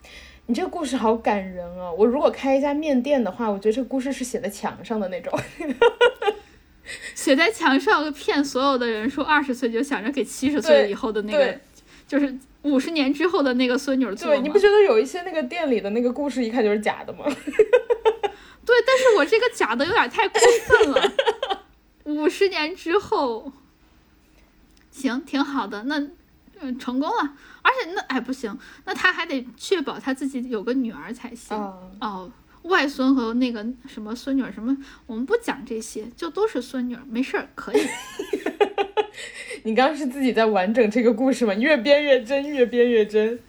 [0.47, 1.91] 你这个故事好感人啊！
[1.93, 5.33] 我如果开一家面店的话，我觉得这个故事是写在墙上的那种。
[7.15, 11.59] 写在墙上骗所有的人说二十岁就想着给七十岁以后的那个，
[12.07, 17.25] 就是五十年之后的那个孙女儿做对，你不觉得有一些那个店里的那个故事一看就是假的吗？
[18.66, 21.12] 对，但是我这个假的有点太过分了。
[22.05, 23.51] 五十年之后，
[24.91, 25.99] 行，挺好的，那
[26.61, 27.33] 嗯成功了。
[27.65, 31.57] 而且那哎不行，那他还得确保他自己有个女儿才行。
[31.57, 32.32] 啊，哦，
[32.62, 34.77] 外孙和那个什么孙女儿什么，
[35.07, 37.81] 我们不讲这些，就都是孙女儿，没事儿，可以。
[39.65, 41.55] 你刚刚是自己在完整这个故事吗？
[41.55, 43.41] 越编越真，越编越真。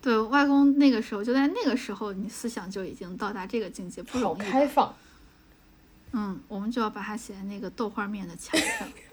[0.00, 4.44] 对外公那个时候，就在那个时候，你思想就已经到达这个境界，不好容易的。
[4.44, 4.94] 开放。
[6.12, 8.88] 嗯，我们就要把它写在那个豆花面的墙上。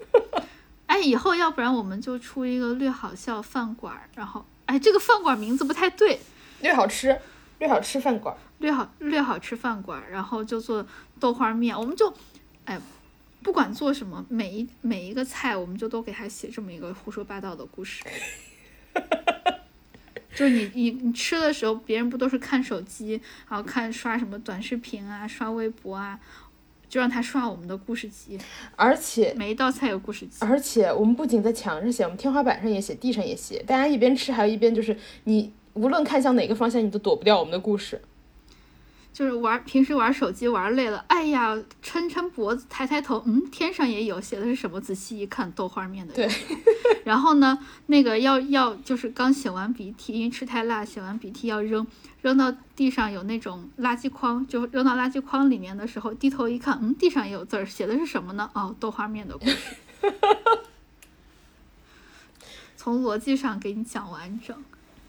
[0.98, 6.18] 哎，以后要不然我们就出一个略好笑饭馆儿，然后哎，这个饭馆名字不太对，
[6.60, 7.16] 略好吃，
[7.60, 8.36] 略好吃饭馆。
[8.58, 10.84] 略好略好吃饭馆儿，然后就做
[11.20, 12.12] 豆花面，我们就
[12.64, 12.76] 哎，
[13.44, 18.02] 不管做什么，每一每一个菜，我们就都给他写这么一个胡说八道的故事。
[20.34, 26.18] 就是你你你吃的时候，别人不都是看手机，然后看刷什么短视频啊，刷微博啊，
[26.88, 28.38] 就让他刷我们的故事集，
[28.76, 30.38] 而且每一道菜有故事集。
[30.40, 33.62] 而且我们不仅在墙上写，我们天花板上也写，地上也写。
[33.66, 38.00] 大家一边吃，还有一边就是你无论看向哪个方向，你都躲不掉我们的故事。
[39.12, 44.80] 就是玩平时玩手机玩累了，哎呀，抻抻脖子，抬抬头，嗯，天上也有，写的是什么？
[44.80, 46.14] 仔细一看，豆花面的。
[46.14, 46.28] 对。
[47.04, 51.84] 然后呢，那个要要就是刚擤完鼻涕，因为吃太辣，擤完鼻涕要扔，
[52.22, 58.48] 扔到地上有那种垃圾筐，就扔到垃圾筐里面的时候，低头一看，嗯，地上也有字儿，写的是什么呢？
[58.54, 59.56] 哦，豆花面的故事。
[62.76, 64.56] 从逻辑上给你讲完整。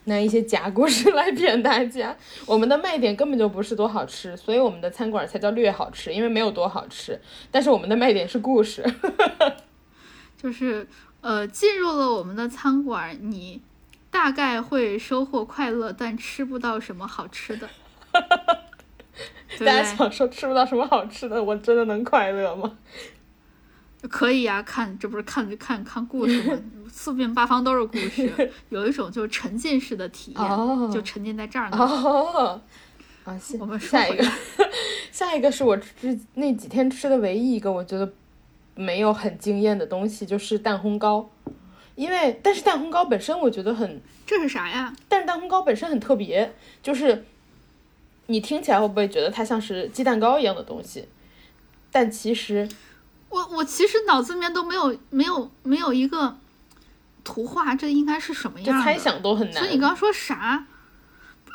[0.09, 2.13] 拿一些假故事来骗大家。
[2.45, 7.17] 我们的卖点根本就不是多好吃，所以我们的餐馆才叫略好吃，因为没有多好吃。
[7.49, 8.83] 但是我们的卖点是故事。
[10.35, 10.85] 就是
[11.21, 13.61] 呃，进入了我们的餐馆，你
[14.09, 17.69] 大概会收获快乐，但吃不到什么好吃的。
[19.59, 19.83] 大家？
[19.83, 22.77] 想说吃不到什么好吃的，我真的能快乐吗？
[24.09, 26.57] 可以呀、看这不是看看看故事吗？
[26.91, 31.77] 四面八方都是故事， 有一种就是沉浸式的体验，哦就沉浸在这儿呢。
[31.77, 32.61] 哦，
[33.23, 34.25] 啊，下我们下一个，
[35.11, 38.11] 下一个是我吃那几天吃的唯一一个我觉得
[38.75, 41.29] 没有很惊艳的东西，就是蛋烘糕。
[41.95, 44.95] 因为但是蛋烘糕本身我觉得很，这是啥呀？
[45.09, 47.25] 但是蛋烘糕本身很特别，就是
[48.27, 51.07] 你听起来会不会觉得它像是鸡蛋糕一样的东西？
[51.91, 52.69] 但其实
[53.29, 56.37] 我我其实脑子里面都没有没有没有一个
[57.23, 59.57] 图画这应该是什么就样的，猜想都很难。
[59.57, 60.65] 所以你刚刚说啥？
[61.45, 61.51] 不，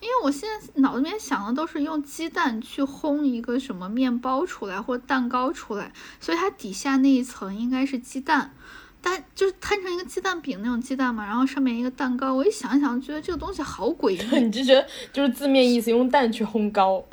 [0.00, 8.54] 因为我现在脑子里面想的都是用鸡蛋去烘一个什么面包出来或蛋糕出来，所以它底下那一层应该是鸡蛋，
[9.00, 12.32] 但就是摊成一个鸡蛋饼那种鸡蛋嘛，然后上面一个蛋糕。
[12.34, 14.18] 我一想一想，觉得这个东西好诡异。
[14.40, 17.04] 你就觉得就是字面意思，用蛋去烘糕。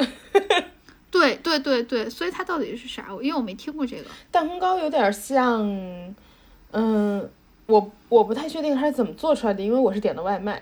[1.11, 3.07] 对对对对，所以它到底是啥？
[3.22, 4.05] 因为我没听过这个。
[4.31, 5.61] 蛋烘糕有点像，
[6.72, 7.30] 嗯，
[7.72, 10.61] 我我不太确定它是怎么做出来的，因为我是点的外卖。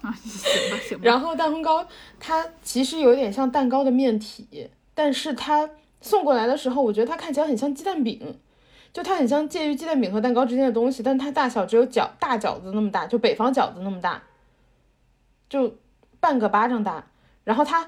[0.00, 1.04] 啊，行吧行吧。
[1.04, 1.86] 然后蛋烘糕
[2.18, 5.68] 它其实有点像蛋糕的面体，但是它
[6.00, 8.38] 送过来的时候，我觉得它看起来很像鸡蛋饼，
[8.92, 14.22] 就它很像介于鸡蛋饼和蛋糕之间的东西，但它大小只有饺大饺子那么大，就北方饺子那么大，
[15.48, 15.74] 就
[16.18, 17.06] 半个巴掌大。
[17.44, 17.86] 然后它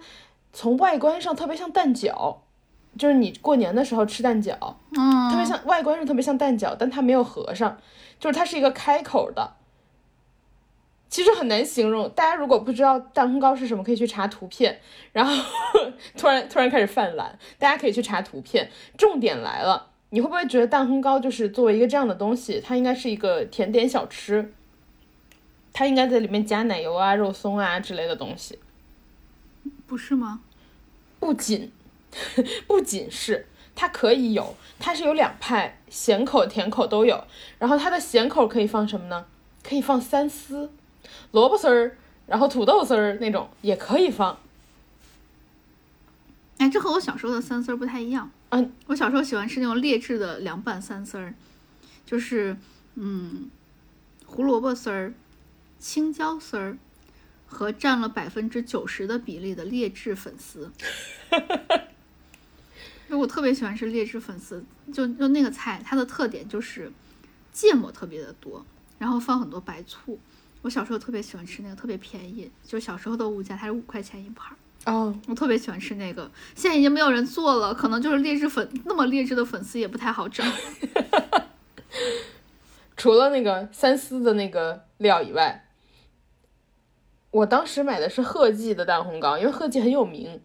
[0.52, 2.36] 从外观上特别像蛋饺，
[2.98, 4.56] 就是你过年的时候吃蛋饺，
[4.96, 7.78] 嗯，特别像外观上特别像蛋饺，但它没有合上，
[8.18, 9.54] 就是它是一个开口的。
[11.08, 14.80] 其实很难形容，大家如果不知道蛋烘糕是什么，可以去查图片。
[15.12, 15.32] 然后
[16.16, 18.70] 突然突然开始犯懒，大家可以去查图片。
[18.96, 24.54] 重点来了，你会不会觉得蛋烘糕就是作为一个这样的东西，它应该是一个甜点小吃？
[25.74, 28.58] 它应该在里面加奶油啊、肉松啊之类的东西。
[29.86, 30.40] 不是吗？
[31.20, 31.70] 不仅
[32.66, 37.24] 不仅是它可以有，它是有两派，咸口、甜口都有。
[37.58, 39.26] 然后它的咸口可以放什么呢？
[39.62, 40.70] 可以放三丝、
[41.30, 44.38] 萝卜丝儿，然后土豆丝儿那种也可以放。
[46.58, 48.30] 哎，这和我小时候的三丝儿不太一样。
[48.50, 51.34] 嗯，我小时候喜欢吃那种劣质的凉拌三丝儿，
[52.04, 52.56] 就是
[52.96, 53.50] 嗯，
[54.26, 55.14] 胡萝卜丝儿、
[55.78, 56.76] 青椒丝儿
[57.46, 60.70] 和占了百分之九十的比例的劣质粉丝。
[63.12, 66.90] 因为我特别喜欢吃劣质粉丝，就就那个菜，它的特点就是
[67.52, 68.64] 芥末特别的多，
[68.98, 70.18] 然后放很多白醋。
[70.62, 74.56] 我小时候特别喜欢吃那个，特别便宜，就小时候的物价，它是五块钱一盘儿。
[74.90, 80.42] 哦，我特别喜欢吃那个，现在已经没有人做了，可能就是劣质粉，那么劣质的粉丝也不太好找。
[82.96, 85.68] 除了那个三丝的那个料以外，
[87.30, 90.40] 我当时买的是贺记的蛋烘糕，因为贺记很有名。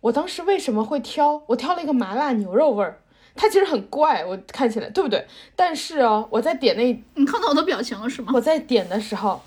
[0.00, 1.42] 我当时为什么会挑？
[1.46, 3.00] 我挑了一个麻辣牛肉味儿，
[3.34, 5.26] 它其实很怪，我看起来对不对？
[5.54, 8.32] 但是哦，我在点那你看到我的表情了是吗？
[8.34, 9.42] 我在点的时候，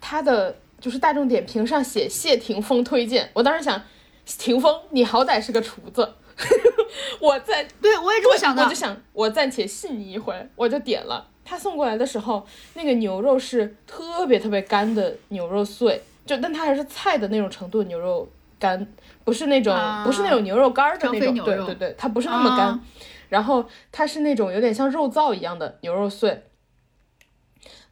[0.00, 3.82] 它的就是大众点评上写谢霆锋推荐，我当时想，
[4.24, 6.14] 霆锋你好歹是个厨子，
[7.20, 8.62] 我在对我也这么想的。
[8.62, 11.28] 我就想我暂且信你一回，我就点了。
[11.44, 18.28] 他送过来的时候，那个牛肉是特别特别干的牛肉碎，就但它还是菜的那种程度的牛肉
[18.58, 18.86] 干，
[19.24, 22.66] 不是那种、啊不是那种牛肉干的那种，对对对，它不是那么干。
[22.68, 22.80] 啊
[23.28, 23.62] 然后
[23.92, 26.44] 它是那种有点像肉燥一样的牛肉碎，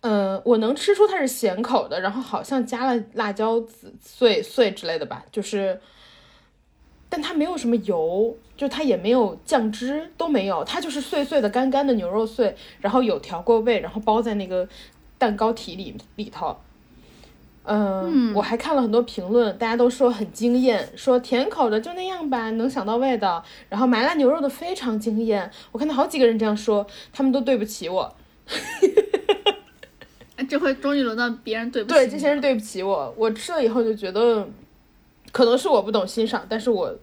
[0.01, 5.79] 嗯，我能吃出它是咸口的，然后好像加了辣椒籽碎碎之类的吧，就是，
[7.11, 14.67] 但它没有什么油，就它也没有酱汁，都没有，它就是碎碎的干干的牛肉碎，然后有调过味，然后包在那个
[15.19, 16.57] 蛋糕体里里头。
[17.69, 23.45] 嗯，我还看了很多评论，大家都说很惊艳，说甜口的就那样吧，能想到味道。
[23.69, 28.15] 然后麻辣牛肉的非常惊艳，我看到好几个人这样说，他们都对不起我。
[30.37, 33.15] 哎这回终于轮到别人对不起对，这些人对不起我。
[33.17, 34.47] 我吃了以后就觉得，
[35.33, 36.95] 可能是我不懂欣赏，但是我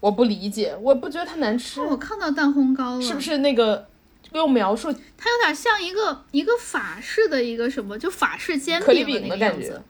[0.00, 3.20] 我不理解，我不觉得它难吃，我看到蛋烘糕了，是不？
[3.20, 3.86] 是那个
[4.32, 9.82] 用描述它有点像一个一个法式的一个什么，就法式煎饼饼的感觉那个样子。，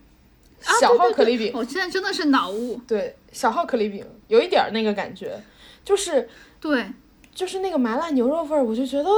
[0.61, 2.81] 小号对对对可丽饼，我现在真的是脑雾。
[2.87, 5.41] 对，小号可丽饼有一点儿那个感觉，
[5.85, 6.29] 就是
[6.61, 6.87] 对，
[7.35, 9.11] 就是那个麻辣牛肉味儿，我就觉得，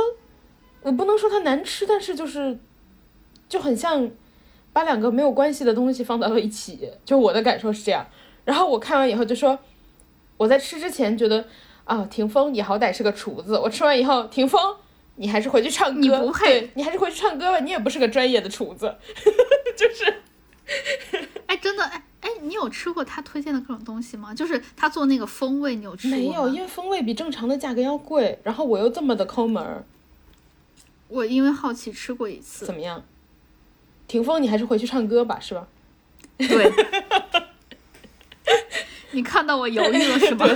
[0.82, 2.58] 我不能说它难吃，但是就是
[3.48, 4.10] 就很像
[4.72, 8.06] 把两个没有关系的东西放到了一起，就我的感受是这样。
[8.44, 9.58] 然后我看完以后就说，
[10.36, 11.44] 我在吃之前觉得
[11.84, 14.60] 啊，霆锋你好歹是个厨子，我吃完以后，霆锋
[15.16, 18.94] 你还是回去唱歌，你不配对你还是回去唱歌吧，你也不是个专业的厨子，
[19.76, 20.22] 就是
[21.46, 24.32] 哎，真的，哎哎，你有吃过他推荐的各种东西吗？
[24.34, 26.22] 就是他做那个风味，你有吃过吗？
[26.22, 29.84] 没有，因为风味比正常的价格要贵，然后我又这么的抠门儿，
[31.08, 32.74] 我因为好奇吃过一次怎。
[32.74, 33.02] 么样？
[34.06, 35.66] 霆锋，你还是回去唱歌吧，是吧？
[36.38, 36.72] 对，
[39.12, 40.46] 你看到我犹豫了是吧？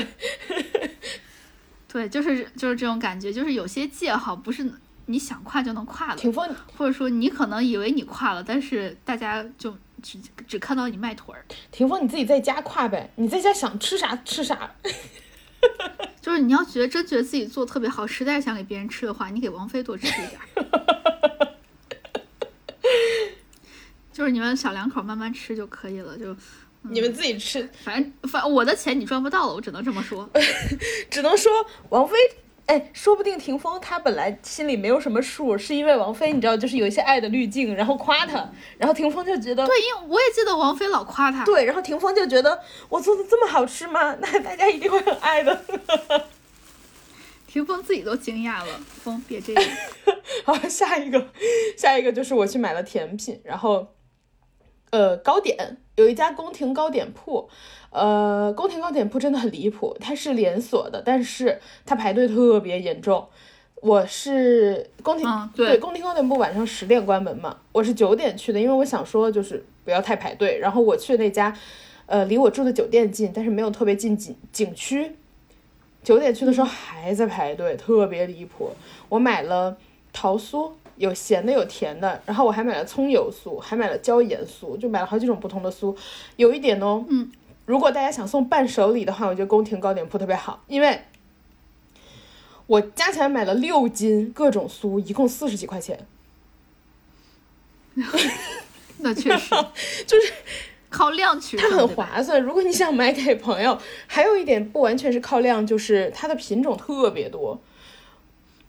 [1.89, 4.69] 对， 就是就是这种感觉，就是有些界好不是
[5.07, 14.71] 你想跨就能跨的，霆锋，或者说你可能以为你跨了，但是大家就只只看到你迈腿儿，霆锋你自己在家跨呗，你在家想吃啥吃啥。
[16.21, 20.39] 就是你要觉得真觉得自己做特别好，实在想给别人吃的话，你给王菲多吃一点。
[24.13, 26.37] 就是你们小两口慢慢吃就可以了，就
[26.83, 30.29] 你们自己吃，反正反我的钱你赚不到了，我只能这么说，
[31.11, 31.51] 只能说
[31.89, 32.15] 王菲。
[32.67, 42.59] 哎，说不定霆锋他本来心里没有什么数，是因为王菲，你知道，就是有一些爱的滤镜，然后夸他，然后霆锋就觉得，对，因为我也记得王菲老夸他，对，然后霆锋就觉得
[42.89, 44.17] 我做的这么好吃吗？
[44.19, 45.63] 那大家一定会很爱的。
[47.47, 49.63] 霆锋自己都惊讶了，风别这样。
[50.45, 51.29] 好，下一个，
[51.77, 53.89] 下一个就是我去买了甜品，然后，
[54.91, 57.49] 呃，糕点有一家宫廷糕点铺。
[57.95, 63.25] 呃，宫廷糕点铺真的很离谱，它是连锁的，但是它排队特别严重。
[63.77, 70.59] 我是宫廷对宫廷糕点铺晚上十点关门嘛，我是九点去的，因为我想说就是不要太排队。
[70.59, 71.57] 然后我去那家，
[72.07, 75.15] 呃，离我住的酒店近，但是没有特别近景景区。
[76.03, 78.71] 九点去的时候还在排队，特别离谱。
[79.09, 79.77] 我买了
[80.13, 85.95] 桃酥，有咸的有甜的，然后我还买了葱油酥，还买了椒盐酥，就买了好几种不同的酥。
[86.35, 87.31] 有一点哦，嗯。
[87.67, 91.03] 如果大家想送伴手礼的话，我觉得宫廷糕点铺特别好，因为
[92.67, 96.07] 我加起来买了六斤各种酥，一共四十几块钱。
[98.99, 99.55] 那确实
[100.07, 100.33] 就是
[100.89, 102.41] 靠量取它很划算。
[102.43, 107.61] 如果你想买给朋友，还有一点不完全是靠量，就是它的品种特别多。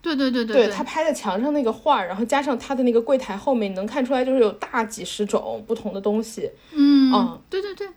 [0.02, 6.52] 对对对对，对他拍在墙上那个画，然后加上他的那个柜台后面，你能看出来就是有大几十种不同的东西。
[6.72, 7.88] 嗯，嗯，对对对。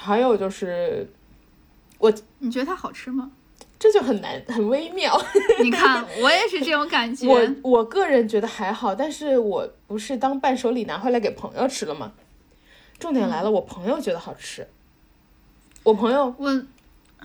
[0.00, 1.10] 还有就是，
[1.98, 3.32] 我你觉得它好吃吗？
[3.80, 5.20] 这就很难，很微妙。
[5.62, 7.26] 你看，我也是这种感觉。
[7.26, 12.12] 我我个人觉得还好，但是我不是当伴手礼拿回来给朋友吃了吗？
[12.98, 14.66] 重点来了，我朋友觉得好吃。
[15.82, 16.62] 我朋友我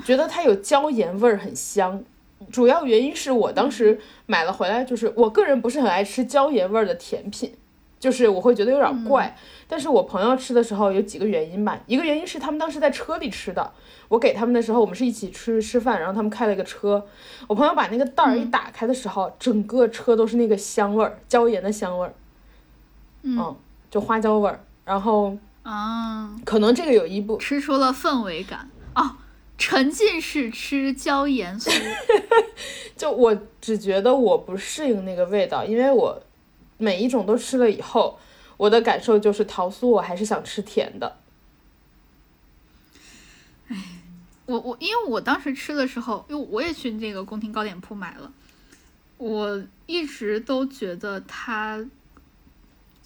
[0.03, 2.03] 觉得它有椒盐味儿，很香。
[2.51, 7.55] 主要原因是我当时买了回来，就是我个人不是很爱吃椒盐味儿的甜品。
[7.99, 9.33] 就是我会觉得有点怪，
[9.73, 11.79] 但是我朋友吃的时候有几个原因吧。
[11.87, 13.73] 一个原因是他们当时在车里吃的，
[14.07, 17.03] 我给他们的时候，我们是一起吃吃饭，然后他们开了一个车。
[17.47, 22.13] 我朋友把那个袋儿一打开的时候，整个车都是那个香味儿，椒盐的香味儿，
[23.23, 23.55] 嗯，
[23.89, 24.63] 就花椒味儿。
[24.85, 29.17] 然后啊，可能这个有一部吃出了氛围感哦，
[29.57, 31.71] 沉浸式吃椒盐酥。
[32.95, 36.21] 就我只觉得我不适应那个味道，因为我。
[36.79, 38.17] 每一种都吃了以后，
[38.63, 41.17] 我的感受就是桃酥，我还是想吃甜的。
[43.67, 43.75] 哎，
[44.45, 48.31] 我我因为我当时吃的时候，因为我也去那个宫廷糕点铺买了，
[49.17, 51.85] 我一直都觉得它，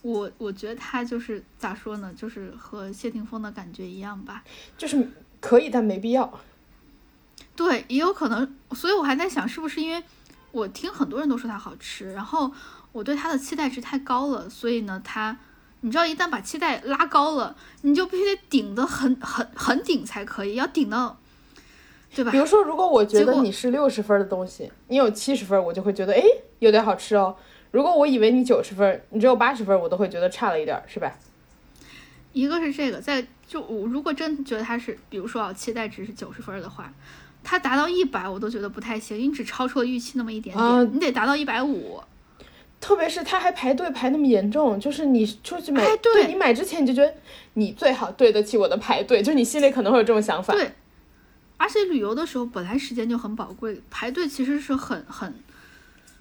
[0.04, 4.44] 我我觉得它就是咋说呢，就是和谢霆锋的感觉一样吧，
[4.78, 5.10] 就是
[5.40, 6.40] 可以，但没必要。
[7.56, 10.04] 对，也有可能，所以我还在想，是不是因为
[10.52, 12.54] 我听很多人都说它好吃，然后。
[12.94, 15.38] 我对它的期待值太高了，所以呢，它，
[15.82, 21.18] 你知道，一旦把期待拉高了，你就必须得顶的很 很很顶才可以，要顶到，
[22.16, 22.32] 对吧？
[22.32, 26.22] 比如说，如果我觉得你是六十分的东西，你有七十分，我就会觉得，哎，
[26.60, 27.36] 有点好吃哦。
[27.72, 31.14] 如果我以为你九十分，你只有八十分，我都会觉得差了一点，是吧？
[32.34, 36.92] 一个是这个，在就我如果真觉得它是，比如说啊，期待值是九十分的话，
[37.44, 42.02] 它达到一百，我都觉得不太行，你只超出了预期那么一点点，你得达到一百五。
[42.80, 47.14] 特别是他还排队排那么严重，就是你出去买，对你买之前你就觉得
[47.54, 50.54] 你最好对得起我的排队，就你心里可能会有这种想法。
[50.54, 50.72] 对，
[51.58, 55.34] 而且旅游的时候本来时间就很宝贵，排队其实是很很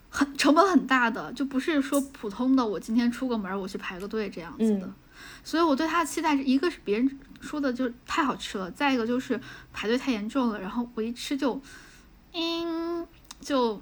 [0.08, 4.90] 很成本很大的，就不是说普通的我今天出个门我去排个队这样子的。
[5.44, 9.38] 所以我对他的期待是一个是别人说的就太好吃了，再一个就是
[9.72, 11.60] 排队太严重了，然后我一吃就，
[12.32, 13.06] 嗯，
[13.40, 13.80] 就。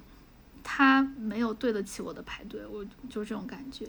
[0.67, 3.85] 他没有对得起我的排队，我就这种感觉。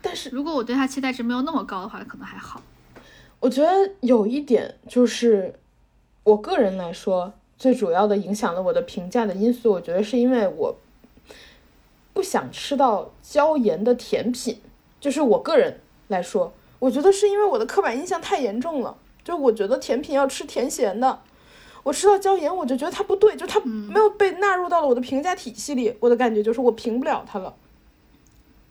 [0.00, 2.62] 但是如果我对他期待值没有那么高的话，可能还好。
[3.40, 5.52] 我觉得有一点就是，
[6.22, 10.76] 我个人来说，最主要的影响了我的评价的因素，我觉得是因为我
[12.14, 14.60] 不想吃到椒盐的甜品。
[15.00, 21.20] 就是我个人来说，我觉得是因为我的刻板印象太严重了，就我觉得甜品要吃甜咸的。
[21.86, 25.94] 我吃到椒盐，我就觉得它不对，就它没有被纳入到了我的评价体系里。
[26.00, 27.54] 我的感觉就是我评不了它了。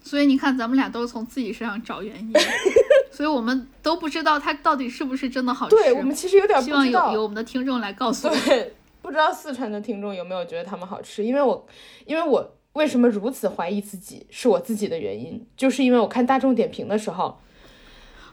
[0.03, 2.33] 所以你看，咱们俩都是从自己身上找原因，
[3.09, 5.77] 所以我们都不知道它到底是不是真的好吃。
[5.77, 6.61] 对我们其实有点。
[6.61, 8.35] 希望有有我们的听众来告诉我。
[8.35, 11.23] 对，不知道四川的听众有没有觉得他们好吃？
[11.23, 11.65] 因为我，
[12.05, 17.39] 因为我为什么如此怀疑自己，是我自己的原因，就是因为我看大众点评的时候，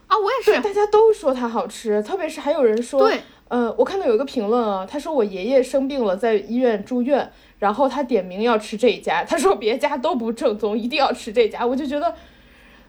[0.07, 3.07] 啊，我也是，大家都说它好吃，特别是还有人说。
[3.07, 3.21] 对。
[3.47, 12.15] 呃，我看到有一个评论啊，他说我爷爷生病了，在医院住院，然后他点名要吃这一家，他说别家都不正宗，一定要吃这家，我就觉得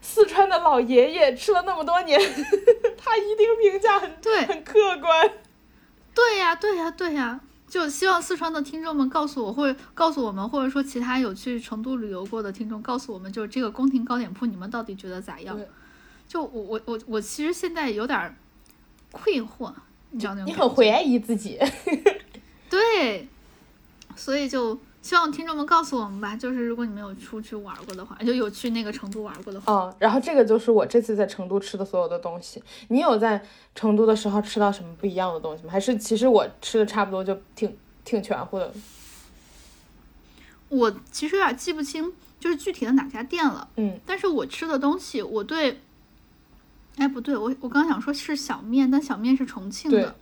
[0.00, 2.18] 四川的老爷爷吃了那么多年，
[2.96, 5.30] 他一定评价很对很客观。
[6.14, 7.40] 对呀，对呀，对呀。
[7.66, 15.58] 就希望四川的听众们告诉我，或者告诉我们，或者说其他有去成都旅游过的听众告诉我们，就是这个宫廷糕点铺你们到底觉得咋样？
[16.28, 18.36] 就我我我我其实现在有点
[19.10, 19.72] 困惑，
[20.14, 20.46] 你知道那种？
[20.46, 21.58] 你很怀疑自己。
[22.70, 23.28] 对，
[24.16, 24.78] 所以就。
[25.04, 29.70] 希望听众们告诉我们吧，就是如果你没有出去玩过的话，就有去那个成都玩过的话。
[29.70, 32.62] 嗯，然后这个就是我这次在成都吃的所有的东西。
[32.88, 35.70] 你有在成都的时候吃到什么不一样的东西吗？
[35.70, 38.72] 还是其实我吃的差不多就挺挺全乎的？
[40.70, 42.10] 我其实有点记不清，
[42.40, 43.68] 就是具体的哪家店了。
[43.76, 45.82] 嗯，但是我吃的东西，我对，
[46.96, 50.16] 哎，不对，我我刚想说是小面，但小面是重庆的。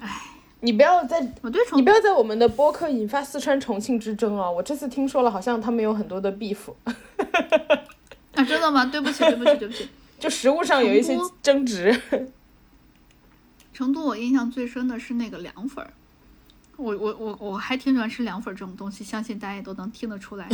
[0.00, 0.30] 哎。
[0.60, 4.50] 你不要在，我对重，你不要在我们的播客引发四川重庆之争啊！
[4.50, 6.72] 我这次听说了，好像他们有很多的 beef。
[8.32, 8.86] 啊，真的吗？
[8.86, 9.86] 对不起，对不起，对不起。
[10.18, 11.94] 就食物上有一些争执。
[13.74, 15.92] 成都，我印象最深的是那个凉粉儿。
[16.76, 20.48] 我我我我还挺喜欢吃凉粉儿这种东西，相信大家也都能听得出来。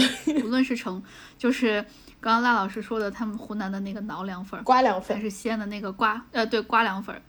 [0.45, 1.03] 无论是成，
[1.39, 1.85] 就是
[2.21, 7.23] 刚刚赖老师说的，他们湖南的那个挠凉粉儿，瓜凉粉，还是西安的那个瓜，呃，对，瓜凉粉儿，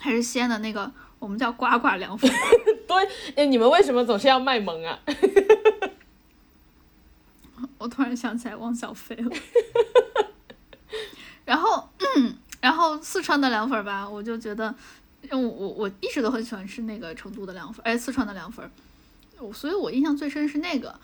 [0.00, 0.90] 还是西安的那个。
[1.18, 2.30] 我们叫瓜瓜凉粉。
[2.86, 4.96] 对，哎，你们为什么总是要卖萌啊？
[7.78, 9.36] 我突然想起来汪小菲了。
[11.44, 11.88] 然后，
[12.60, 14.72] 然后四川的凉粉吧，我就觉得，
[15.30, 18.70] 我我我一直都很喜欢吃那个成都的凉粉，哎，四川的凉粉，
[19.52, 20.98] 所以我印象最深是那个。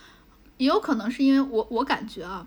[0.57, 2.47] 也有可能是因为我我感觉啊，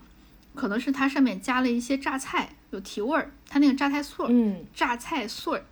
[0.54, 5.64] 可能是它上面加了一些榨菜，有提味儿，它那个榨菜碎儿，嗯，榨菜碎儿。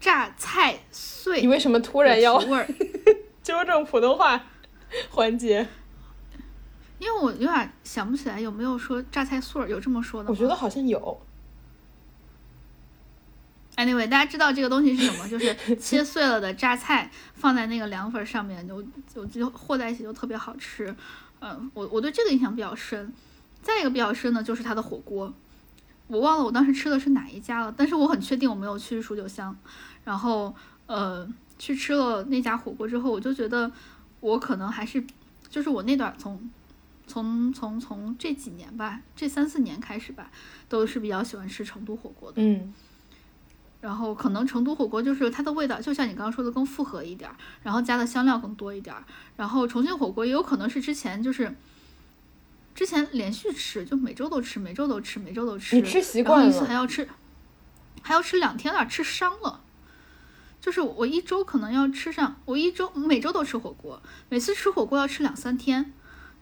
[0.00, 2.42] 榨菜碎，你为什么突然要
[3.42, 4.46] 纠正 普通话
[5.10, 5.68] 环节？
[6.98, 11.20] 因为我有点想不起来有没有说榨菜碎儿，有这么说的我觉得好像有。
[13.76, 15.28] Anyway，大家知道这个东西是什么？
[15.28, 18.82] 就是切碎了的榨菜放在那个凉粉上面，就
[19.12, 20.94] 就就和在一起就特别好吃。
[21.40, 23.12] 嗯，我我对这个印象比较深。
[23.62, 25.32] 再一个比较深的就是它的火锅，
[26.06, 29.56] 我忘了我当时吃的是哪一家了，但是我很确定我没有去蜀九香。
[30.04, 30.54] 然后，
[30.86, 31.26] 呃，
[31.58, 33.72] 去吃了那家火锅之后，我就觉得
[34.20, 35.02] 我可能还是，
[35.48, 36.50] 就是我那段从，
[37.06, 40.30] 从从从这几年吧，这三四年开始吧，
[40.68, 42.42] 都是比较喜欢吃成都火锅的。
[42.42, 42.72] 嗯。
[43.84, 49.04] 然后可能成都火锅就是它的味道，就像你刚刚说的更复合一点儿，然后加的香料更多一点儿。
[49.36, 51.54] 然后重庆火锅也有可能是之前就是，
[52.74, 55.76] 之前连续吃，就每周都吃，每周都吃，每周都吃。
[55.76, 56.48] 你吃习惯了。
[56.48, 57.06] 一次还要吃，
[58.00, 59.60] 还要吃两天了，吃伤了。
[60.62, 64.00] 就是我一周可能要吃上，我一周每周都吃火锅，
[64.30, 65.92] 每次吃火锅要吃两三天，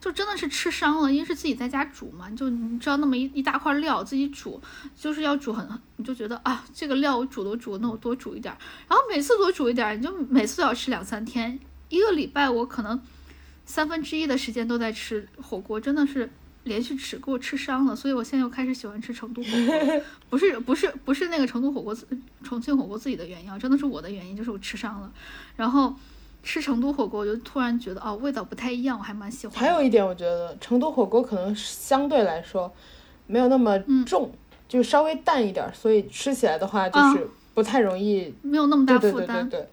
[0.02, 4.60] 就真的是吃伤了，因为是自己在家煮嘛，就你知道那么一一大块料自己煮，
[4.94, 5.66] 就是要煮很，
[5.96, 8.52] 你就觉得啊这个料我煮都煮，那我多煮一点，
[8.88, 11.58] 然后每次多煮一点，你就每次都要吃两三天，
[11.88, 13.00] 一个礼拜我可能
[13.64, 16.28] 三分之一的时间都在吃火锅，真的是。
[16.64, 21.92] 连续吃给我吃伤了，所以我现在又开始喜欢吃成都火锅， 不是不是不是那个成都火锅
[22.44, 25.12] 重庆火锅自己的原因，真的是我的原因，就是我吃伤了。
[25.56, 25.92] 然后
[26.42, 29.56] 吃成都火锅，我就突然觉得哦，味道不太一样，我还蛮喜欢。
[29.56, 32.72] 还有一点，我觉得成都火锅可能相对来说
[33.26, 34.32] 没有那么重，
[34.68, 39.48] 就稍微淡一点，所以吃起来的话就是不太容易，没有那么大负担。
[39.48, 39.68] 对对对对。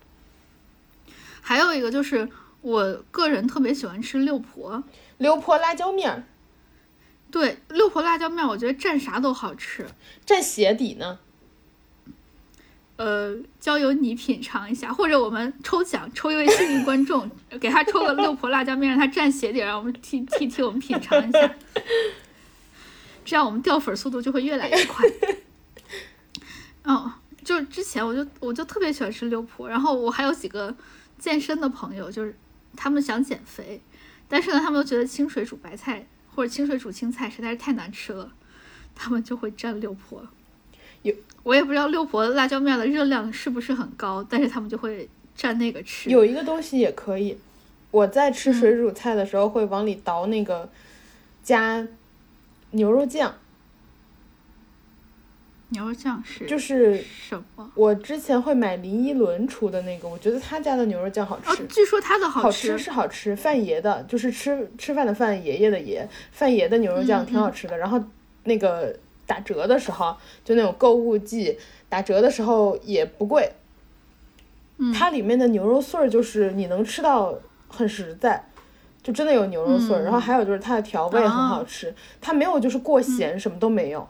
[1.42, 2.30] 还有一个就是
[2.62, 4.84] 我个人特别喜欢吃六婆，
[5.18, 6.24] 六婆辣椒面儿。
[7.32, 9.86] 对，六婆辣椒面，我觉得蘸啥都好吃。
[10.26, 11.20] 蘸鞋底呢？
[13.00, 21.56] 呃，交由你品尝一下，或者我们抽奖抽一位幸运观众， 给他抽个六婆辣椒面，让他蘸鞋底，让我们替 替替我们品尝一下。
[23.24, 25.06] 这样我们掉粉速度就会越来越快。
[26.84, 30.76] 哦，就是之前我就我就特别喜欢吃六婆，然后我还有几个
[31.18, 32.36] 健身的朋友，就是
[32.76, 33.82] 他们想减肥，
[34.28, 36.06] 但是呢，他们又觉得清水煮白菜。
[36.36, 38.32] 或者清水煮青菜实在是太难吃了，
[38.96, 40.26] 他们就会蘸六婆。
[41.04, 41.14] 有
[41.44, 45.08] 我也不知道六婆辣椒面的热量是不是很高，但是他们就会
[45.38, 46.10] 蘸那个吃。
[46.10, 47.38] 有一个东西也可以，
[47.92, 50.70] 我在吃水煮菜的时候会往里倒那个
[51.42, 51.88] 加
[52.72, 53.34] 牛肉酱。
[55.72, 57.72] 牛肉酱是就是什么？
[57.76, 61.64] 我之前会买林依轮出的那个，我觉得他家的牛肉酱好吃。
[61.68, 67.78] 据说他的好吃是好吃，范爷的，就是吃吃饭的范，爷爷的爷，范爷的牛肉酱挺好吃的。
[67.78, 68.04] 然后
[68.46, 68.98] 那个
[69.30, 73.52] 打折的时候，就那种购物季打折的时候也不贵。
[74.92, 77.36] 它里面的牛肉碎儿就是你能吃到
[77.68, 78.44] 很实在。
[79.04, 80.02] 就真的有牛肉碎儿。
[80.02, 84.10] 然后还有就是它的调味很好啊吃，它没有就是过咸，什么都没有。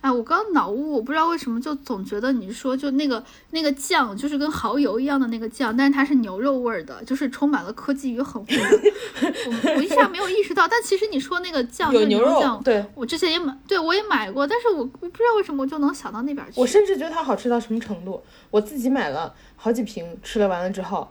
[0.00, 8.54] 哎，我刚刚脑雾，我不知道为什么就总觉得你说就那个那个酱，就是跟蚝油一样的那个酱，但是它是牛肉味儿的，就是充满了科技与狠 活。
[8.54, 16.60] 我我一下没有意识到，但其实你说那个酱有牛肉酱，对我之前也买，对我也买过，但是我我不知道为什么我就能想到那边去。
[16.60, 21.08] 我甚至觉得它好吃到什么程度，我自己买了好几瓶，吃了完了之后，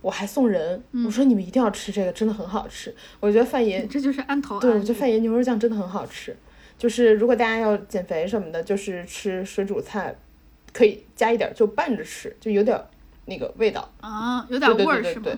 [0.00, 2.92] 我还送人，嗯我说你们一定要吃这个，真的很好吃。
[3.20, 6.36] 我觉得范爷， 这就是安头对，我觉得范爷牛肉酱真的很好吃。
[6.84, 10.14] 就是如果大家要减肥什么的，就是吃水煮菜，
[10.70, 12.86] 可以加一点儿，就拌着吃，就有点儿
[13.24, 13.90] 那个味道。
[14.02, 15.30] 啊，有点味儿是吗？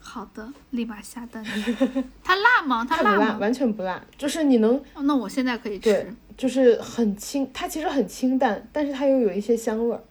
[0.00, 1.44] 好的，立马下单。
[2.24, 2.84] 它辣吗？
[2.90, 3.38] 它辣，吗？
[3.38, 6.14] 完全不辣，就是你能哦那我现在可以对吃。
[6.36, 10.02] 就是很清，它其实很清淡，但是它又有一些香味儿。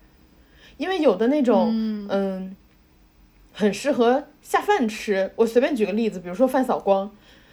[0.78, 1.74] 因为有的那种，
[2.08, 2.56] 嗯
[3.52, 5.30] 很适合下饭吃。
[5.36, 7.12] 我随便举个例子，比如说饭扫光，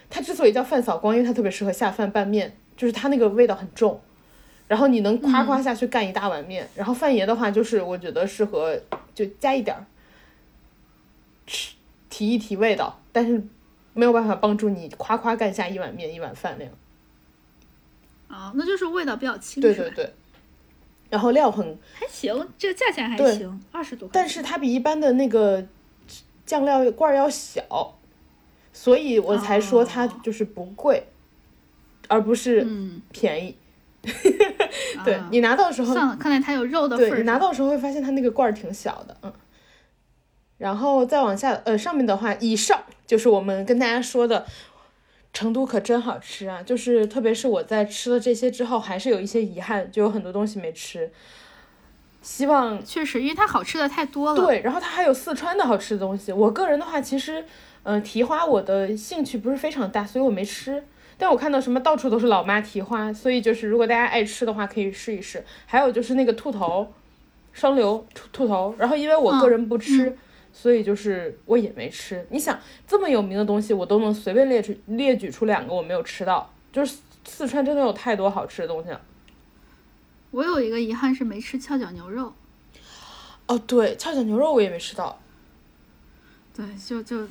[0.09, 3.99] 它之所以叫饭扫光，因为它特别适合下饭拌面，就是它那个味道很重，
[4.67, 6.69] 然后你能夸夸下去干一大碗面。
[6.75, 8.79] 然后范爷的话，就是我觉得适合
[9.13, 9.85] 就加一点儿，
[11.45, 11.75] 吃
[12.09, 13.43] 提一提味道，但是
[13.93, 16.73] 没有办法帮助你夸夸干下一碗面一碗饭那样。
[18.27, 20.13] 啊，那就是味道比较轻，对对对，
[21.09, 24.11] 然后料很还行，这个价钱还行，二十多块。
[24.13, 25.65] 但是它比一般的那个
[26.45, 27.97] 酱料罐要小，
[28.73, 31.07] 所以我才说它哦就是不贵，
[32.07, 33.55] 而不是嗯，便宜。
[35.03, 37.09] 对啊你拿到的时候，算了，看来它有肉的份儿。
[37.09, 39.33] 对你拿到的时候会发现它那个罐儿挺小的，嗯。
[40.57, 44.45] 然后再往下，呃，上面的话，以上就是我们跟大家说的，
[45.31, 46.63] 成都可真好吃啊！
[46.63, 51.11] 就是特别是我在吃了这些之后，还是有一些遗憾，就有很多东西没吃。
[52.23, 54.45] 希望确实，因为它好吃的太多了。
[54.45, 56.31] 对，然后它还有四川的好吃的东西。
[56.31, 57.45] 我个人的话，其实，
[57.83, 60.83] 嗯、蹄花我的兴趣不是非常大，所以我没吃。
[61.17, 65.43] 但我看到什么到处都是老妈蹄花，所以就是如果大家爱吃的话，可以试一试。
[65.65, 66.93] 还有就是那个兔头，
[67.53, 70.15] 双流兔兔头，然后因为我个人不吃，
[70.53, 72.25] 所以就是我也没吃。
[72.29, 79.01] 你想这么有名的东西，我都能随便列出列举出两个我没有吃到，就是四川真的有太多好吃的东西了。
[80.31, 82.33] 我有一个遗憾是没吃翘脚牛肉，
[83.47, 85.19] 哦，对，翘脚牛肉我也没吃到。
[86.53, 87.27] 对，就就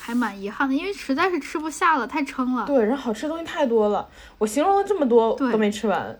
[0.00, 2.64] 还蛮遗憾的，因为实在是吃不下了，太撑了。
[2.66, 4.08] 对，然后好吃的东西太多了，
[4.38, 6.18] 我形容了这么多都没吃完。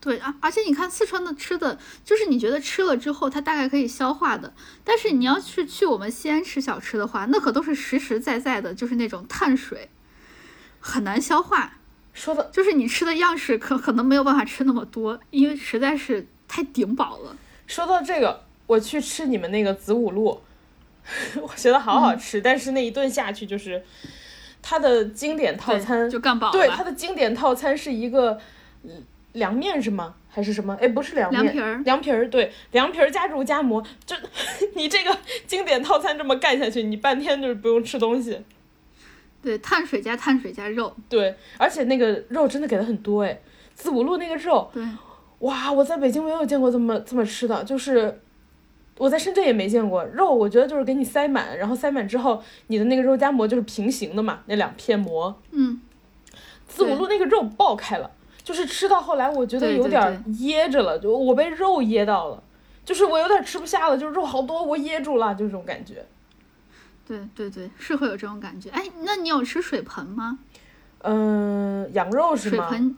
[0.00, 9.90] 对啊，而且你看四川的吃的，就是你觉得吃了之后它大概可以消化的，但是你要是去我们西安吃小吃的话，那可都是实实在在的，就是那种碳水，
[10.78, 11.74] 很难消化。
[12.14, 17.36] 说的就是你吃的样式可可能没有办法吃那么多，因为实在是太顶饱了。
[17.66, 20.40] 说到这个，我去吃你们那个子午路，
[21.40, 23.82] 我觉得好好吃，但是那一顿下去就是
[24.62, 26.52] 它的经典套餐，就干饱了。
[26.52, 28.38] 对它的经典套餐是一个
[28.84, 29.02] 嗯
[29.32, 30.14] 凉面是吗？
[30.28, 30.76] 还是什么？
[30.80, 34.14] 哎，不是凉面，凉皮儿凉皮儿，对，凉皮儿加肉夹馍，就
[34.74, 35.16] 你这个
[35.46, 38.40] 经典套餐这么干下去，你半天就是不用吃东西。
[39.42, 43.40] 对，碳水加碳水加肉，对，而且那个肉真的给的很多哎，
[43.74, 44.84] 子午路那个肉，对，
[45.38, 48.20] 哇，我在北京没有见过这么这么吃的，就是
[48.98, 50.34] 我在深圳也没见过肉。
[50.34, 55.40] 我觉得就是给你塞满，然后塞满之后，你的那个肉夹馍就是平行的嘛，那两片馍。
[55.52, 55.80] 嗯，
[56.66, 58.10] 子午路那个肉爆开了，
[58.42, 62.42] 就是吃到后来，我觉得有点儿噎着了，就我被肉噎到了，
[62.84, 66.04] 就是我有点吃不下了，就是肉好多，我噎住了，就这种感觉。
[67.06, 68.70] 对对对，是会有这种感觉。
[68.70, 70.38] 哎，那你有吃水盆吗？
[71.02, 72.68] 嗯，羊肉是吗？
[72.68, 72.96] 水盆，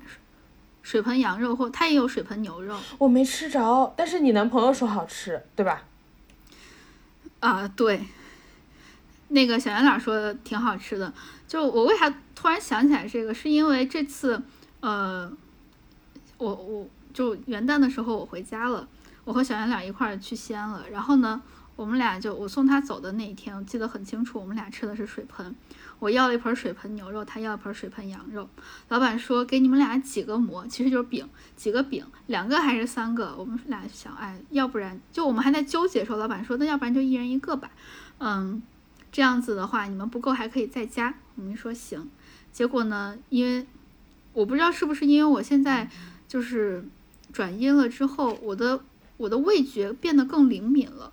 [0.82, 2.78] 水盆羊肉或他也有水盆牛肉。
[2.98, 5.84] 我没吃着，但是你男朋友说好吃，对吧？
[7.40, 8.04] 啊，对。
[9.28, 11.10] 那个小圆脸说的挺好吃的，
[11.48, 14.42] 就我为啥突然想起来这个，是因为这次，
[14.80, 15.32] 呃，
[16.36, 18.86] 我我就元旦的时候我回家了，
[19.24, 21.40] 我和小圆脸一块儿去西安了，然后呢，
[21.76, 25.56] 我们俩就我送他走的那一天，我记得很清楚，我们俩吃的是水盆，
[26.02, 28.48] 我要了一盆水盆牛肉，他要一盆水盆羊肉。
[28.88, 31.24] 老板说给你们俩几个馍，其实就是饼，
[31.54, 33.32] 几个饼，两个还是三个？
[33.38, 37.70] 我们俩想，哎，要不然就我们还在纠结的时候，老板说那要不然就一人一个吧，
[38.18, 38.60] 嗯，
[39.12, 41.14] 这样子的话你们不够还可以再加。
[41.36, 42.10] 我们说行，
[42.52, 43.64] 结果呢，因为
[44.32, 45.88] 我不知道是不是因为我现在
[46.26, 46.84] 就是
[47.32, 48.80] 转阴了之后，我的
[49.18, 51.12] 我的味觉变得更灵敏了。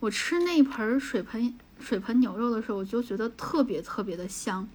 [0.00, 1.54] 我吃那一盆水盆
[1.86, 4.66] 水盆牛肉的时候，我就觉得特别特别的香，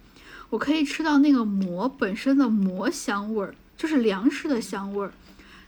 [0.48, 5.12] 我可以吃到那个馍本身的馍香味儿，就是粮食的香味儿，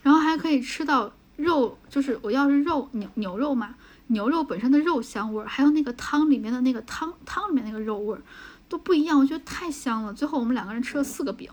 [0.03, 3.75] 然后还可以吃到肉，就是我要是肉牛牛肉嘛，
[4.07, 8.23] 牛肉本身的肉香味儿，还有那个汤里面的那个汤汤里面那个肉味儿
[8.67, 10.15] 都不一样，我觉得太香了。
[10.15, 11.51] 最后我们两个人吃了四个饼。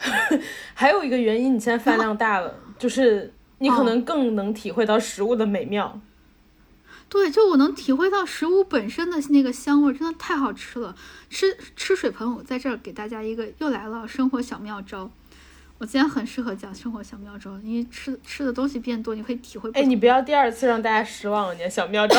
[0.74, 5.98] 还有一个原因，你现在饭量大了，就是你可能更能体会到食物的美妙。
[7.10, 10.94] 对，就我能体会到食物本身的那个香味，真的太好吃了。
[11.28, 15.10] 吃吃水盆，我在这儿给大家一个又来了生活小妙招。
[15.78, 19.68] 我今天很适合讲生活小妙招，因为吃吃的东西变多，你可以体会。
[19.72, 22.16] 哎，你不要第二次让大家失望了，你的小妙招。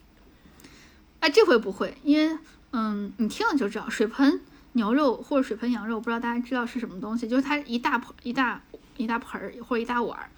[1.20, 2.36] 哎，这回不会，因为
[2.72, 4.42] 嗯，你听了就知道，水盆
[4.72, 8.62] 牛肉或者水盆羊肉，不知道大家知道是什么东西，就是它一大盆一大
[8.98, 10.28] 一大盆儿或者一大碗儿，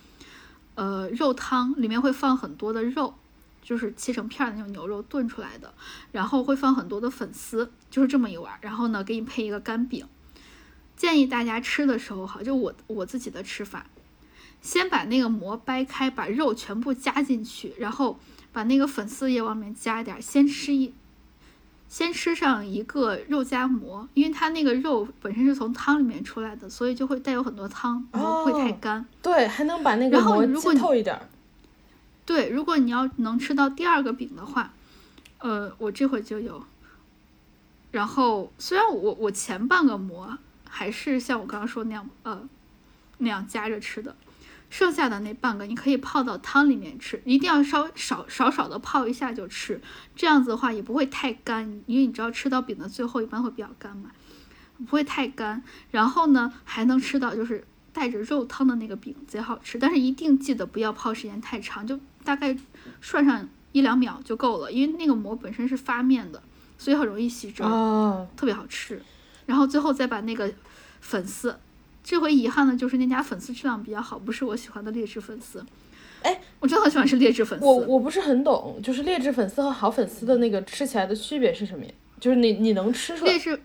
[0.77, 3.14] 呃，肉汤里面会放很多的肉。
[3.62, 5.72] 就是切成片的那种牛肉炖出来的，
[6.10, 8.52] 然后会放很多的粉丝，就是这么一碗。
[8.60, 10.05] 然后呢，给你配一个干饼。
[10.94, 13.86] 建议大家吃的时候哈，就我我自己的吃法，
[14.60, 18.20] 先把那个馍掰开，把肉全部加进去，然后
[18.52, 20.93] 把那个粉丝也往里面加一点，先吃一，
[21.89, 29.05] 先吃上一个肉夹馍，因为它那个肉本身是从汤里面出来的，所以就会带有很多汤，不会太干。
[29.20, 31.18] 对，还能把那个馍浸透一点。
[32.24, 34.73] 对，如果你要能吃到第二个饼的话，
[35.39, 36.65] 呃，我这会就有。
[37.90, 40.39] 然后虽然我我前半个馍
[40.69, 42.49] 还是像我刚刚说那样，呃，
[43.19, 44.16] 那样夹着吃的，
[44.70, 49.81] 剩下的那半个你可以泡到汤里面吃，一定要稍微少少少的泡一下就吃，
[50.15, 54.12] 这样子的话也不会太干，因为你知道吃到饼的最后一般会比较干嘛，
[54.78, 55.62] 不会太干。
[55.90, 62.01] 然后呢，还能吃到就是带着肉汤的那个饼贼好吃，但是一定记得不要泡时间太长，就。
[62.24, 62.57] 大概
[63.01, 66.43] 涮上一两秒就够了，因为那个馍本身是发面的，
[66.78, 67.62] 所以很容易吸汁，
[68.36, 69.03] 特别好吃。
[69.47, 70.53] 然后最后再把那个
[71.01, 71.57] 粉丝，
[72.05, 75.65] 这回遗憾的就是那家粉丝质量比较好，不是我喜欢的劣质粉丝。
[76.23, 77.65] 哎，我真的很喜欢吃劣质粉丝。
[77.65, 81.85] 我我不是很懂，就是劣质粉丝和好粉丝的那个吃起来的区别是什么？
[82.20, 83.32] 就是你你能吃出来？
[83.32, 83.61] 劣质，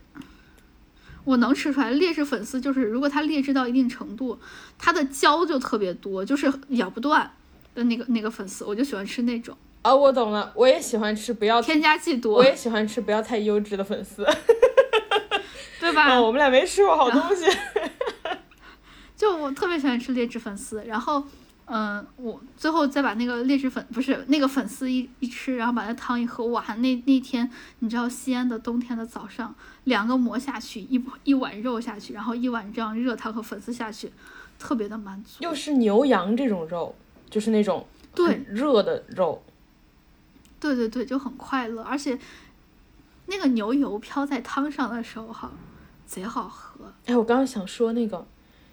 [1.24, 1.92] 我能吃出来。
[1.92, 4.40] 劣质粉丝就是如果它劣质到一定程度，
[4.80, 7.32] 它的胶就特别多，就是咬不断。
[7.78, 9.56] 的那个那个粉丝，我就喜欢吃那种。
[9.84, 12.38] 哦，我懂了，我也喜欢吃不要添加剂多。
[12.38, 14.26] 我也喜欢吃不要太优质的粉丝，
[15.80, 16.20] 对吧？
[16.20, 17.46] 我们俩没吃过好东西。
[19.16, 21.24] 就我特别喜欢吃劣质粉丝，然后，
[21.66, 27.50] 嗯，我最后再把那个劣质粉不是那个粉丝一一吃，然后把那汤一喝，哇，那那天
[27.80, 29.56] 你知道西安的冬天的早上，
[29.86, 34.12] 两个馍下去，一一碗肉下去，然后一碗这样热汤和粉丝下去，
[34.60, 35.38] 特别的满足。
[35.40, 36.94] 又是牛羊这种肉。
[37.30, 37.86] 就是那种
[38.16, 39.44] 对热的肉，
[40.60, 42.18] 对对对，就很快乐，而且
[43.28, 45.52] 那个牛油飘在汤上的时候，哈，
[46.06, 46.94] 贼好喝。
[47.06, 48.26] 哎，我刚刚想说那个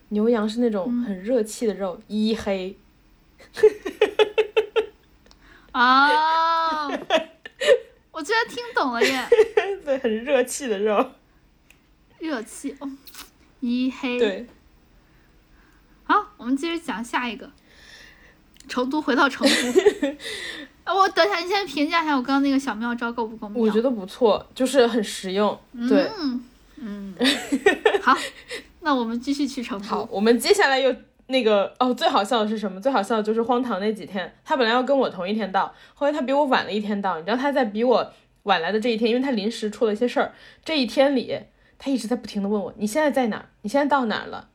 [0.08, 2.76] 牛羊是那种很热气的肉，一黑。
[5.72, 6.88] 啊，
[8.12, 9.28] 我居然听懂了耶！
[9.84, 11.10] 对，很热气的肉，
[12.20, 12.88] 热气哦，
[13.58, 14.18] 一黑。
[14.18, 14.46] 对。
[16.04, 17.50] 好，我们继续讲下一个。
[18.68, 19.46] 成都回到成
[20.84, 23.62] 都， 我等一下你先评价一下我刚刚那个小妙招够不够妙？
[23.62, 25.58] 我觉得不错，就是很实用。
[25.88, 26.10] 对，
[26.76, 27.14] 嗯，
[28.02, 28.16] 好，
[28.80, 29.86] 那我们继续去成都。
[29.86, 30.94] 好，我们接下来又
[31.28, 32.80] 那个哦，最好笑的是什么？
[32.80, 37.18] 最好笑的就是荒唐那几天，他本来要跟我同一天到，后来他比我晚了一天到。
[37.18, 38.12] 你知道他在比我
[38.42, 40.32] 晚来的这一天，因为他临时出了一些事儿，
[40.64, 41.34] 这一天里
[41.78, 43.48] 他一直在不停的问我，你现在在哪儿？
[43.62, 44.48] 你现在到哪儿了？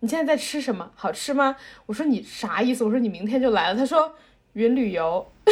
[0.00, 0.90] 你现在在吃什么？
[0.94, 1.56] 好吃吗？
[1.86, 2.84] 我说你啥意思？
[2.84, 3.78] 我说你明天就来了。
[3.78, 4.14] 他说
[4.54, 5.30] 云旅游。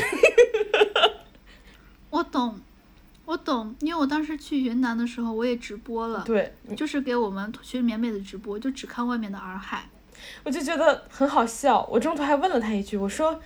[2.11, 2.59] 我懂，
[3.27, 6.23] 我懂，因为我当时去云南的时候，我也直播了。
[6.25, 9.85] 对，就是给我们学绵美的直播，就只看外面的洱海。
[10.43, 11.87] 我就觉得很好笑。
[11.91, 13.41] 我中途还问了他一句，我说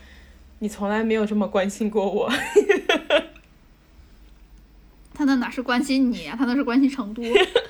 [0.61, 2.33] 你从来没有这么关心过我。
[5.13, 6.37] 他那哪是关心你啊？
[6.39, 7.23] 他那是关心成都。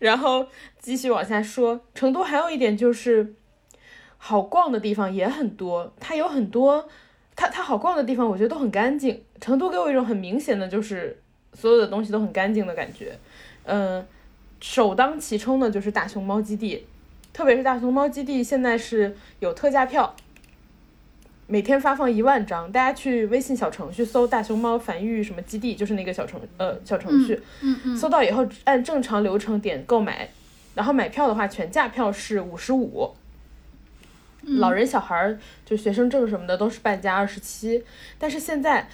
[0.00, 0.48] 然后
[0.80, 3.34] 继续往下说，成都还有一点就是
[4.18, 6.88] 好逛的地方也很多，它有很多，
[7.36, 9.22] 它它好逛的地方，我觉得都很干净。
[9.40, 11.16] 成都给我一种很明显的就是
[11.54, 13.16] 所有的东西都很干净的感觉。
[13.64, 14.04] 嗯，
[14.60, 16.86] 首当其冲的就是大熊猫基地，
[17.32, 20.14] 特别是大熊猫基地现在是有特价票。
[21.50, 30.28] 每天发放一万张，大家去微信小程序搜“大熊猫繁育什么基地”，就是那个小程呃小程序，嗯嗯，搜到以后按正常流程点购买，
[30.76, 33.10] 然后买票的话全价票是五十五，
[34.58, 35.36] 老人小孩儿
[35.66, 37.82] 就学生证什么的都是半价二十七，
[38.16, 38.88] 但是现在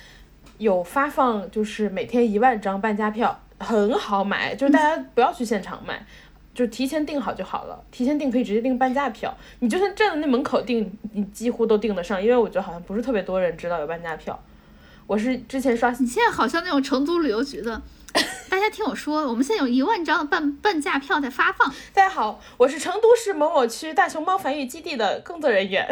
[0.57, 6.07] 有发放就是每天一万张半价票，很好买，就是大家不要去现场买。
[6.57, 9.37] 就提前订好就好了，提前订可以直接订半价票。
[9.61, 14.43] 你就算站在那门口订，你几乎都订得上，因为我觉得好像不是特别多人知道有半价票。
[15.07, 17.83] 我是之前刷，你现在好像那种成都旅游局的。
[18.49, 21.73] 大家听我说，我们现在有一万张的半半价票在发放。
[21.93, 25.87] 大家好，我是成都市某某区大熊猫繁育基地的工作人员，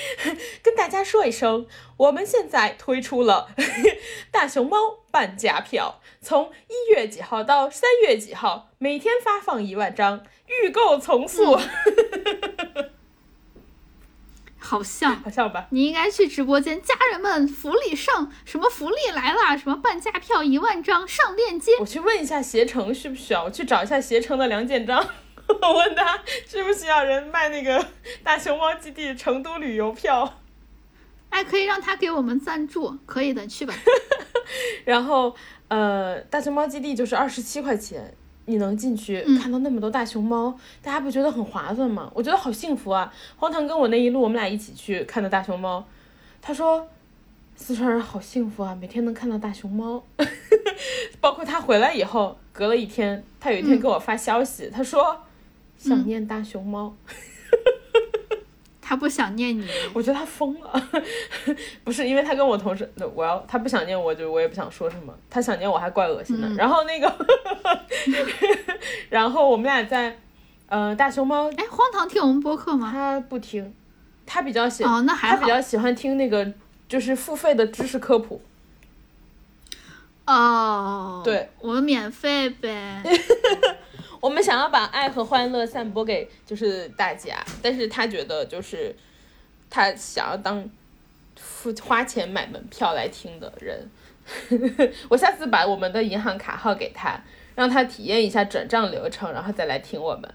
[0.62, 3.48] 跟大家说一声，我们现在推出了
[4.30, 4.76] 大熊猫
[5.10, 11.58] 半价票，从一月几号到三月几号，每天发放一万张，预购从速。
[14.64, 15.66] 好像，好像吧？
[15.70, 19.58] 你应该去直播间，家人们，福利上，什么福利来了？
[19.58, 21.72] 什么半价票一万张，上链接。
[21.78, 25.06] 我去问一下携程需不需要，我去找一下携程的梁建章，
[25.60, 27.86] 我问他需不需要人卖那个
[28.22, 30.40] 大熊猫基地成都旅游票。
[31.28, 33.74] 哎，可以让他给我们赞助，可以的，去吧。
[34.86, 35.34] 然后，
[35.68, 38.16] 呃，大熊猫基地就是二十七块钱。
[38.46, 42.10] 你能进去看到那么多大熊猫，大家不觉得很划算吗？
[42.14, 43.12] 我觉得好幸福啊！
[43.36, 45.84] 荒唐跟我那一路，我们俩一起去看的大熊猫，
[46.42, 46.86] 他说
[47.56, 50.02] 四川人好幸福啊，每天能看到大熊猫。
[51.20, 55.16] 包括他回来以后，隔了一天，他有一天给我发消息，他说
[55.78, 56.94] 想念大熊猫。
[58.86, 60.88] 他不想念你，我觉得他疯了，
[61.82, 65.14] 不是因为他跟我同事，我要他不想念我，就我也不想说什么。
[65.30, 66.46] 他想念我还怪恶心的。
[66.50, 67.26] 然后那个，
[69.08, 70.18] 然后我们俩在，
[70.66, 71.50] 呃，大熊猫。
[71.52, 72.90] 哎，荒唐听我们播客吗？
[72.92, 73.74] 他不听，
[74.26, 75.36] 他比较喜哦，那还好。
[75.36, 76.52] 他比较喜欢听那个
[76.86, 78.42] 就是付费的知识科普。
[80.26, 83.02] 哦，对，我们免费呗。
[84.24, 88.96] 我们想要把爱和欢乐散播给就是大家，但是他觉得就是
[89.68, 90.66] 他想要当
[91.36, 93.86] 付花钱买门票来听的人。
[95.10, 97.22] 我下次把我们的银行卡号给他，
[97.54, 100.34] 让他体验一下转账流程，然后再来听我们。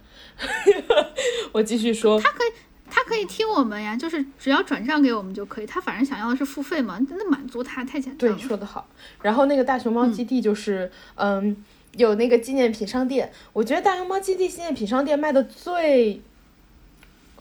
[1.51, 2.53] 我继续说，他可以，
[2.91, 5.65] 他可以听我们呀，就是只要转账给我们就可以。
[5.65, 8.37] 他反正想要的是付费嘛，那满足他太简单了。
[8.37, 8.87] 对，说的好。
[9.23, 11.65] 然后那个大熊猫基地就是嗯。
[11.99, 16.21] 有那个纪念品商店，我觉得大熊猫基地纪念品商店卖的最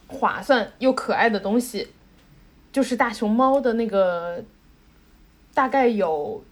[0.09, 1.87] 划算又可爱的东西，
[2.73, 4.43] 就是大熊猫的那个，
[5.55, 6.43] 大概有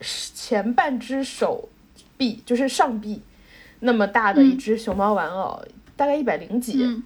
[0.00, 1.68] 前半只手
[2.16, 3.20] 臂，就是上臂
[3.80, 5.60] 那么大的一只熊猫玩偶，
[5.96, 7.02] 大概一百零几，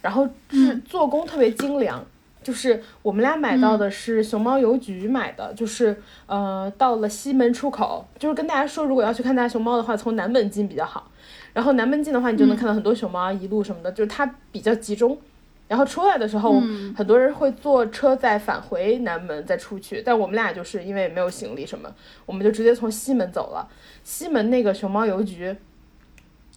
[0.00, 2.06] 然后是做工特别精良。
[2.44, 11.10] 就是我们俩买到的是熊猫邮局买的，就是呃到了西门出口，就是跟大家说，如果要去看大熊猫的话，从南门进比较好。
[11.52, 15.18] 然后南门进的话，你就能看到很多熊猫一路什么的，就是它比较集中。
[15.66, 16.60] 然后出来的时候，
[16.94, 21.90] 很多人会坐车再返回南门再出去，但我们俩就是因为没有行李什么，
[22.26, 23.66] 我们就直接从西门走了。
[24.02, 25.56] 西门那个熊猫邮局，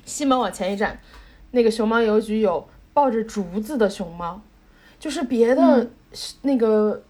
[0.04, 1.00] 西门往前一站，
[1.52, 4.42] 那个熊猫邮局有抱着竹子的熊猫。
[5.00, 5.90] 就是别的
[6.42, 7.04] 那个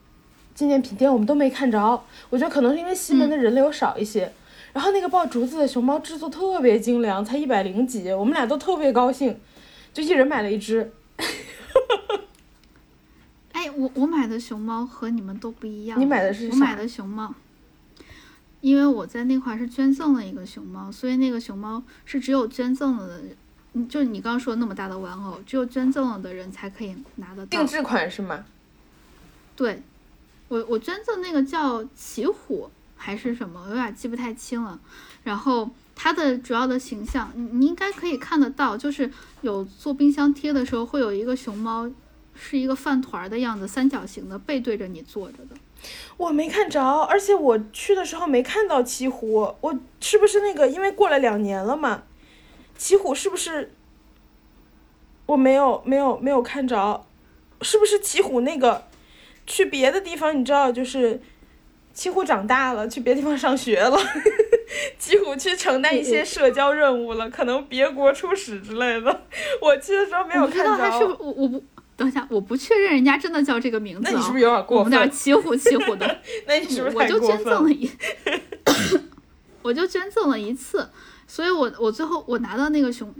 [0.53, 4.31] 纪念品店我们都没看着，我觉得可能是因为西门的人流少一些。
[4.73, 9.39] 然后那个抱竹子的熊猫制作特别精良，才一百零几，我们俩都特别高兴，
[9.91, 10.91] 就一人买了一只。
[13.53, 15.99] 哎，我我买的熊猫和你们都不一样。
[15.99, 16.53] 你买的是啥？
[16.53, 17.33] 我买的熊猫，
[18.61, 23.21] 因为我在那块是捐赠了一个熊猫，所以那个熊猫是只有捐赠了的。
[23.85, 27.49] 就你刚刚说那么大的玩偶，只有捐赠了的人才可以拿得到。
[27.49, 28.45] 定制款是吗？
[29.55, 29.81] 对，
[30.47, 34.79] 我我捐赠那个叫奇虎还是什么，我有点记不太清了。
[35.23, 41.89] 然后它的主要的形象，你你应该可以看得到，就是有做冰箱贴的时候，会有一个熊猫，
[42.35, 45.55] 是一个饭团的样子，三角形的，背对着你坐着的。
[46.17, 50.67] 我没看着，而且我去的时候没看到奇虎，我是不是那个？
[50.67, 52.03] 因为过了两年了嘛。
[52.77, 53.73] 奇虎是不是？
[55.25, 57.05] 我没有没有没有看着，
[57.61, 58.85] 是不是奇虎那个？
[59.45, 61.21] 去别的地方，你知道，就是
[61.93, 63.97] 奇虎长大了，去别的地方上学了，
[64.99, 69.21] 奇虎去承担一些社交任务了，可能别国出使之类的。
[69.61, 70.77] 我去的时候没有看着。
[70.77, 71.63] 他是我我不
[71.95, 74.01] 等一下，我不确认人家真的叫这个名字。
[74.11, 74.93] 那你是不是有点过分？
[74.93, 76.19] 我们奇虎奇虎的。
[76.45, 76.95] 那你是不是？
[76.97, 77.89] 我就捐赠了一，
[79.63, 80.89] 我就捐赠了一次。
[81.27, 83.13] 所以，我我最后我拿到那个熊，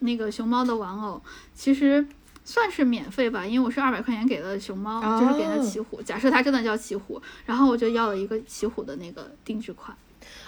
[0.00, 1.20] 那个熊猫的玩偶，
[1.54, 2.06] 其实
[2.44, 6.02] 算是免费吧，因为我是二百块钱给的熊猫，就是给的奇虎。
[6.02, 9.96] 假设它真的叫奇虎，然后我就要了一个奇虎的那个定制款。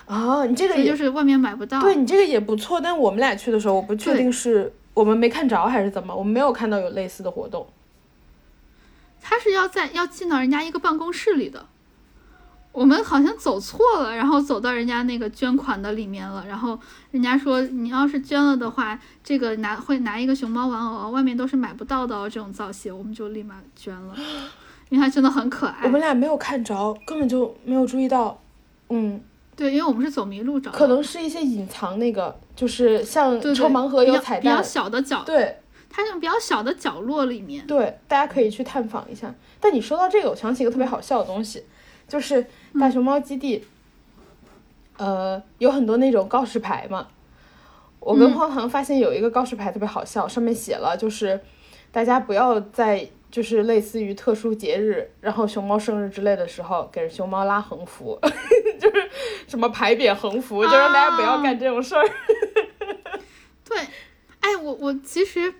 [0.06, 1.80] 哦，你这个也就是外面买不到。
[1.80, 7.66] 对你这个也不错，但我们俩去的时候，我不确定是我们没看着还是怎么，我们没有看到有类似的活动。
[9.20, 11.66] 他是要在要进到人家一个办公室里的。
[12.73, 16.78] 我们好像走错了，然后走到人家那个捐款的里面了，然后
[17.11, 24.15] 人家说你要是捐了的话，这个拿会拿一个熊猫玩偶，外面都是买不到的哦，这种造型，我们就立马捐了，
[24.90, 25.81] 因为它真的很可爱。
[25.85, 28.40] 我们俩没有看着，根本就没有注意到
[28.90, 29.20] 嗯，
[29.57, 35.57] 对，因为我们是走迷路找，可能是一些隐藏那个，就是像对抽盲盒有彩比较，小的角，对。
[35.90, 39.35] 它那种比较小的角落里面，对，大家可以去探访一下。
[39.59, 41.65] 但你说到这个，我想起一个特别好笑的东西，
[42.09, 42.44] 就是
[42.80, 43.64] 大熊猫基地，
[44.97, 47.06] 呃，有很多那种告示牌嘛。
[48.01, 51.39] 我跟嗯荒唐发现有一个告示牌特别好笑，上面写了就是
[51.93, 58.18] 大家不要在就是类似于特殊节日，然后熊猫生日之类的时候给熊猫拉横幅，
[58.80, 59.10] 就是
[59.47, 62.09] 什么牌匾横幅，就让大家不要干这种事儿。
[63.68, 63.78] 对，
[64.40, 65.52] 哎，我我其实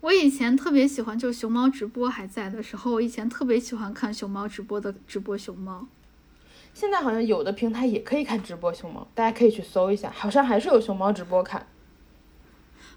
[0.00, 5.86] 我以前特别喜欢，就是熊猫直播还在的时候，我以前特别喜欢看熊猫直播的直播熊猫。
[6.74, 11.66] 现在好像有的平台也可以看直播熊猫，大家可以去搜一下，好像还是有熊猫直播看。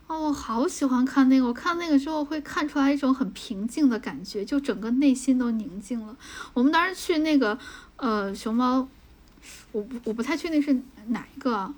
[0.07, 6.17] 哦，我好喜欢看那个，我看那个之后会看出来一种很平静的感觉，就整个内心都宁静了。
[6.53, 7.57] 我们当时去那个
[7.95, 8.87] 呃熊猫，
[9.71, 10.77] 我不我不太确定是
[11.07, 11.73] 哪一个啊，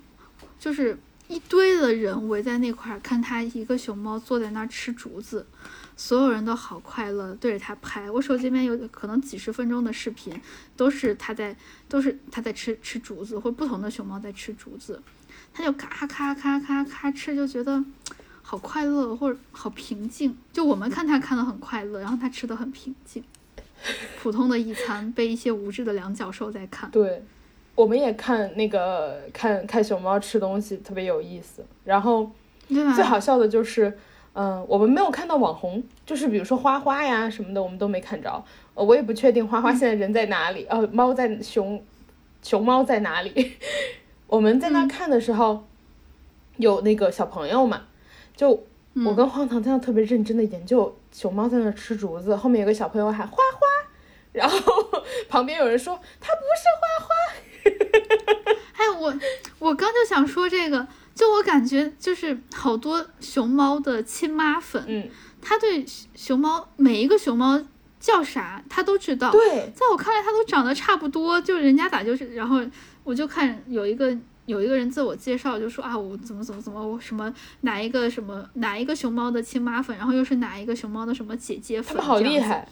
[0.58, 0.98] 就是
[1.32, 5.46] 一堆的人围在那块儿看他一个熊猫坐在那儿吃竹子，
[5.96, 8.10] 所有人都好快乐，对着他拍。
[8.10, 10.38] 我手机里面有可能几十分钟的视频，
[10.76, 11.56] 都是它在
[11.88, 15.02] 都是它在吃吃竹子，或不同的熊猫在吃竹子，
[15.54, 17.82] 它就咔咔咔咔咔吃，就觉得。
[18.44, 20.36] 好快乐，或者好平静。
[20.52, 23.22] 就我们看它看的很快乐，然后它吃的很平静。
[24.20, 26.90] 普通的一餐被一些无知的两脚兽在看。
[26.90, 27.24] 对，
[27.74, 31.64] 我们也看那个看看熊猫吃东西特别有意思。
[31.84, 32.30] 然后？
[32.94, 33.98] 最好笑的就是，
[34.32, 38.42] 嗯、我们没有看到网红，就是比如说花花呀什么的，我们都没看着。
[38.72, 41.84] 呃，我也不确定花花现在人在哪里，呃，猫在熊
[42.42, 43.56] 熊猫在哪里。
[44.26, 45.64] 我们在那看的时候，
[46.56, 47.82] 有那个小朋友嘛，
[48.34, 48.64] 就
[49.04, 53.66] 我跟荒唐在那特别认真的研究熊猫在那吃竹子，后面有个小朋友喊花花，
[54.32, 54.56] 然后
[55.28, 57.14] 旁边有人说它不是花花。
[58.76, 59.14] 哎，我
[59.58, 65.08] 我刚就想说这个，就我感觉就是好多熊猫的亲妈粉，嗯，
[65.40, 65.84] 他对
[66.14, 67.60] 熊猫每一个熊猫
[68.00, 69.30] 叫啥他都知道。
[69.30, 72.60] 对，在我看来，他都长得差不多，就人家咋就是，然后
[73.04, 74.16] 我就看有一个
[74.46, 82.40] 有一个人自我介绍，就说啊，我怎么怎么怎么，我什么哪一个什么哪一个熊猫的亲妈粉，然后又是哪一个熊猫的什么姐姐粉，他们好这样子。
[82.40, 82.68] 厉害。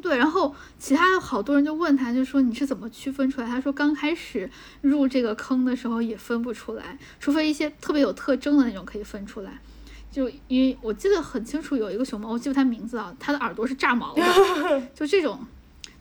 [0.00, 3.46] 对，然后其他好多人就问他，就说你是怎么区分出来？
[3.46, 4.48] 他说刚开始
[4.80, 9.58] 入这个坑的时候也分不出来，除非一些特别有特征的那种可以分出来。
[10.10, 14.22] 就因为我记得很清楚，有一个熊猫，我记不它名字啊，它的耳朵是炸毛的，
[14.94, 15.38] 就这种，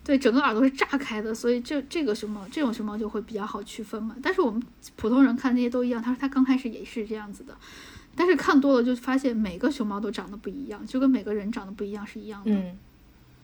[0.04, 4.16] 对，整个耳朵是炸开的，所以这这个熊猫，这种熊猫就会比较好区分嘛。
[4.24, 4.64] 但是我们
[4.96, 7.56] 普通人看那些都一样，他说他刚开始也是这样子的，
[8.16, 12.52] 但是看多了就发现每个熊猫都长得不一样，就跟每个人长得不一样是一样的。
[12.52, 12.78] 嗯，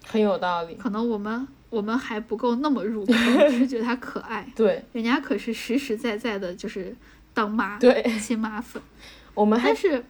[0.06, 0.76] 很有道理。
[0.76, 3.16] 可能我们我们还不够那么入坑，
[3.50, 6.96] 只是觉得它可爱，对人家可是实实在在的，就是
[7.34, 8.82] 当妈对，亲妈粉。
[9.34, 10.06] 我们还但是，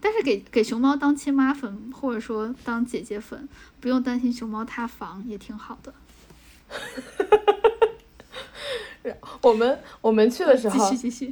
[0.00, 3.48] 但是给给熊猫当亲妈粉，或者说当姐姐粉，
[3.80, 5.92] 不用担心熊猫塌房，也挺好的。
[9.42, 11.30] 我们我们去的时候 继续，继续。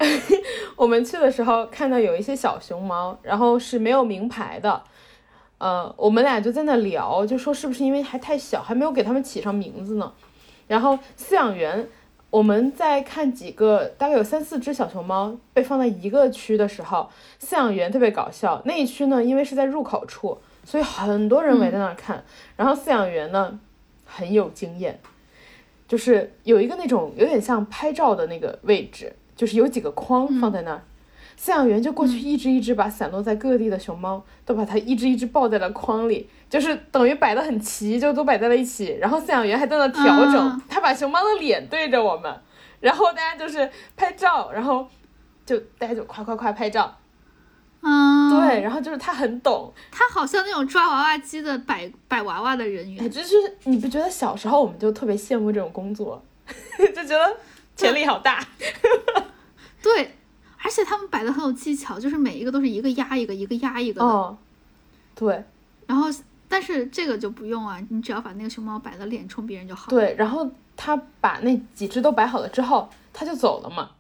[0.77, 4.83] 我们去的时候看到有一些小熊猫，然后是没有名牌的。
[5.63, 10.13] 呃，我们俩就在那聊，就说是不是因为还太小，还没有给它们起上名字呢？
[10.67, 11.89] 然后饲养员，
[12.31, 17.09] 我们在看几个，大概有三四只小熊猫被放在一个区的时候，
[17.41, 18.61] 饲养员特别搞笑。
[18.65, 22.25] 那一区呢，因为是在入口处，所以很多人围在那儿看。
[22.57, 23.61] 然后饲养员呢，
[24.05, 24.99] 很有经验，
[25.87, 30.83] 就是有一个那种有点像拍照的那个位置，就是有几个框放在那儿。
[31.43, 38.97] 饲养员就过去一只一只把散落在各地的熊猫都把它一只一只抱在了筐里，就是等于摆的很齐，就都摆在了一起。
[39.01, 42.33] 然后饲养员还在那调整，啊他把熊猫的脸对着我们，
[42.79, 44.87] 然后大家就是拍照，然后
[45.45, 46.97] 就大家就夸夸夸拍照。
[47.81, 53.11] 嗯，对，，然后就是他很懂，他好像那种抓娃娃机的摆摆娃娃的人哎，员。
[53.11, 56.23] 就是你不觉得小时候我们就特别羡慕这种工作，
[56.79, 57.37] 就觉得
[57.75, 58.39] 潜力好大。
[59.83, 60.15] 对，
[60.65, 64.07] 而且他们摆的很有技巧，就是每一个都是一个压一个，一个压一个的。
[64.07, 64.39] 哦，
[65.15, 65.43] 对
[65.87, 66.09] 然后，
[66.49, 73.91] 但是这个就不用啊，你只要把那个熊猫摆的脸冲别人就好。，对，然后他把那几只都摆好了之后，他就走了嘛。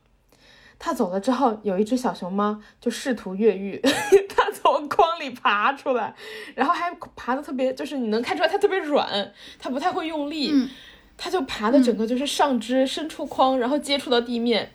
[0.79, 3.81] 他走了之后，有一只小熊猫就试图越狱，
[4.29, 6.15] 它从筐里爬出来，
[6.55, 10.69] 然后还爬的特别，就是你能看出来它特别软，它不太会用力，嗯
[11.17, 14.73] 它就爬的整个就是上肢伸出筐，然后接触到地面。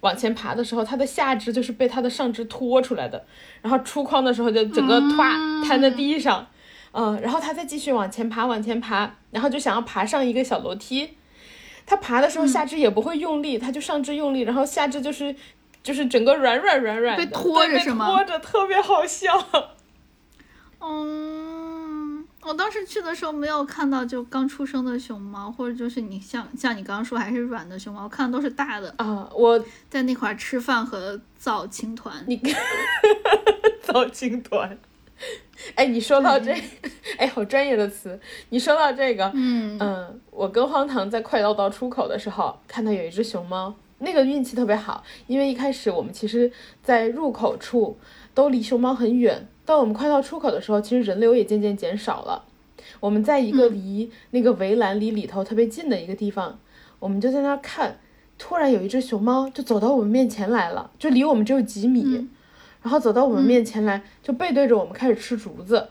[0.00, 3.24] 往前爬的时候，它的下肢就是被它的上肢拖出来的，
[3.62, 6.46] 然后出框的时候就整个唰瘫在地上，
[6.92, 11.16] 嗯，然后它再继续往前爬，往前爬，然后就想要爬上一个小楼梯，
[11.86, 15.34] 它爬的时候下肢也不会用力，它就上肢用力，然后下肢就是
[15.82, 18.06] 就是整个软软软软的，被拖着是吗？
[18.06, 19.30] 拖着特别好笑。
[20.86, 21.63] 嗯，
[22.46, 29.28] 我当时去的时候没有看到就刚出生的熊猫，或者就是你像像你刚刚说还是软的熊猫，我看的都是大的啊。
[29.34, 29.58] 我
[29.88, 32.40] 在那块吃饭和造青团，你
[33.82, 34.78] 造青团。
[35.76, 36.52] 哎，你说到这，
[37.16, 38.18] 哎，好专业的词。
[38.50, 46.52] 你说到这个，嗯嗯，我跟荒唐在快到到出口的时候，看到有一只熊猫，那个运气特别好，因为一开始我们其实，
[46.82, 47.96] 在入口处
[48.34, 52.44] 都离熊猫很远，到我们快到出口的时候，其实人流也渐渐减少了。
[53.00, 56.58] 我们在一个离那个围栏离里头特别近的一个地方，
[56.98, 57.98] 我们就在那儿看，
[58.38, 62.28] 突然有一只熊猫就走到我们面前来了，就离我们只有几米。
[62.82, 65.88] 然后走到我们面前来，就背对着我们开始吃竹子，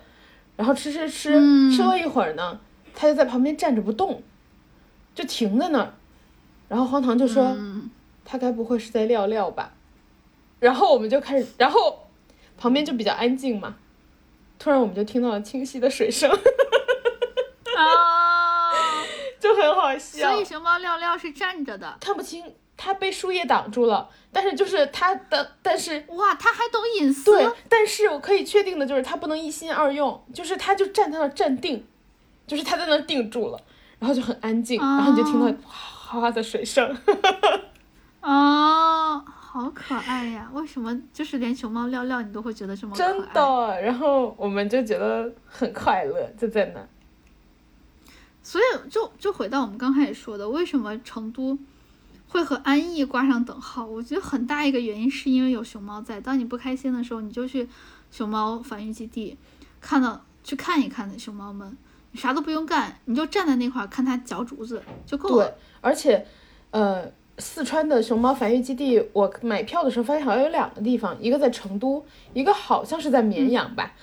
[0.56, 1.32] 然后吃吃吃，
[1.76, 2.60] 吃了一会儿呢，
[2.94, 4.22] 它就在旁边站着不动，
[5.16, 5.94] 就停在那儿。
[6.70, 7.58] 然后荒唐就说
[8.24, 9.74] ：“它该不会是在尿尿吧？”
[10.62, 12.03] 然后我们就开始，然后
[12.64, 13.76] 旁边就比较安静嘛。
[14.58, 16.32] 突然我们就听到了清晰的水声，
[17.76, 18.72] 啊，
[19.38, 20.32] 就很好笑。
[20.32, 22.56] 所以熊猫尿尿是站着的，看不清。
[22.78, 27.26] 它被树叶挡住了，但是就是它的，但是哇，它还懂隐私。
[27.26, 31.86] 对，但是我可以确定的就是它不能一心二用，就是它就站在那站定，
[32.48, 33.60] 就是它在那定住了，
[34.00, 36.98] 然后就很安静，然后你就听到哗哗的水声。
[38.22, 39.18] 啊，
[39.54, 40.50] 好可爱呀！
[40.52, 43.82] 为什么就是连熊猫尿尿你都会觉得这么真的？
[43.82, 46.84] 然后我们就觉得很快乐，就在那。
[48.42, 51.56] 所以就就回到我们刚开始说的，为什么成都？
[52.30, 56.20] 会和安逸挂上等号，我觉得很大一个原因是因为有熊猫在。
[56.20, 57.70] 当你不开心的时候，你就去
[58.10, 59.38] 熊猫繁育基地，
[59.80, 61.78] 看到去看一看那熊猫们，
[62.10, 65.46] 你啥都不用干，你就站在那块儿看它嚼竹子就够了。
[65.46, 66.26] 对，而且，
[66.72, 67.06] 呃，
[67.38, 73.94] 四川的熊猫繁育基地，我买票的时候发现好像有两个地方，一个在成都，一个好像是在绵阳吧。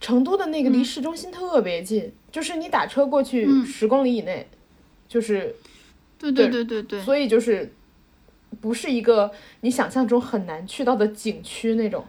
[0.00, 4.48] 成都的那个离市中心特别近，就是你打车过去十公里以内，
[5.06, 5.54] 就是。
[6.18, 7.72] 对对对对对，所以就是
[8.60, 9.32] 不是一个
[9.62, 12.04] 你想象中很难去到的景区那种，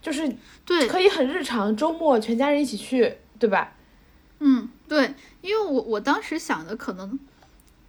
[0.00, 0.30] 就是
[0.64, 3.74] 对可以很日常，周末全家人一起去，对吧？
[4.38, 7.18] 嗯，对，因为我我当时想的可能。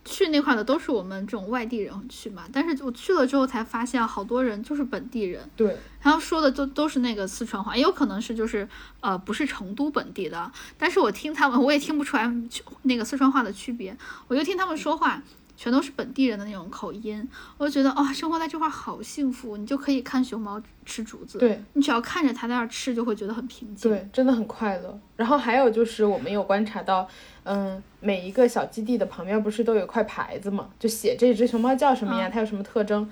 [0.03, 5.41] 去那块的都是我们这种外地人去嘛，但是我去了之后才发现，好多人就是本地人。
[5.55, 8.67] 对，然后说的都都是那个四川话，也有可能是就是
[8.99, 12.31] 呃不是成都本地的，但是我听他们，我也听不出来
[12.83, 13.95] 那个四川话的区别，
[14.27, 15.21] 我就听他们说话。
[15.57, 17.29] 全都是本地人的那种口音，
[17.59, 24.99] 我就觉得哇，生活在这块好幸福，你就可以看熊猫吃竹子，对你只要看着它在那儿吃，就会觉得很平静，对，真的很快乐。
[25.15, 27.07] 然后还有就是我们有观察到，
[27.43, 33.09] 嗯，每一个小基地的旁边不是都有块牌子嘛，就写这只熊猫叫什么呀，它有什么特征，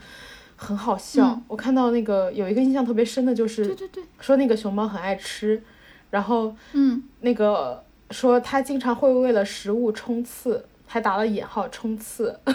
[0.55, 1.39] 很好笑。
[1.47, 5.61] 我看到那个有一个印象特别深的就是，对对对，说那个熊猫很爱吃，
[6.09, 10.65] 然后嗯，那个说它经常会为了食物冲刺。
[10.91, 12.39] 还打了引号冲刺，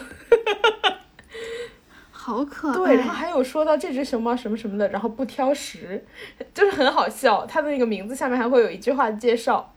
[2.11, 2.75] 好可爱。
[2.75, 6.05] 对，然后还有说到这只熊猫什么什么的，然后不挑食，
[6.53, 7.47] 就是很好笑。
[7.47, 9.73] 它的那个名字下面还会有一句话介绍。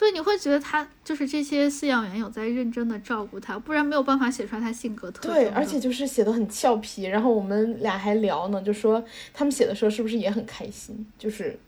[0.00, 7.04] 对，你会觉得他就是这些饲养员有在认真的照顾他，不然没有办法写出来他性格特对，而且就是写的很俏皮。
[7.04, 9.04] 然后我们俩还聊呢，就说
[9.34, 11.58] 他们写的时候是不是也很开心，就是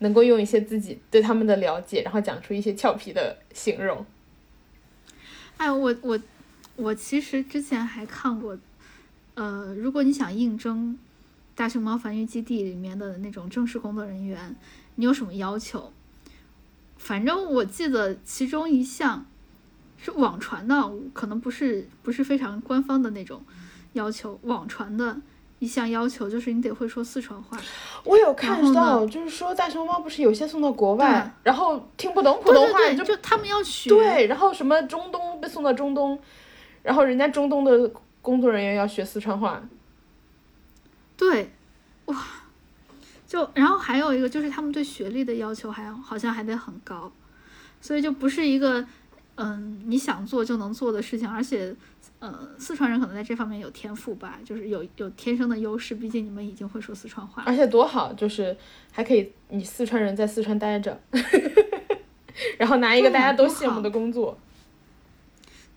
[0.00, 4.04] 能够用一些自己对他们的了解，然后讲出一些俏皮的形容。
[5.56, 6.20] 哎，我我
[6.76, 8.58] 我其实之前还看过，
[9.32, 10.98] 呃，如果你想应征
[11.54, 14.54] 大熊猫繁育基地里面的那种正式工作人员，
[14.96, 15.90] 你有什么要求？
[16.98, 19.24] 反正我记得其中一项
[19.96, 23.42] 是网传的，可能不是不是非常官方的那种
[23.94, 25.16] 要求，网传的。
[25.60, 27.58] 一项要求就是你得会说四川话。
[28.04, 33.90] 我有看到，就是说大熊猫不是有些送到国外，然后听不懂普通话，就他们要学。
[33.90, 36.16] 对，然后什么中东被送到中东，
[36.84, 37.90] 然后人家中东的
[38.22, 39.60] 工作人员要学四川话。
[41.16, 41.50] 对，
[42.04, 42.16] 哇，
[43.28, 47.12] 就然后还有一个就是他们对学历的要求还好像还得很高，
[47.80, 48.84] 所以就不是一个
[49.36, 51.76] 嗯你想做就能做的事情，而且。
[52.20, 55.94] 呃，四川人可能在这方面有天赋吧，就是有有天生的优势。
[55.94, 58.56] 毕竟你们已经会说四川话，而且多好，就是
[58.90, 61.00] 还可以你四川人在四川待着，
[62.58, 64.36] 然后拿一个大家都羡慕的工作。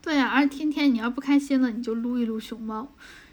[0.00, 2.88] 对呀，而且天天你要不开心了，你就撸一撸熊猫。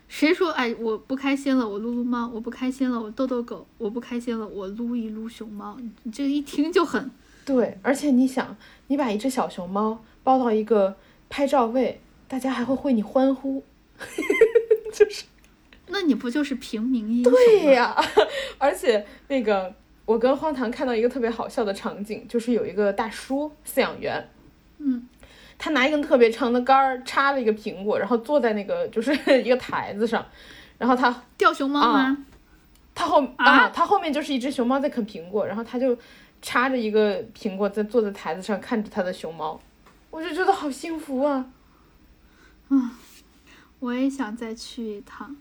[0.09, 5.77] 谁说哎我不开心了，我撸撸猫；我不开心了，我逗逗狗；我不开心了，我撸一撸熊猫。
[6.03, 7.09] 你这一听就很
[7.45, 8.57] 对，而且你想，
[8.87, 10.97] 你把一只小熊猫抱到一个
[11.29, 12.01] 拍照位。
[12.27, 13.63] 大家还会为你欢呼，
[14.93, 15.23] 就是。
[15.87, 17.95] 那你不就是平民英雄对呀，
[18.59, 19.73] 而且那个
[20.05, 24.29] 我跟荒唐看到一个特别好笑的场景，就是有一个大叔饲养员，
[24.77, 25.07] 嗯，
[25.59, 29.13] 他拿一根特别长的杆儿插了一个苹果，然后坐在那个就是
[29.43, 30.25] 一个台子上，
[30.79, 32.17] 然后他钓熊猫吗？
[32.95, 35.97] 他后啊他后面就是一只熊猫在啃苹果，然后他就
[36.41, 39.59] 插着一个苹果在坐在台子上看着他的熊猫，
[40.09, 41.45] 我就觉得好幸福啊！
[43.79, 45.35] 我也想再去一趟，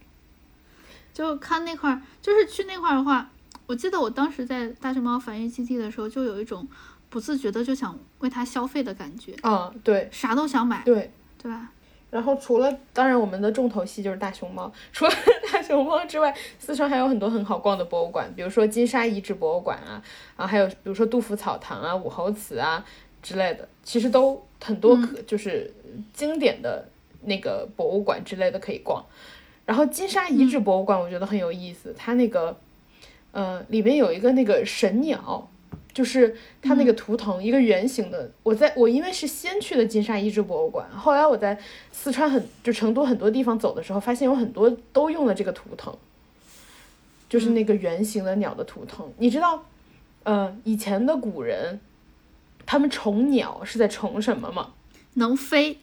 [1.13, 3.29] 就看那块儿，就是去那块儿的话，
[3.67, 6.67] 我记得我当时在大熊猫繁育基地的时候，就有一种
[7.11, 11.11] 不自觉的就想为它消费的感觉，啊，对啥都想买，对。
[11.41, 11.71] 对吧？
[12.11, 14.73] 然后除了，当然我们的重头戏就是大熊猫。
[14.93, 15.11] 除了
[15.53, 20.03] 大熊猫之外，四川还有很多很好逛的博物馆，比如说金沙遗址博物馆啊，
[20.35, 22.85] 啊，还有比如说杜甫草堂啊、武侯祠啊
[23.23, 25.73] 之类的，其实都很多可、就是
[26.13, 26.89] 经典的
[27.23, 29.07] 那个博物馆之类的可以逛。
[29.65, 32.59] 然后金沙遗址博物馆我觉得很有意思，它那个
[33.31, 35.49] 呃里面有一个那个神鸟。
[35.99, 38.31] 就是它那个图腾，一个圆形的。
[38.45, 41.59] 我在我因为是先去的金沙遗址博物馆，后来我在
[41.91, 45.93] 四川很就成都很多地方走的时候，发现有很多都用了这个图腾，
[47.29, 49.13] 就是那个圆形的鸟的图腾。
[49.19, 49.65] 你知道，
[50.23, 51.81] 呃，以前的古人，
[52.65, 54.75] 他们宠鸟是在宠什么吗？
[55.15, 55.81] 能飞，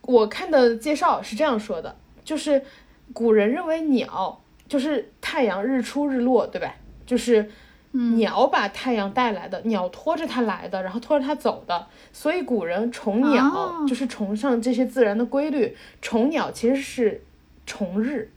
[0.00, 1.94] 我看的介绍是这样说的，
[2.24, 2.62] 就是
[3.12, 6.74] 古人认为鸟就是太阳日出日落，对吧？
[7.04, 7.50] 就是
[7.92, 13.86] 鸟把太阳带来的，鸟拖着它来的，然后拖着它走的，所以古人崇鸟、哦。
[13.88, 15.76] 就是崇尚这些自然的规律。
[16.00, 17.24] 崇鸟其实是
[17.66, 18.30] 崇日，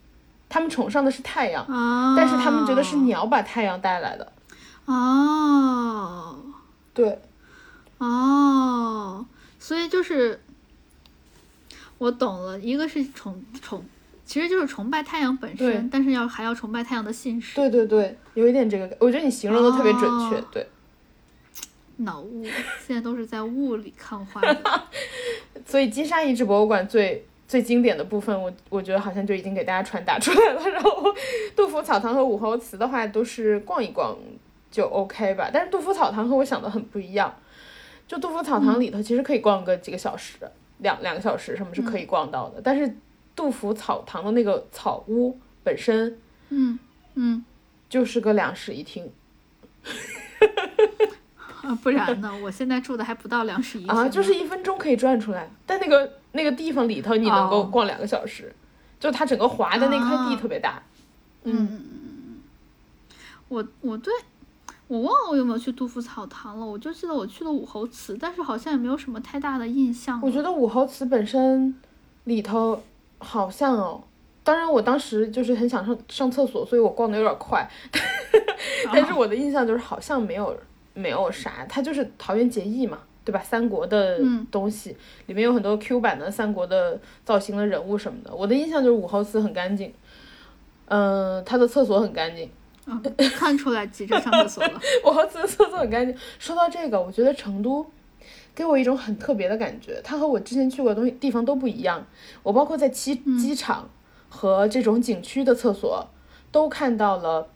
[0.50, 4.32] 他们崇尚的是太阳，啊，但是他们觉得是鸟把太阳带来的。
[4.86, 6.38] 哦。
[6.96, 7.20] 对，
[7.98, 9.26] 哦，
[9.58, 10.40] 所以就是
[11.98, 13.84] 我懂了，一个是崇崇，
[14.34, 20.38] 其实就是崇拜太阳本身，但是要还要崇拜太阳的信使，对对对，有一点这个，我觉得你形容的特别准确。
[20.38, 20.68] 哦对，
[21.98, 22.44] 脑雾，
[22.84, 24.84] 现在都是在雾里看花的。
[25.68, 30.64] 所以金沙遗址博物馆最最经典的部分，我我觉得好像就已经给大家传达出来了。
[30.68, 31.14] 然后
[31.56, 34.18] 杜甫草堂和武侯祠的话，都是逛一逛
[34.72, 35.52] 就 OK 吧。
[35.54, 37.32] 但是杜甫草堂和我想的很不一样，
[38.08, 40.38] 就杜甫草堂里头其实可以逛个几个小时，
[40.80, 42.60] 两两个小时什么是可以逛到的。
[42.64, 42.98] 但是
[43.36, 46.20] 杜甫草堂的那个草屋本身
[46.50, 46.78] 嗯
[47.16, 47.44] 嗯
[47.90, 49.12] 就是个两室一厅
[51.62, 52.32] 啊，不然呢？
[52.44, 58.54] 我现在住的还不到两室一厅啊，就是一分钟可以转出来，但那个那个地方里头你能够哦逛两个小时，
[59.00, 60.84] 就它整个划的那块地啊特别大。
[61.44, 62.42] 嗯，
[63.48, 64.14] 我我对
[64.88, 70.20] 我忘了我有没有去杜甫草堂了，我就记得我去了武侯祠，但是好像也没有什么太大的印象。
[70.22, 71.74] 我觉得武侯祠本身
[72.26, 72.84] 里头
[73.24, 74.04] 好像哦，
[74.44, 77.68] 当然我当时就是很想上上厕所，所以我逛的有点快，
[78.92, 80.56] 但是我的印象就是好像没有
[80.94, 83.40] 没有啥，它就是桃园结义嘛，对吧？
[83.40, 84.96] 三国的嗯东西、
[85.28, 89.94] 里面有很多 Q 版的三国的造型的人物什么的，我的印象就是武侯祠很干净，
[90.88, 92.50] 嗯、它的厕所很干净。
[92.86, 93.02] 嗯，
[93.38, 94.74] 看出来急着上厕所了。
[95.08, 96.14] 武侯祠的厕所很干净。
[96.38, 97.90] 说到这个，我觉得成都
[98.56, 102.06] 给我一种很特别的感觉，它和我之前去过的东西地方都不一样。
[102.44, 103.90] 我包括在机机场
[104.30, 106.08] 和这种景区的厕所，
[106.52, 107.48] 都看到了，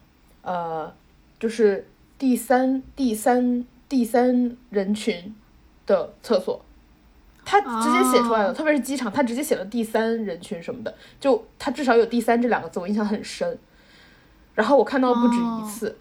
[0.41, 0.91] 呃，
[1.39, 1.87] 就是
[2.17, 5.35] 第三、第三、第三人群
[5.85, 6.61] 的厕所。
[7.45, 13.57] 他直接写出来了，哦特别是机场，他直接写了第三人群什么的，就他至少有第三这两个字，我印象很深。
[14.53, 15.97] 然后我看到不止哦一次，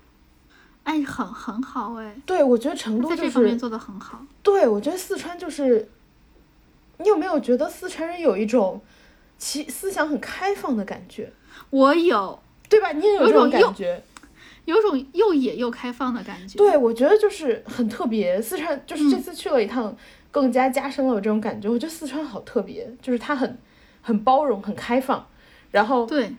[0.87, 4.25] 哎，很很好哎，对，我觉得成都就是，在这方面做的很好。
[4.43, 5.89] 对我觉得四川就是，
[6.99, 8.81] 你有没有觉得四川人有一种
[9.37, 11.33] 其思想很开放的感觉，
[11.71, 12.39] 我有
[12.69, 12.93] 对吧？
[12.93, 14.01] 你也有这种感觉。
[14.65, 16.57] 有种又野又开放的感觉。
[16.59, 18.43] 对，我觉得就是很特别。
[18.43, 19.97] 四川就是这嗯次去了一趟，
[20.33, 21.69] 更加加深了我这种感觉。
[21.69, 23.59] 我觉得四川好特别，就是它很
[24.03, 25.25] 很包容、很开放，
[25.71, 26.35] 然后对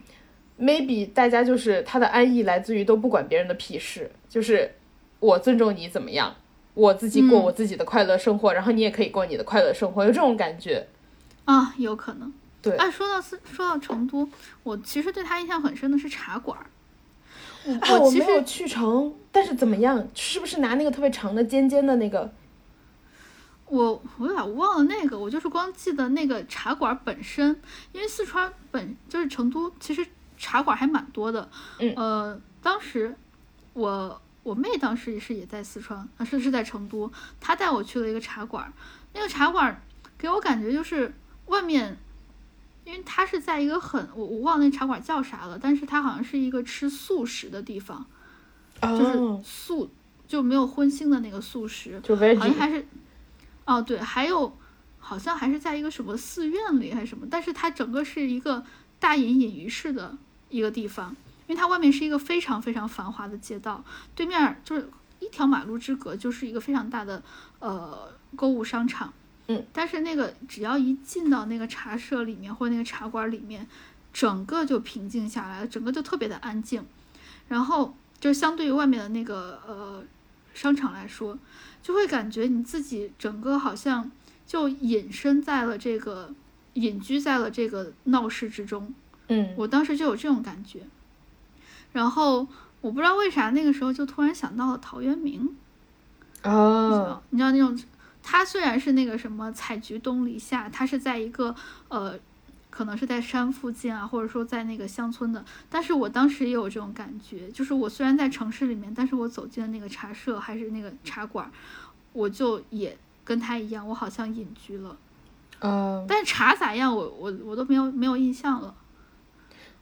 [0.58, 4.74] maybe 大家就是他的安逸来自于都不管别人的屁事，就是
[5.20, 6.34] 我尊重你怎么样，
[6.74, 10.86] 我自己过嗯我自己的快乐生活，然后你也可以过你的快乐生活，有这种感觉。
[11.44, 12.32] 啊，有可能。
[12.60, 14.28] 对哎，说到四说到成都，
[14.64, 16.58] 我其实对他印象很深的是茶馆
[17.64, 20.08] 我其实没有去成，但是怎么样？
[20.14, 22.32] 是不是拿那个特别长的尖尖的那个？
[23.66, 27.60] 我我有点忘了那个，我就是光记得那个茶馆本身，
[27.92, 30.06] 因为四川本就是成都，其实
[30.38, 31.50] 茶馆还蛮多的。
[31.78, 31.92] 嗯。
[31.96, 33.14] 呃，当时
[33.74, 38.72] 我我妹当时也是也在四川，啊是是在成都，她带我去了一个茶馆，
[39.12, 39.82] 那个茶馆
[40.16, 41.12] 给我感觉就是
[41.46, 41.98] 外面，
[42.84, 48.06] 因为它是在一个很我我忘了那茶馆叫啥了，但是它好像是一个吃素食的地方，
[48.80, 49.90] 就是素
[50.26, 52.86] 就没有荤腥的那个素食，就好像还是
[53.64, 54.56] 哦对，还有
[54.98, 58.64] 好像还是在一个什么寺院里还是什么，但是它整个是一个
[58.98, 60.16] 大隐隐于市的
[60.50, 61.10] 一个地方，
[61.46, 63.84] 因为它外面是一个非常非常繁华的街道，
[64.14, 64.88] 对面就是
[65.20, 67.22] 一条马路之隔就是一个非常大的
[67.58, 69.12] 呃购物商场。
[69.48, 73.66] 嗯，但是那个只要一进到那个茶社里面或者那个茶馆里面，
[74.12, 76.84] 整个就平静下来了，整个就特别的安静。
[77.48, 80.04] 然后就相对于外面的那个呃
[80.52, 81.38] 商场来说，
[81.82, 84.10] 就会感觉你自己整个好像
[84.46, 86.34] 就隐身在了这个
[86.74, 88.92] 隐居在了这个闹市之中。
[89.28, 90.80] 嗯，我当时就有这种感觉。
[91.92, 92.46] 然后
[92.80, 95.56] 我不知道为啥那个时候就突然想到了陶渊明。
[96.42, 97.78] 哦，你知道那种。
[98.20, 101.54] 他虽然是那个什么采菊东篱下，他是在一个
[101.88, 102.14] 呃，
[102.68, 105.42] 可能是在山附近啊，或者说在那个乡村的。
[105.70, 111.50] 但是我当时也有这种感觉，就是我虽然在城市里面，但是我走进了那个茶社还是那个茶馆，
[112.12, 114.94] 我就也跟他一样，我好像隐居了。
[115.60, 116.04] 嗯。
[116.06, 118.74] 但是茶咋样，我我我都没有没有印象了，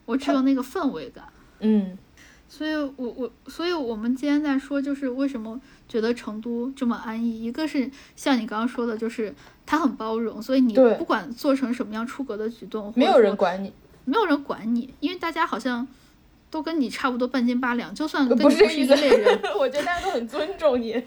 [0.06, 1.24] 我只有那个氛围感。
[1.60, 1.98] 嗯。
[2.48, 5.60] 所以我我所以我们今天在说，就是为什么。
[5.88, 9.32] 觉得成都这么安逸，一个是像你刚刚说的，就是
[9.64, 13.72] 它很包容，所以你不管做成什么样出格的举动，没有人管你，
[14.04, 15.86] 没有人管你，因为大家好像
[16.50, 21.00] 都跟你差不多半斤八两，就算跟你不是一类人，我觉得大家都很尊重你，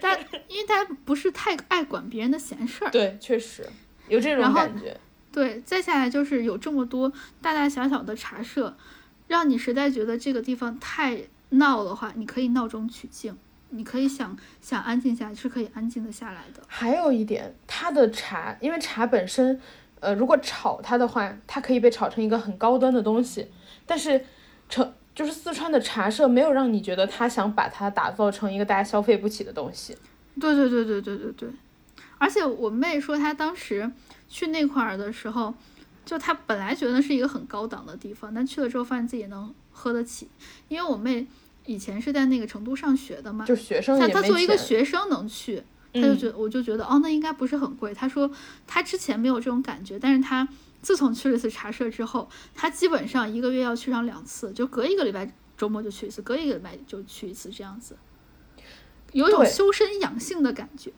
[0.00, 0.16] 但
[0.46, 3.66] 因为大家不是太爱管别人的闲事儿，对，确实
[4.06, 4.96] 有这种感觉。
[5.32, 8.76] 对，再下来就是有这么多大大小小的茶社，
[9.28, 13.36] 让你实在觉得这个地方太闹的话，你可以闹中取静。
[13.72, 16.60] 你可以想想安静下，是可以安静的下来的。
[16.66, 19.60] 还有一点，它的茶，因为茶本身，
[20.00, 23.46] 呃，如果炒它的话，它可以被炒成一个很高端的东西。
[23.86, 24.24] 但是，
[24.68, 29.96] 成就是四川的茶社没有让你觉得他想把它打造成一个大家消费不起的东西。
[30.40, 31.48] 对对对对对对对。
[32.18, 33.88] 而且我妹说，她当时
[34.30, 35.52] 去那块儿的时候，
[36.06, 40.30] 就他本来觉得是一个很高档的地方，但去了之后发现自己能喝得起，
[40.68, 41.26] 因为我妹。
[41.66, 45.62] 以前是在那个成都上学的嘛，就学生他他作为一个学生能去，
[45.92, 47.92] 她就觉我就觉得哦，那应该不是很贵。
[47.92, 48.28] 她说
[48.66, 50.48] 她之前没有这种感觉，但是她
[50.80, 57.94] 自从去了一次茶社之后，他基本上一个月要去上两次，就隔一个礼拜周末就去一次，隔一个礼拜就去一次这样子，
[59.12, 60.90] 有一种修身养性的感觉。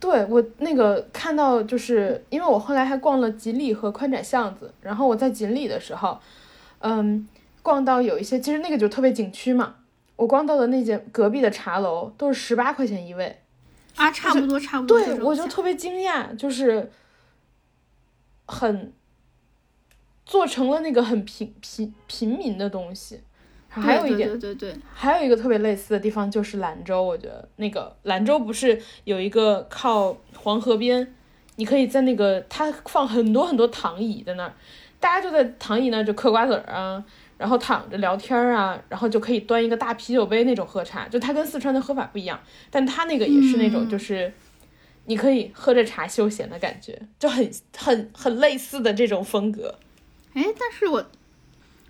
[0.00, 6.18] 对我那个看到就是因为我后来还逛了锦里和宽窄巷子，然后我在锦里的时候，
[6.80, 7.28] 嗯。
[7.60, 9.74] 逛到有一些，其实那个就特别景区嘛。
[10.16, 13.40] 我逛到的那间隔壁的茶楼都是十八块钱一位，
[13.96, 14.98] 啊，差不多差不多。
[14.98, 16.90] 对，我就特别惊讶，就是
[18.46, 18.90] 很
[20.24, 23.20] 做成了那个很平平平民的东西。
[23.68, 31.14] 还有一点，对对对，还有一个特别类似的地方就是兰州，我觉得那个兰州不是有一个靠黄河边，
[31.56, 34.52] 你可以在那个它放很多很多躺椅在那儿，
[34.98, 37.04] 大家就在躺椅那儿就嗑瓜子儿啊。
[37.38, 42.36] 然后躺着聊天儿啊，然后就可以端一个大啤酒杯那种喝茶，就它跟四川的喝法不一样，
[42.68, 44.32] 但它那个也是那种就是，
[45.04, 49.78] 你可以喝着茶休闲的感觉，就很很很类似的这种风格。
[50.34, 51.06] 哎，但是我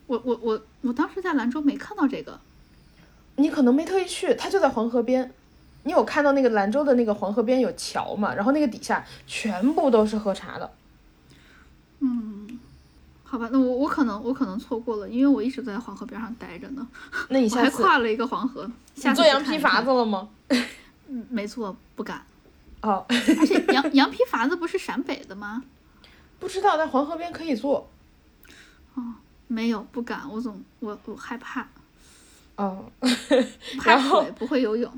[0.09, 2.41] 我我我我当时在兰州没看到这个，
[3.37, 5.33] 你可能没特意去，它就在黄河边，
[5.85, 8.35] 你有看到那个兰州的那个黄河边有桥嘛？
[8.35, 10.73] 然后那个底下全部都是喝茶的。
[12.01, 12.59] 嗯。
[13.31, 16.89] 好吧，那我我可能我可能错过了，因为我一直在黄河边上待着呢。
[17.29, 20.31] 那你 下次还跨了一个黄河，下做羊皮筏子了吗？
[21.09, 22.23] 嗯，没错，不敢。
[22.81, 25.63] 哦，而且羊羊皮筏子不是陕北的吗？
[26.41, 27.91] 不知道，在黄河边可以做。
[28.95, 29.03] 哦，
[29.49, 31.67] 没有，不敢，我总我我害怕。
[32.57, 32.91] 哦
[33.81, 34.93] 怕水，不会游泳。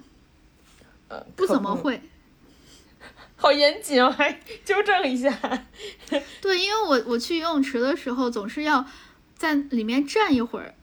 [1.08, 2.00] 呃，不怎么会。
[3.36, 4.30] 好严谨哦，还
[4.64, 5.30] 纠正一下。
[6.42, 8.84] 对，因为我我去游泳池的时候，总是要
[9.34, 10.74] 在里面站一会儿，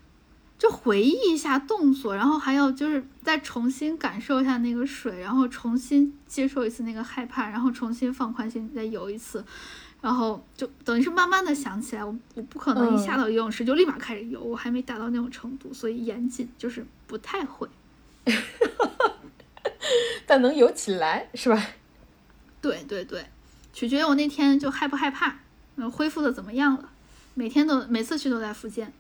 [0.58, 9.46] 就回忆一下动作，然后还要就是再重新感受一下那个水，然后重新接受一次那个害怕，然后重新放宽心再游一次，
[10.02, 17.68] 然后就等于是慢慢的想起来，我我不可能一下到游泳池就立马开始游，我还没达到那种程度，所以严谨就是不太会。
[20.26, 21.68] 但能游起来是吧？
[22.60, 23.26] 对对对，
[23.72, 25.40] 取决于我那天就害不害怕，
[25.76, 26.90] 嗯，恢复的怎么样了。
[27.36, 28.92] 每天都每次去都在复健。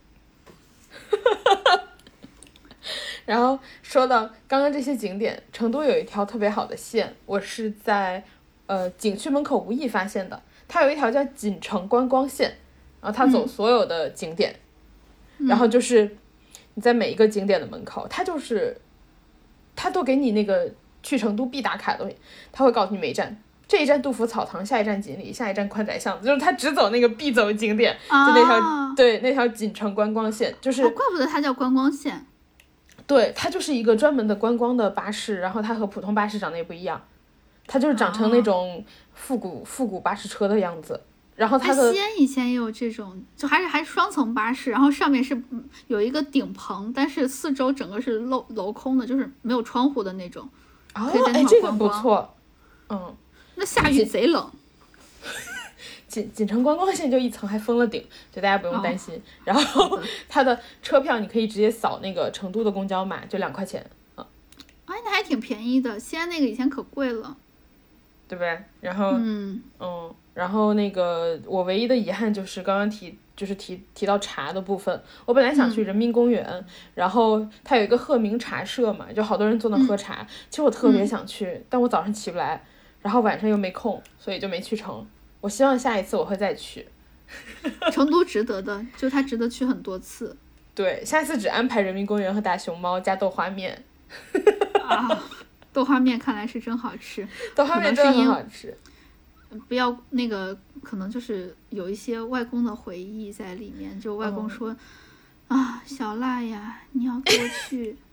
[3.25, 8.23] 然后说到刚刚这些景点，成都有一条特别好的线，我是在
[8.67, 10.41] 呃景区门口无意发现的。
[10.67, 12.57] 它有一条叫锦城观光线，
[13.01, 14.59] 然后它走所有的景点，
[15.37, 16.17] 然后就是
[16.75, 18.79] 你在每一个景点的门口，它就是
[19.75, 20.71] 它都给你那个
[21.03, 22.17] 去成都必打卡的东西，
[22.51, 23.41] 它会告诉你每一站。
[23.67, 32.25] 这一站杜甫草堂，下一站锦里，下一站宽窄巷子，就是它只走那个必走景点，就那条对那条锦城观光线，就是怪不得它叫观光线。
[33.05, 37.01] 对，它就是一个专门的观光的巴士，然后它和普通巴士长得也不一样，
[37.65, 38.83] 它就是长成那种
[39.13, 41.01] 复古复古巴士车的样子。
[41.35, 45.39] 然后它的西安以前也有这种，就还是还是双层巴士，然后上面是
[45.87, 50.47] 有一个顶棚，但是四周整个是镂镂空的，就是没有窗户的那种。
[50.95, 52.33] 哦，哎，这个不错，
[52.89, 53.13] 嗯。
[53.59, 54.51] 那下雨贼冷，
[56.07, 59.19] 锦锦城观光线就一层还封了顶，就大家不用担心。
[59.43, 63.85] 然后 它的车票你可以直接扫那个成都的公交码，就两块钱
[64.15, 64.25] 啊。
[64.85, 67.35] 哎，那还挺便宜的，西安那个以前可贵了，
[68.27, 68.63] 对不对？
[68.81, 76.63] 然后嗯嗯，然后那个我唯一的遗憾就是刚刚提就是提提到茶的部分，我本来想去人民公园，
[76.93, 82.63] 然后它有一个鹤鸣茶社嘛，就好多人坐那喝茶，其实我特别想去，但我早上起不来。
[83.07, 85.07] 然后晚上又没空，所以就没去成。
[85.39, 86.85] 我希望下一次我会再去。
[87.93, 90.35] 成都值得的，就它值得去很多次。
[90.75, 93.81] 对，下次只安排人民公园和大熊猫加豆花面。
[94.83, 95.23] 啊，
[95.71, 97.25] 豆花面看来是真好吃。
[97.55, 98.77] 豆花面真的很好吃。
[99.69, 103.97] 不要那个，可能就是有一些外公的回忆在里面。
[103.97, 104.75] 就外公说
[105.47, 107.33] ：“啊，小辣呀，你要多
[107.69, 107.95] 去。”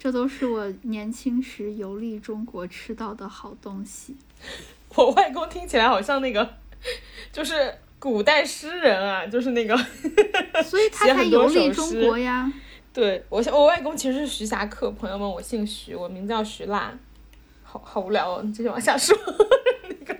[0.00, 4.16] 这都是我年轻时游历中国吃到的好东西。
[4.96, 6.56] 我外公听起来好像那个，
[7.32, 9.76] 就是古代诗人啊，就是那个，
[10.64, 12.50] 所以他才游历中国呀。
[12.92, 14.90] 对我，我外公其实是徐霞客。
[14.90, 16.92] 朋友们，我姓徐，我名叫徐辣。
[17.62, 19.16] 好好无聊哦，你继续往下说。
[19.88, 20.16] 那个，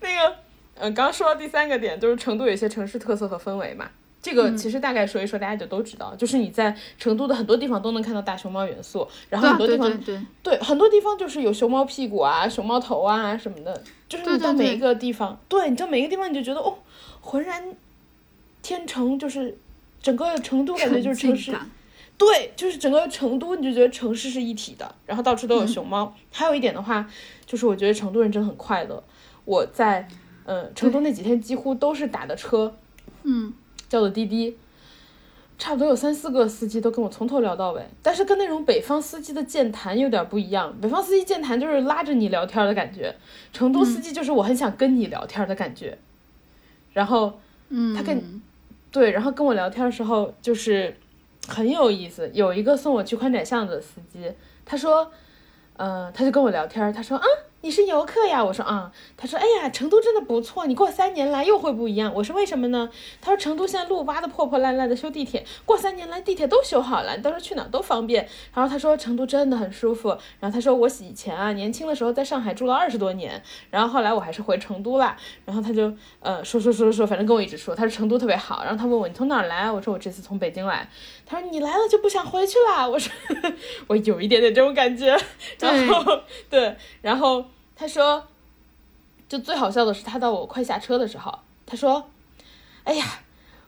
[0.00, 0.36] 那个，
[0.76, 3.90] 嗯，刚刚说到第三个点，就是成都有一些城市特色和氛围嘛。
[4.20, 10.00] 这个其实大概说一说，大家就都知道，就是你在成都的很多地方都能看到大熊猫元素，然后很多地方
[10.42, 16.76] 对很多地方就是有熊猫屁股啊、熊猫头啊什么的，就是你到每一个地方，对，你到每一个地方你就觉得哦，
[17.20, 17.62] 浑然
[18.60, 19.56] 天成，就是
[20.02, 21.56] 整个成都感觉就是城市，
[22.18, 26.12] 对，就是整个成都你就觉得城市是一体的，然后到处都有熊猫。
[26.32, 27.08] 还有一点的话，
[27.46, 29.02] 就是我觉得成都人真的很快乐。
[29.44, 30.08] 我在
[30.44, 32.74] 嗯成都那几天几乎都是打的车，
[33.22, 33.54] 嗯。
[33.88, 34.56] 叫的滴滴，
[35.58, 40.74] 差不多有三四个司机都跟我从头聊到尾，但是跟那种北方司机的健谈有点不一样。
[40.80, 43.14] 北方司机健谈就是拉着你聊天的感觉，
[43.52, 45.98] 成都司机就是我很想跟你聊天的感觉。
[46.92, 47.40] 然后，
[47.70, 48.40] 嗯，他跟，
[48.92, 50.96] 对，然后跟我聊天的时候就是
[51.48, 52.30] 很有意思。
[52.32, 54.30] 有一个送我去宽窄巷子的司机，
[54.64, 55.10] 他说，
[55.76, 57.47] 嗯，他就跟我聊天，他说，嗯。
[57.60, 58.44] 你是游客呀？
[58.44, 62.12] 我说啊，他说，哎呀，成都真的不错，你过三年来又会不一样。
[62.14, 62.88] 我说为什么呢？
[63.20, 68.28] 他说成都现在路挖的破破烂烂的，修地铁，过三年来地铁都修好了，你到时候去哪都方便。
[68.54, 70.10] 然后他说成都真的很舒服。
[70.38, 75.16] 然后他说我以前啊年轻的时候在上海住了二十多年，然后后来我还是回成都了。
[75.44, 78.62] 然后他就呃说说说说说，反正跟我一直说，他说成都特别好。
[78.62, 79.68] 然后他问我你从哪儿来？
[79.68, 80.88] 我说我这次从北京来。
[81.28, 82.88] 他说你来了就不想回去了？
[82.88, 83.12] 我说
[83.86, 85.14] 我有一点点这种感觉。
[85.60, 87.44] 然后对， 然后。
[87.80, 88.26] 他说，
[89.28, 91.32] 就最好笑的是，他到我快下车的时候，
[91.64, 92.10] 他说
[92.82, 93.20] ：“哎呀，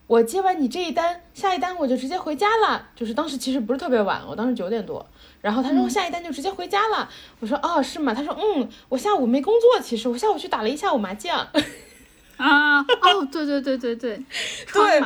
[0.08, 2.88] 我接完你这一单，下一单我就直接回家了。
[2.96, 5.06] 就是当时其实不是特别晚，我当时九点多。
[5.40, 7.08] 然后他说下一单就直接回家了。
[7.38, 8.12] 我说哦，是吗？
[8.12, 11.46] 他说嗯，我下午没工作，其实我下午去打了一下午麻将。
[12.36, 14.24] 啊，哦，对对对对对，
[14.72, 15.00] 对，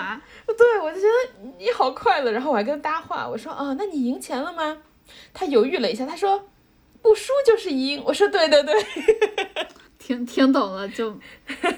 [0.57, 2.31] 对，我就觉得你好快乐。
[2.33, 4.79] 然后我还跟他搭话，我说啊，那你赢钱了吗？
[5.33, 6.49] 他犹豫了一下，他说。
[7.03, 8.75] 不输就是赢，我说对对对，
[10.01, 11.15] 听听懂了就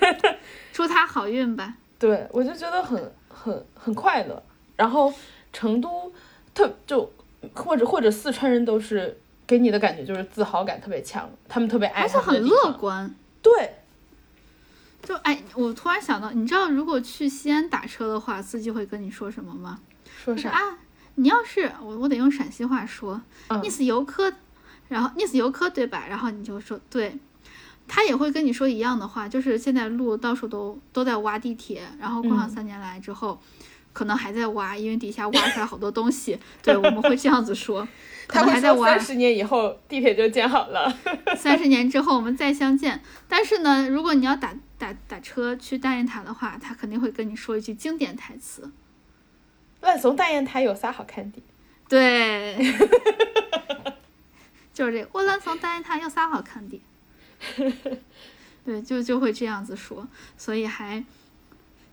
[0.73, 1.75] 祝他好运吧。
[1.99, 4.41] 对，我就觉得很很很快乐。
[4.77, 5.13] 然后
[5.53, 6.13] 成都
[6.55, 7.13] 特就
[7.57, 9.19] 或者或者四川人都是
[9.49, 13.13] 给你的感觉就是自豪感特别强，他们特别爱，而且很乐观。
[13.43, 13.79] 对，
[15.07, 19.81] 就哎，我突然想到，你知道如果去西安打车的话，司机会跟你说什么吗？
[20.23, 20.79] 说啥啊？
[21.15, 23.23] 你要是我我得用陕西话说，
[23.63, 24.33] 你是游客。
[24.89, 26.05] 然后你是游客对吧？
[26.09, 27.19] 然后你就说对，
[27.89, 33.41] 他也会跟你说一样的话，就是现在路到处都都在挖地铁，然后过上三年来之后，
[33.97, 36.39] 可能还在挖，因为底下挖出来好多东西。
[36.63, 37.89] 对，我们会这样子说，
[38.29, 38.91] 可能还在挖。
[38.91, 40.95] 三十年以后地铁就建好了。
[41.35, 43.01] 三十年之后我们再相见。
[43.27, 48.71] 但是呢，如果你要打打打车去大雁塔的话，他肯定会跟你说一句经典台词
[49.81, 51.43] ：“万松大雁塔有啥好看的？”
[51.89, 52.55] 对。
[54.75, 56.83] 就是这个，我能从大雁塔有啥好看的？
[58.67, 60.07] 对，就就会这样子说，
[60.37, 61.03] 所以还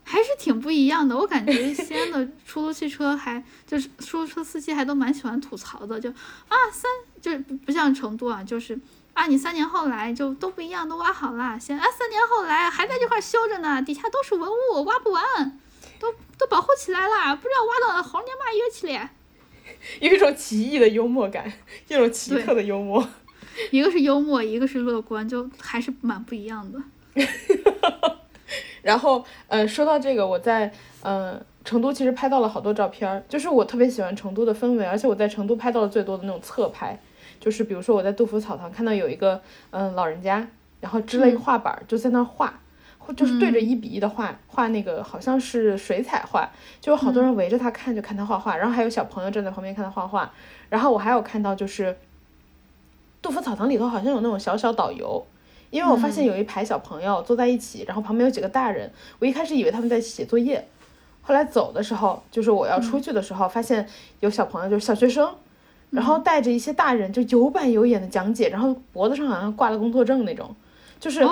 [0.03, 1.15] 还是挺不一样的。
[1.15, 6.89] 我感觉西安的出租汽车还就是出租车司机还都蛮喜欢吐槽的，就啊三
[7.21, 8.79] 就是不不像成都啊，就是
[9.13, 15.59] 啊你三年后来就都不一样，都挖好了，先啊三年后来还在这块修着呢，底下都是文物，挖不完，
[15.99, 19.09] 都 都保护起来了，不知道挖到猴年马月去了。
[20.01, 21.51] 有一种奇异的幽默感，
[21.87, 23.07] 一种奇特的幽默。
[23.71, 26.81] 一个是幽默，一个是乐观，就还是蛮不一样的。
[28.83, 36.99] 然后，呃，说到这个，我在呃成都其实拍到了好多照片儿，就是我特别喜欢成都的氛围，而且我在成都拍到了最多的那种侧拍，
[37.39, 39.41] 就是比如说我在杜甫草堂看到有一个
[39.71, 40.47] 嗯老人家，
[40.79, 42.59] 然后支了一个画板就在那画，
[43.15, 46.49] 就是对着一比一的画画那个好像是水彩画，
[46.79, 50.31] 就有好多人围着他看，就看他画画，然后还有小朋友站在旁边看他画画，
[50.69, 51.97] 然后我还有看到就是。
[53.21, 55.25] 杜甫草堂里头好像有那种小小导游，
[55.73, 58.87] 因为我发现有一排小朋友坐在一起，然后旁边有几个大人，
[59.17, 60.67] 我一开始以为他们在写作业，
[61.23, 63.89] 后来走的时候，就是我要出去的时候，发现
[64.19, 65.33] 有小朋友就是小学生，
[65.89, 70.55] 然后带着一些大人就有板有眼的讲解，然后脖子上好像挂了工作证那种，
[70.99, 71.27] 就是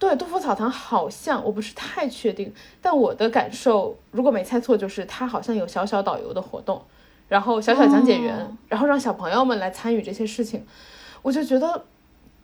[0.00, 2.52] 对杜甫草堂好像我不是太确定，
[2.82, 6.82] 但我的感受如果没猜错，就是他好像有小小导游的活动，
[7.28, 10.66] 然后小小讲解员，然后让小朋友们来参与这些事情。
[11.22, 11.84] 我就觉得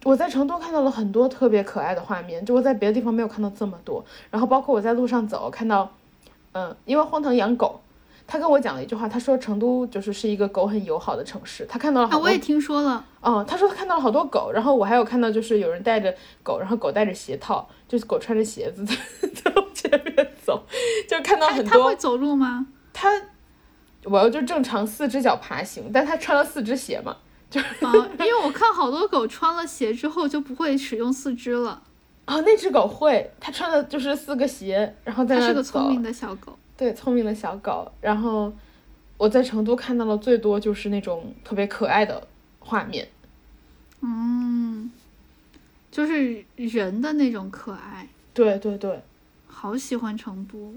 [0.05, 4.05] 我在成都看到了很多特别可爱的画面，就我在别的地方没有看到这么多。
[4.31, 5.93] 然后包括我在路上走，看到，
[6.53, 7.81] 嗯，因为荒唐养狗，
[8.27, 11.67] 他跟我讲了一句话，他说成都就是是一个狗很友好的城市。
[11.69, 13.05] 他看到了好多，我也听说了。
[13.21, 18.97] 嗯，他说他看到了好多狗，然后我还有看到就是有人带着狗，然后狗带着鞋套，就是狗穿着鞋子 在
[19.35, 20.63] 在前面走，
[21.07, 21.79] 就看到很多。
[21.79, 22.67] 他会走路吗？
[22.95, 23.09] 他，
[24.05, 27.19] 我要就正常四只脚爬行，但他穿了四只鞋嘛。
[27.51, 31.83] 就啊，因为我看好多狗穿了鞋之后就不会使用四肢了。
[32.25, 35.41] 啊，那只狗会，它穿的就是四个鞋，然后在那。
[35.41, 36.57] 它是个聪明的小狗。
[36.77, 37.91] 对，聪明的小狗。
[38.01, 38.53] 然后
[39.17, 42.29] 我在成都看到的最多就是那种特别可爱的
[42.61, 43.09] 画面。
[44.01, 44.91] 嗯，
[45.91, 48.09] 就是人的那种可爱。
[48.33, 49.03] 对对对。
[49.49, 50.75] 好喜欢成都。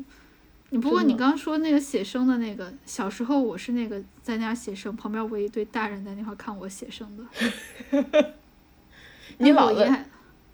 [0.72, 7.24] 你不过你刚说那个写生的那个，小时候我是那个在那写生，旁边围一堆大人在那块看我写生的。
[9.38, 10.06] 你老了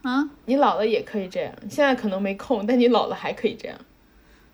[0.02, 0.30] 啊？
[0.46, 3.80] 你老了也可以这样，现在可能没空，但你老了还可以这样。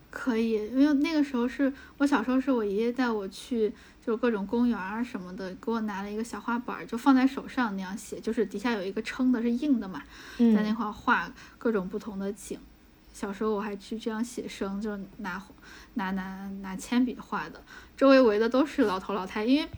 [0.10, 3.70] 可以，因为那个时候是我小时候，是我爷爷带我去，
[4.06, 10.02] 就是各种公园啊什么的，给我拿了一个小画板，就放在手上那样写，就是底下有一个撑的，是硬的嘛，
[10.38, 12.60] 在那块画各种不同的景。
[13.14, 15.42] 小时候我还去这样写生，就拿
[15.94, 17.62] 拿拿拿铅笔画的，
[17.98, 19.70] 周围围的都是老头老太，因为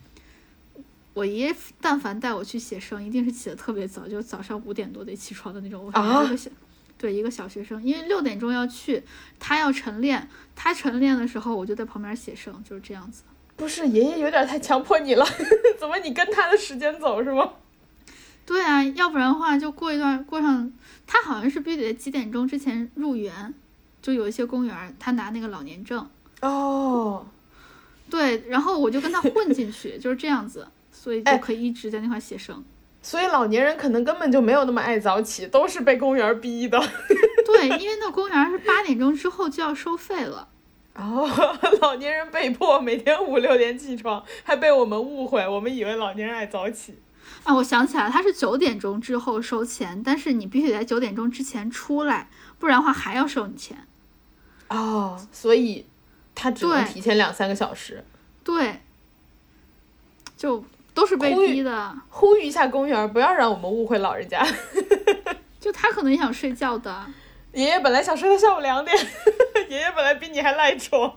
[1.13, 5.89] 我爷爷但凡带我去写生，一定是起得特别早，就早上五点多得起床的那种。
[5.91, 6.23] 啊。
[6.23, 6.49] 一个小，
[6.97, 9.03] 对一个小学生，因为六点钟要去，
[9.39, 13.23] 他要晨练，他晨练的时候，我就在旁边写生，就是这样子。
[13.55, 15.25] 不是爷爷有点太强迫你了，
[15.79, 17.53] 怎么你跟他的时间走是吗？
[18.45, 20.71] 对啊，要不然的话就过一段过上，
[21.05, 23.53] 他好像是必须得几点钟之前入园，
[24.01, 26.07] 就有一些公园他拿那个老年证。
[26.41, 27.25] 哦，
[28.09, 32.63] 对，然后我就跟他混进去，就是这样子，所以就可以一直在那块写生。
[33.01, 36.77] 所以老年人可能根本就没有那么爱早起，都是被公园逼的。
[37.45, 40.49] 对，因为那公园是八点钟之后就要收费了。
[40.95, 41.29] 哦，
[41.79, 46.97] 老年人被迫每天五六点起床，还被我们误会，我们以为老年人爱早起。
[47.43, 53.87] 啊，我想起来，他是九点钟之后收钱，但是你必须在九点钟之前出来，不然的话还要收你钱。
[54.69, 55.85] 哦，所以
[56.39, 58.03] 他只能提前两三个小时。
[58.43, 58.79] 对，
[60.37, 61.97] 就都是被逼的。
[62.09, 64.45] 呼吁一下公园，不要让我们误会老人家。
[65.59, 67.05] 就他可能也想睡觉的。
[67.53, 68.95] 爷爷本来想睡到下午两点，
[69.67, 71.11] 爷爷本来比你还赖床，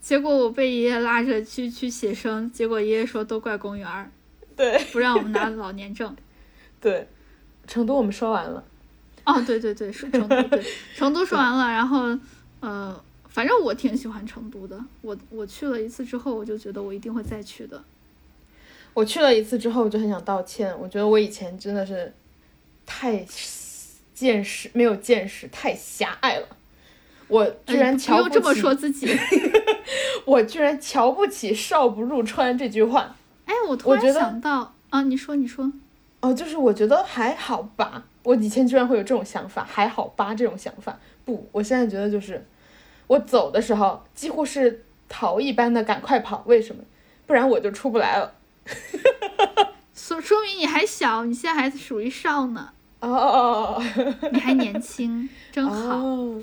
[0.00, 4.10] 结果我被爷爷拉着去去写生，结果爷爷说都怪公园。
[4.56, 6.16] 对，不让我们拿老年证。
[6.80, 7.06] 对，
[7.66, 8.64] 成都我们说完了。
[9.24, 10.64] 哦，对对对，说成都，对，
[10.96, 11.70] 成都说完了。
[11.70, 12.18] 然后，
[12.60, 14.78] 呃，反正我挺喜欢成都的。
[15.00, 17.82] 我我去了一次之后，我就觉得我一定会再去的。
[18.94, 20.72] 我去了一次之后，我就很想道歉。
[20.78, 22.12] 我觉得我以前真的是
[22.84, 23.26] 太
[24.12, 26.46] 见识没有见识，太狭隘了。
[27.28, 29.08] 我居然瞧不起，这么说自己。
[30.26, 33.16] 我居然瞧不起“少不入川”这句话。
[33.46, 35.72] 哎，我突然想到啊，你说你说，
[36.20, 38.04] 哦，就是我觉得还好吧。
[38.24, 40.98] 我以前居然会有这种想法，还好吧这种想法。
[41.24, 42.44] 不，我现在觉得就是，
[43.12, 46.42] 我走的时候几乎是逃一般的赶快跑。
[46.46, 46.82] 为什么？
[47.26, 48.32] 不然我就出不来了。
[49.94, 52.70] 说说明你还小，你现在还属于少呢。
[53.00, 53.82] 哦哦哦，
[54.32, 55.98] 你还年轻， 真好。
[55.98, 56.42] 哦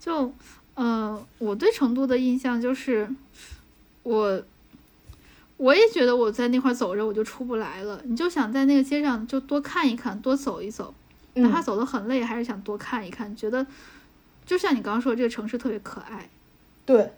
[0.00, 0.32] 就
[0.74, 3.08] 呃，我对成都的印象就是，
[4.02, 4.42] 我
[5.56, 10.92] 我也觉得我在那块走着我就出不来了，你就想在那个街上就多看一看，多走一走，
[11.34, 13.66] 哪怕嗯，走得很累，还是想多看一看，觉得
[14.46, 16.28] 就像你刚刚说的，这个城市特别可爱，
[16.84, 17.12] 对，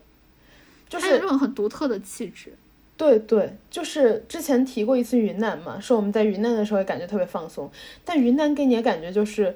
[0.89, 2.55] 就是这种很独特的气质。
[2.97, 7.71] 对对，就是之前提过一次云南嘛，说我们在云南的时候也感觉特别放松，
[8.07, 9.55] 但云南给你的感觉就是，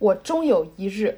[0.00, 1.16] 我终有一日，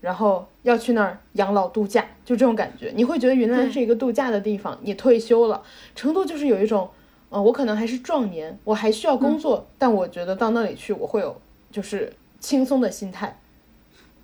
[0.00, 5.62] 然后要去那儿养老度假，就这种感觉，你会觉得云南是一个度假的地方，你退休了，
[5.94, 6.90] 成都就是有一种，
[7.28, 11.40] 呃，我可能还是壮年，我还需要工作，但我觉得到那里去我会有
[11.70, 13.38] 就是轻松的心态，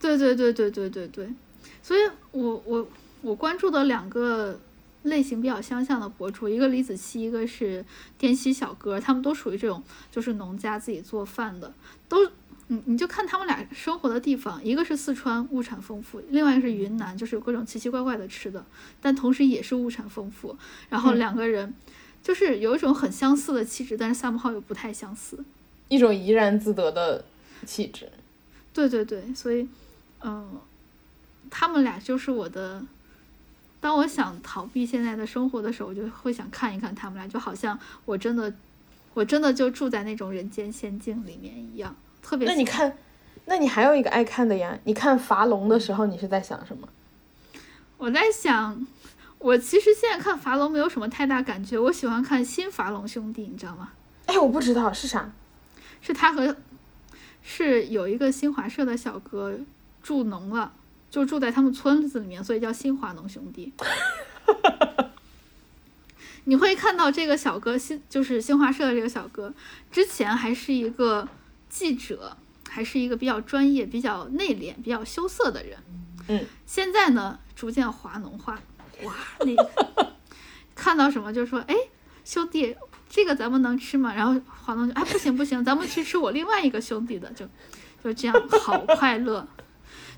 [0.02, 1.32] 对对对对对对对，
[1.82, 2.00] 所以
[2.32, 2.86] 我我
[3.22, 4.58] 我关注的两个
[5.04, 7.82] 类型比较相像的博主，一个李子柒，一个是
[8.18, 11.72] 滇西小哥，他们都属于这种就是农家自己做饭的，
[12.08, 12.28] 都
[12.66, 18.66] 你你就看他们俩生活的地方，一个是四川物产丰富，另外一个是云南，就是有各种奇奇怪怪的吃的，
[19.00, 20.56] 但同时也是物产丰富，
[20.90, 21.72] 然后嗯两个人。
[22.22, 25.44] 就是有一种很相似的气质，但是 somehow 又不太相似。
[25.88, 27.24] 一种怡然自得的
[27.66, 28.08] 气质。
[28.72, 29.66] 对对对，所以，
[30.22, 30.60] 嗯、
[31.50, 32.84] 他们俩就是我的。
[33.80, 38.54] 当我想逃避现在的生活的时候，我就会想看一看他们俩，就好像我真的，
[39.12, 42.46] 我真的就住在那种人间仙境里面一样，特别。
[42.46, 42.96] 那你，看，
[43.46, 44.78] 那你还有一个爱看的呀？
[44.84, 46.88] 你看伐龙的时候，你是在想什么？
[47.98, 48.86] 我在想，
[49.38, 53.90] 我其实现在看伐龙没有什么太大感觉，我喜欢看新伐龙兄弟，你知道吗？
[54.26, 55.32] 哎，我不知道是啥。
[56.00, 56.56] 是他和
[57.42, 59.58] 是有一个新华社的小哥
[60.02, 60.72] 助农了，
[61.10, 63.72] 就住在他们村子里面，所以叫新华农兄弟。
[66.44, 69.54] 你会看到这个小哥新就是新华社的这个小哥，
[69.92, 71.28] 之前还是一个
[71.68, 72.36] 记者，
[72.68, 75.78] 还是一个比较专业、比较内敛、比较羞涩的人。
[76.26, 78.58] 嗯，现在呢，逐渐华农化，
[79.04, 79.70] 哇，那个
[80.74, 81.76] 看到什么就说，哎，
[82.24, 82.76] 兄弟，
[83.08, 84.12] 这个咱们能吃吗？
[84.12, 87.46] 然后华农就，哎，不行不行，咱们去吃我另外一个兄弟的，就
[88.02, 89.46] 就这样，好快乐。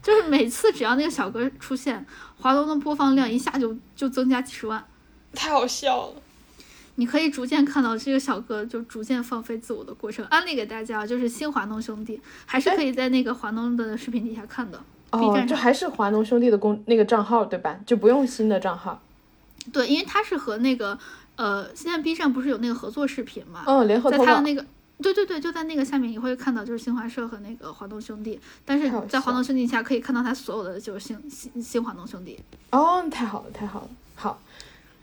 [0.05, 2.05] 就是每次只要那个小哥出现，
[2.39, 4.84] 华农的播放量一下就就增加几十万。
[5.34, 6.12] 太好笑了。
[6.97, 10.24] 你可以逐渐看到这个小哥就逐渐放飞自我的过程。
[10.26, 14.78] 安利给大家，就是新华农兄弟，还是可以在那个华农的视频底下看的。
[15.10, 17.81] B 哦，站就还是华农兄弟的公那个账号对吧？
[17.86, 19.02] 就不用新的账号。
[19.73, 20.97] 对，因为他是和那个
[21.36, 23.65] 呃，现在 B 站不是有那个合作视频嘛？
[23.66, 24.10] 嗯，联合。
[24.10, 24.65] 在他的那个，
[25.02, 32.39] 对对对，就在那个下面你会看到就是新华社和那个华东兄弟，但是在华笑东兄弟下可以看到他所有的就是新新新华东兄弟。
[32.70, 33.89] 哦，太好了，太好了。
[34.14, 34.40] 好，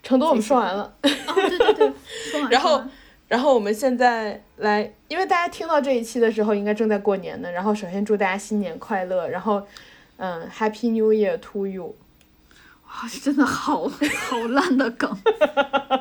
[0.02, 0.84] 成都我们说完了。
[1.02, 1.92] 哦，对对对，
[2.30, 2.82] 说完 然后
[3.28, 7.50] 然后我们现在来，因为大家听到这一期的时候，应该正在过年呢。
[7.50, 9.66] 然后首先祝大家新年快乐，然后，
[10.16, 11.96] 嗯，Happy New Year to you。
[12.86, 15.16] 哇，真的好好烂的梗。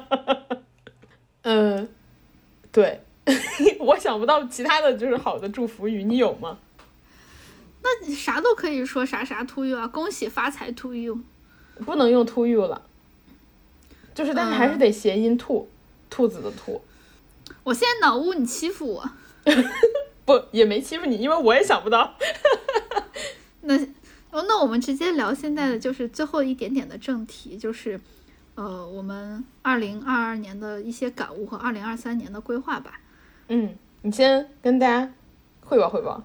[1.44, 1.88] 嗯，
[2.72, 3.02] 对，
[3.80, 6.58] 我想不到其他的就是好的祝福语，你有吗？
[7.84, 11.20] 那你啥都可以说啥啥 to you 啊，恭喜发财 to you。
[11.86, 12.84] 不能用 to you 了，
[14.14, 15.68] 就是但是还是得谐音兔，
[16.10, 16.82] 兔子的兔。
[17.64, 19.10] 我现在脑雾，你欺负我。
[20.26, 22.16] 不，也没欺负你，因为我也想不到。
[23.62, 23.76] 那
[24.30, 28.00] 哦，那我们直接聊现在的就是最后一点点的正题，就是
[28.54, 33.00] 呃，我们二零二二年的一些感悟和二零二三年的规划吧。
[33.54, 33.70] 嗯，
[34.02, 35.12] 你先跟大家
[35.60, 36.24] 汇报汇报，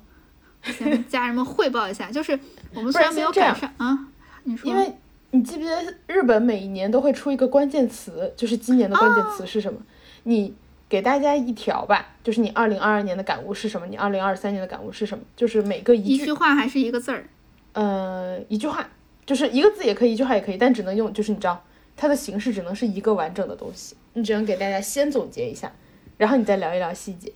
[0.62, 2.38] 先跟家人们汇报一下，就是
[2.72, 3.98] 我们虽然没有赶上啊，
[4.44, 4.92] 你说，因为
[5.32, 9.80] 你记不记得日本每一年都会出一个关键词，就是今年的关键词是什么？
[10.22, 10.54] 你
[10.88, 13.88] 给大家一条吧，就是你二零二二年的感悟是什么？
[13.88, 15.24] 你二零二三年的感悟是什么？
[15.34, 17.26] 就是每个一一句，句话还是一个字儿，
[17.72, 18.88] 呃，一句话，
[19.24, 21.64] 就是一个字也可以，一句话也可以，但只能用，就是你知道，
[21.96, 25.72] 它的形式只能是一个完整的东西，你只能给大家先总结一下，
[26.16, 27.32] 然后你再聊一聊细节。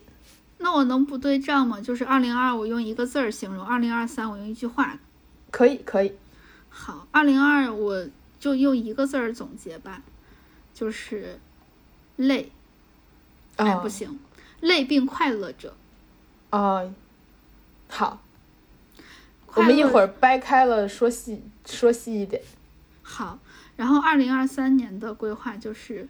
[0.57, 1.81] 那我能不对账吗？
[1.81, 4.99] 就是二零二我用一个字儿形容，二零二三我用一句话。
[5.49, 6.15] 可以，可以，
[6.69, 8.07] 好，二零二我
[8.39, 10.03] 就用一个字儿总结吧，
[10.73, 11.39] 就是
[12.15, 12.51] 累。
[13.57, 14.19] 哎，哦不行，
[14.61, 15.75] 累并快乐着。
[16.51, 16.93] 哦，
[17.89, 18.21] 好，
[19.55, 22.41] 我们一会儿掰开了说细说细一点。
[23.01, 23.39] 好，
[23.75, 26.07] 然后二零二三年的规划就是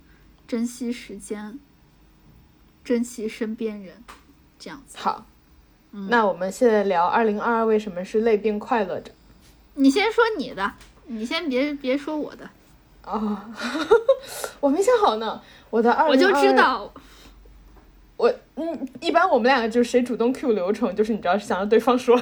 [0.47, 1.57] 珍惜时间，
[2.83, 4.03] 珍惜身边人，
[4.59, 4.97] 这样子。
[4.97, 5.25] 好，
[5.91, 9.11] 嗯那我们现在聊二零二二为什么是累并快乐着。
[9.75, 10.73] 你先说你的，
[11.07, 12.49] 你先别别说我的，
[13.05, 13.39] 哦，
[14.59, 15.41] 我没想好呢。
[15.69, 16.91] 我的二我就知道。
[18.17, 22.21] 我，嗯，一般我们两个就是谁主动 Q 流程，就是你知道想让对方说。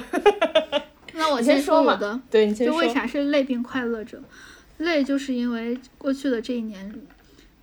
[1.12, 2.72] 那我先说我的，对你先说。
[2.72, 4.18] 就为啥是累并快乐着？
[4.78, 6.94] 累就是因为过去的这一年，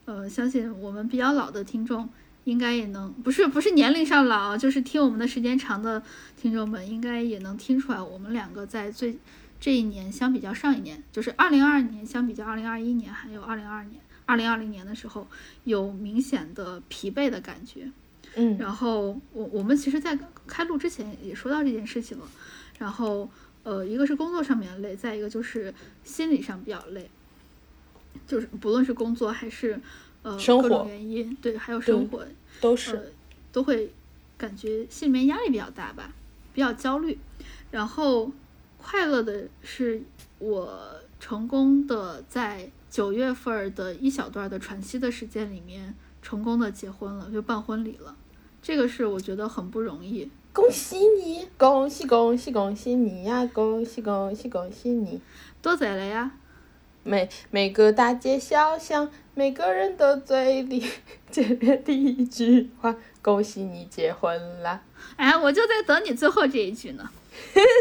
[0.06, 2.08] 呃，相信我们比较老的听众
[2.48, 6.02] 应该也能，不是不是年龄上老，就是听我们的时间长的
[6.42, 9.18] 听众们应该也能听出来，我们两个在最
[9.60, 15.28] 这一年相比较上一年，就是二零二二年相比较二零二一年还有二零二二年、二零二零年的时候，
[15.66, 17.92] 有明显的疲惫的感觉。
[18.36, 20.18] 嗯，然后我我们其实，在
[20.48, 22.26] 开录之前也说到这件事情了，
[22.80, 23.30] 然后。
[23.64, 25.74] 呃，一个是工作上面累，再一个就是
[26.06, 27.10] 心理上比较累，
[28.26, 29.78] 就是不论是工作还是
[30.32, 32.26] 呃各种原因，对，还有生活
[32.60, 33.14] 都是
[33.52, 33.94] 都会
[34.38, 36.14] 感觉心里面压力比较大吧，
[36.54, 37.18] 比较焦虑。
[37.72, 38.32] 然后
[38.78, 40.02] 快乐的是
[40.40, 48.16] 我成功的在九月份的一小段的喘息的时间里面成功的结婚了，就办婚礼了，
[48.62, 50.30] 这个是我觉得很不容易。
[50.54, 53.46] 恭喜你，恭喜恭喜恭喜你呀！
[53.54, 55.22] 恭喜恭喜恭喜你，
[55.62, 56.32] 多在了呀！
[57.04, 60.84] 每每个大街小巷，每个人的嘴里，
[61.30, 64.82] 见面第一句话，恭喜你结婚啦！
[65.16, 67.08] 哎，我就在等你最后这一句呢。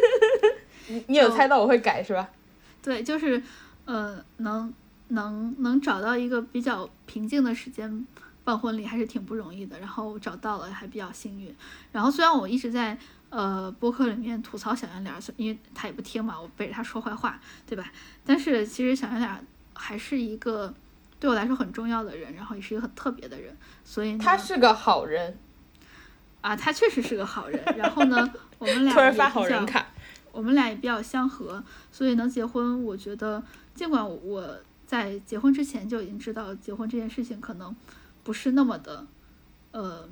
[0.89, 2.29] 你你有猜到我会改是吧？
[2.83, 3.43] 对，就是
[3.87, 4.71] 呃，能
[5.09, 8.07] 能能找到一个比较平静的时间。
[8.45, 11.53] 办婚礼还是挺不容易的，然后找到了还比较幸运。
[11.91, 12.97] 然后虽然我一直在
[13.29, 17.91] 呃播客里面吐槽小圆脸，因为他也不听嘛，我背着他说坏话，对吧？
[18.25, 20.73] 但是其实小圆脸还是一个
[21.27, 23.53] 对我来说很重要的人，然后也是一个很特别的人。
[23.83, 25.37] 所以他是个好人
[26.41, 27.61] 啊，他确实是个好人。
[27.77, 29.89] 然后呢， 我们俩突然发好人卡，
[30.31, 33.43] 我们俩也比较相合，所以能结婚，我觉得
[33.75, 34.57] 尽管我
[34.87, 37.75] 在结婚之前就已经知道结婚这件事情可能。
[38.23, 39.05] 不是那么的，
[39.73, 40.09] 呃，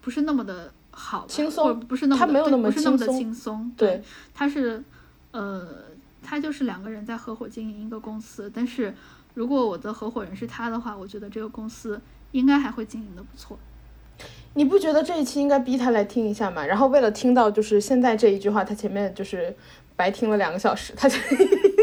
[0.00, 4.02] 不是那么的好，轻松，不是那么，他没有那么轻松，轻松，对，
[4.34, 4.82] 他是，
[5.30, 5.84] 呃，
[6.20, 8.92] 他就是两个人在合伙经营一个公司，但是
[9.38, 12.00] 如果我的合伙人是他的话，我觉得这个公司
[12.32, 13.56] 应该还会经营的不错。
[14.54, 16.66] 你不觉得这一期应该逼他来听一下吗？
[16.66, 19.54] 然后为了听到就是现在这一句话，他前面就是
[19.94, 21.16] 白听了两个小时，他就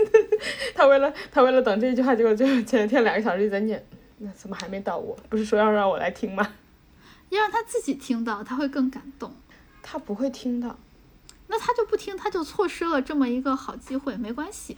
[0.76, 3.82] 他为了他为了等这一句话，结果就前天两个小时一直在念。
[4.18, 5.18] 那怎么还没到我？
[5.30, 6.46] 不是说要让我来听吗？
[7.32, 9.34] 要让他自己听到，他会更感动。
[9.82, 10.78] 他不会听到，
[11.48, 14.18] 那他就不听，他就错失了这么一个好机会。
[14.18, 14.78] 没关系，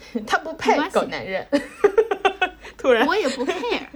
[0.26, 1.46] 他不配狗男人。
[2.76, 3.86] 突然，我也不 care，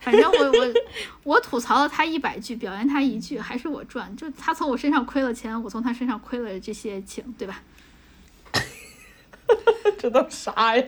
[0.00, 0.74] 反正我我
[1.34, 4.14] 我吐槽了他一百句，表扬他一句，还是我赚。
[4.16, 7.62] 就他从我身上亏了钱，我从他身上亏了这些情，对吧？
[9.98, 10.84] 这都啥呀？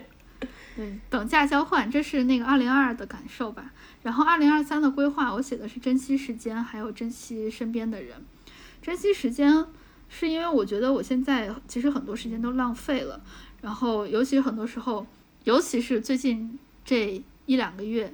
[0.75, 3.73] 对，等价交换，这是那个二零二二的感受吧。
[4.03, 8.17] 然后二零二三的规划，我写的是珍惜时间，还有珍惜身边的人。
[8.83, 9.67] 珍惜时间，
[10.09, 13.21] 是因为我觉得我现在其实很多时间都浪费了。
[13.65, 15.07] 然后，尤其很多时候，
[15.45, 18.13] 尤其是最近这一两个月，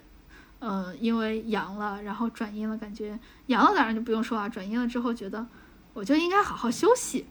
[0.60, 5.44] 嗯，因为阳了，然后转阴了，感觉阳了当然就不用说啊，转阴了之后觉得
[5.92, 7.26] 我就应该好好休息，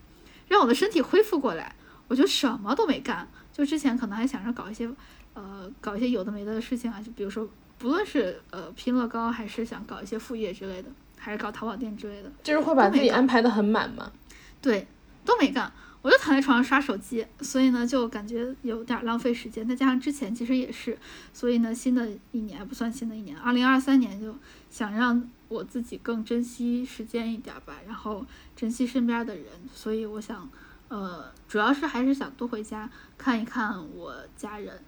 [0.50, 1.74] 让我的身体恢复过来。
[2.10, 4.90] 我就什么都没干，就之前可能还想着搞一些。
[5.36, 14.12] 呃，搞一些有的没的事情啊，就比如说，不论是呃拼乐高，还是想搞一些副业之类的，还是搞淘宝店之类的，就是会把自己安排的很满嘛。
[14.60, 14.86] 对，
[15.24, 19.68] 都没干，我就躺在床上刷手机，所以呢，就感觉有点浪费时间。
[19.68, 20.98] 再加上之前其实也是，
[21.34, 24.36] 所以呢，新的一年不算新的一年，二零二三年就
[24.70, 30.50] 想让我自己更珍惜时间一点吧，然后珍惜身边的人，所以我想，
[30.88, 34.80] 呃，主要是还是想多回家看一看我家人。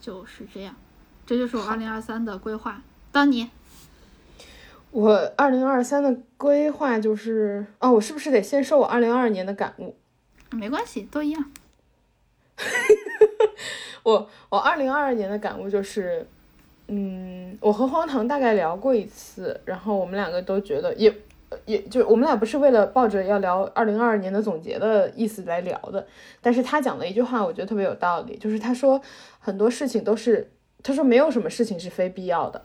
[0.00, 0.76] 就是这样，
[1.26, 2.80] 这就是我二零二三的规划。
[3.10, 3.50] 当你，
[4.92, 9.96] 我二零二三的规划就是哦，我是不是得先说我二零二二年的感悟？
[10.50, 11.50] 没关系，都一样。
[14.02, 16.26] 我我二零二二年的感悟就是，
[16.86, 21.14] 嗯，我和荒唐大概聊过一次，然后我们两个都觉得也。
[21.64, 26.06] 也就我们俩不是为了抱着要聊二零二二年的总结的意思来聊的，
[26.42, 29.00] 但是他讲的一句话，我觉得特别有道理，就是他说
[29.40, 30.50] 很多事情都是，
[30.82, 32.62] 他说没有什么事情是非必要的，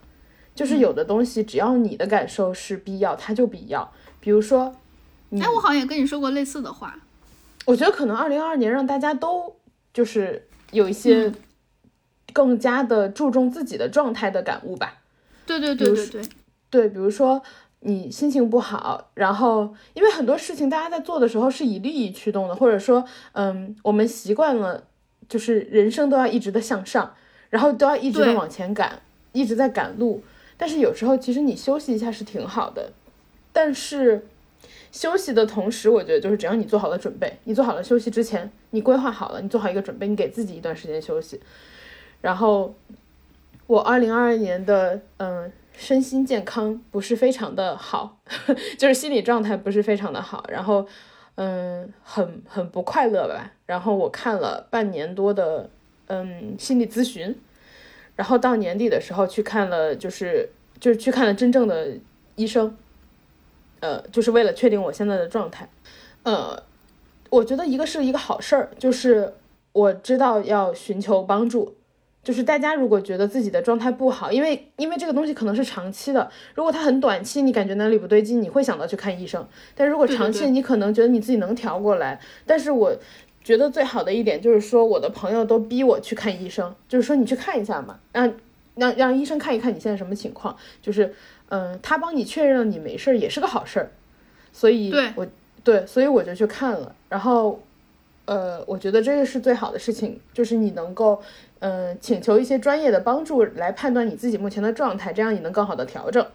[0.53, 3.89] 就是有的东西只要你的感受是必要，它就必要。
[4.19, 4.75] 比如说，
[5.31, 6.99] 哎，我好像也跟你说过类似的话。
[7.65, 9.55] 我觉得可能二零二二年让大家都
[9.93, 11.31] 就是有一些
[12.31, 15.01] 更加的注重自己的状态的感悟吧。
[15.45, 16.21] 对对对对对，
[16.69, 17.41] 对，比如说。
[17.85, 24.85] 你心情不好，然后因为很多事情大家在做的时候是以利益驱动的，或者说，嗯，我们习惯了，
[25.27, 27.13] 就是人生都要一直的向上，
[27.49, 29.01] 然后都要一直的往前赶，
[29.33, 30.23] 一直在赶路。
[30.55, 32.93] 但是有时候其实你休息一下是挺好的，
[33.51, 34.25] 但是
[34.93, 41.41] 休息的同时，我觉得就是只要你做好了准备，你做好了休息之前，你规划好了，你做好一个准备，你给自己一段时间休息。
[42.21, 42.75] 然后
[43.65, 48.19] 我二零二二年的嗯身心健康不是非常的好，
[48.77, 50.87] 就是心理状态不是非常的好，然后
[51.35, 53.51] 嗯很很不快乐吧。
[53.65, 55.67] 然后我看了半年多的
[56.05, 57.35] 嗯心理咨询，
[58.15, 60.47] 然后到年底的时候去看了，就是
[60.79, 61.87] 就是去看了真正的
[62.35, 62.77] 医生。
[63.83, 65.67] 呃，就是为了确定我现在的状态，
[66.23, 66.63] 呃，
[67.29, 69.33] 我觉得一个是一个好事儿，就是
[69.73, 71.75] 我知道要寻求帮助，
[72.23, 79.45] 就是大家如果觉得自己的状态不好，因为因为这个东西可能是长期的，如果它很短期，你感觉哪里不对劲，你会想到去看医生，
[79.75, 82.95] 但如果长期，你可能觉得你自己能调过来，但是我
[83.43, 88.33] 觉得最好的一点就是说，我的朋友都逼我去看医生，就是说你去看一下嘛，让
[88.75, 91.13] 让让医生看一看你现在什么情况，就是。
[91.53, 93.91] 嗯，他帮你确认了你没事儿也是个好事儿，
[94.51, 95.27] 所以我
[95.63, 96.95] 对，所以我就去看了。
[97.09, 97.61] 然后，
[98.25, 101.21] 呃，我觉得这个是最好的事情，就是你能够，
[101.59, 106.25] 嗯，请求一些专业的帮助来判断你自己目前的状态，这样你能更好的调整。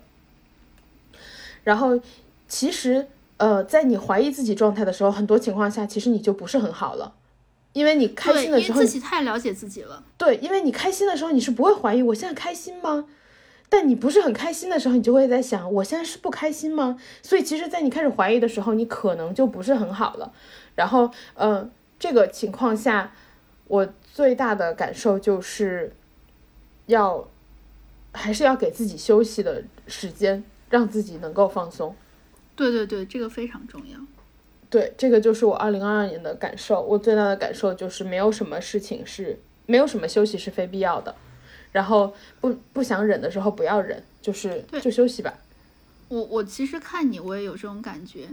[1.64, 1.98] 然后，
[2.46, 7.14] 其实，呃，在你怀疑自己状态的时候，很多情况下其实你就不是很好了，
[7.72, 10.04] 因为你开心的时候，自己太了解自己了。
[10.16, 13.06] 对，因为你开心的时候，你是不会怀疑我现在开心吗？
[13.70, 16.98] 但你不是很开心的时候，你就会在想，我现在是不开心吗？
[17.22, 20.32] 所以其实，在你开始怀疑的时候，你可能就不是很好了。
[20.74, 23.12] 然后，嗯，这个情况下，
[23.66, 25.92] 我最大的感受就是，
[26.86, 27.28] 要
[28.12, 31.94] 还是要给自己休息的时间，让自己能够放松。
[32.56, 33.98] 对对对，这个非常重要。
[34.70, 36.80] 对，这个就是我二零二二年的感受。
[36.80, 41.14] 我最大的感受就是，没有什么事情是没有什么休息是非必要的。
[41.72, 45.34] 然后不不想忍的时候不要忍，就是就休息吧。
[46.08, 48.28] 我我其实看你我也有这种感觉，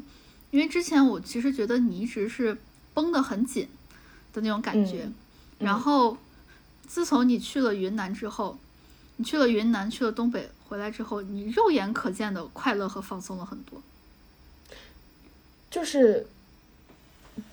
[0.51, 2.57] 因为之前我其实觉得你一直是
[2.93, 3.67] 绷得很紧
[4.33, 5.09] 的那种感觉。
[5.59, 6.17] 然后
[6.87, 8.57] 自从你去了云南之后，
[9.17, 13.81] 你去了云南去了东北回来之后，你肉眼可见的快乐和放松了很多。
[15.69, 16.25] 就是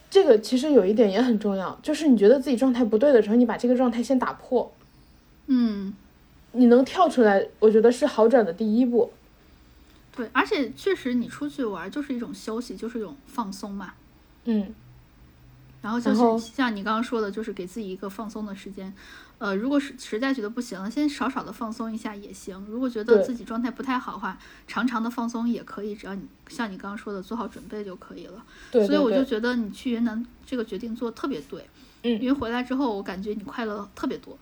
[0.08, 4.72] 这个其实有一点也很重要，就是你觉得自己状态不对的时候，你把这个状态先打破。
[5.46, 5.92] 嗯，
[6.52, 9.12] 你能跳出来，我觉得是好转的第一步。
[10.14, 13.94] 对，而且确实你出去玩就是一种休息，就是一种放松嘛。
[14.44, 14.74] 嗯。
[15.80, 18.92] 然后就是像你刚刚说的，就是给自己一个放松的时间。
[19.38, 22.64] 呃，如果是实在觉得不行了，先少少的放松一下也行。
[22.68, 24.38] 如果觉得自己状态不太好的话，
[24.68, 28.44] 长长的放松也可以，只要你像你刚刚说的做好准备就可以了。
[28.70, 28.86] 对。
[28.86, 31.66] 所以我就觉得你去云南这个决定做特别对。
[32.04, 32.12] 嗯。
[32.20, 34.38] 因为回来之后，我感觉你快乐特别多。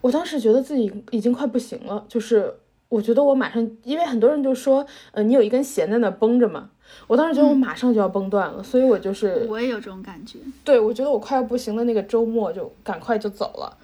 [0.00, 2.54] 我当时觉得自己已经快不行了，就是
[2.88, 6.70] 我觉得我马上，因为很多人就说，呃，你有一根弦在那绷着嘛，
[7.06, 13.76] 我当时觉得我马上就要崩断了，所以我就是，我也有这种感觉，对我觉得我快要不行的那个周末就赶快就走了。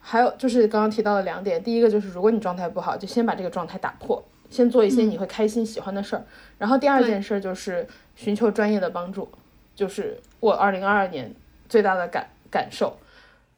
[0.00, 6.24] 还有就是刚刚提到的两点，第一个就是如果你状态不好，就先把这个状态打破，先做一些你会开心喜欢的事儿。
[6.56, 9.28] 然后第二件事就是寻求专业的帮助，
[9.74, 11.34] 就是我二零二二年
[11.68, 12.96] 最大的感感受。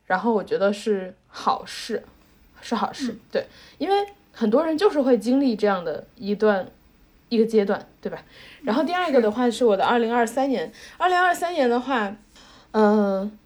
[0.07, 2.03] 然后我觉得是好事，
[2.61, 3.47] 是好事，对，
[3.79, 6.69] 因为很多人就是会经历这样的一段
[7.29, 8.23] 一个阶段，对吧？
[8.63, 12.15] 然后第二个的话是我的二零二三年，二零二三年的话，
[12.73, 13.39] 嗯，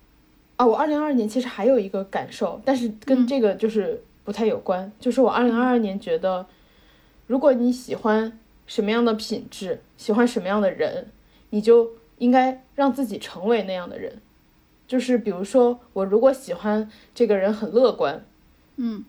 [0.57, 6.47] 啊，我二零二二年其实还有一个感受，但是跟这个就是不太有关，就是我二零二二年觉得，
[7.27, 11.09] 如果你喜欢什么样的品质，喜欢什么样的人，
[11.51, 14.21] 你就应该让自己成为那样的人。
[14.87, 18.25] 就是比如说，我如果喜欢这个人很乐观，
[18.77, 19.05] 嗯，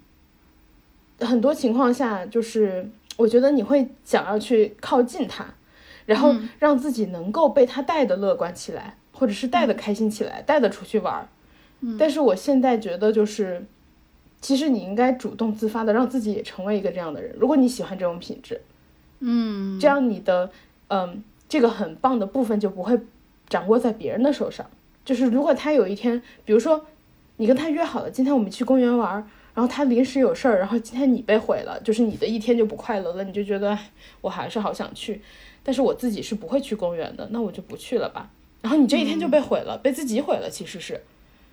[1.19, 5.45] 很多情况下就是我觉得你会想要去靠近他，
[6.05, 11.27] 然后让自己能够被他带的乐观起来，或者是带的开心起来，带的出去玩儿。
[11.99, 13.65] 但是我现在觉得就是，
[14.41, 17.35] 其实你应该主动自发的让自己也成为一个这样的人。
[17.37, 18.61] 如果你喜欢这种品质，
[19.19, 20.49] 嗯，这样你的
[20.87, 22.99] 嗯这个很棒的部分就不会
[23.47, 24.65] 掌握在别人的手上。
[25.05, 26.85] 就是如果他有一天，比如说
[27.37, 29.13] 你跟他约好了，今天我们去公园玩，
[29.53, 33.77] 然后他临时有事儿，然后今天你被毁了，就是你的一天就不快乐了，你就觉得
[34.21, 35.21] 我还是好想去，
[35.63, 38.29] 但是我自己是不会去公园的，那我就不去了吧。
[38.61, 40.99] 然后你这一天就被毁了，被自己毁了，其实是，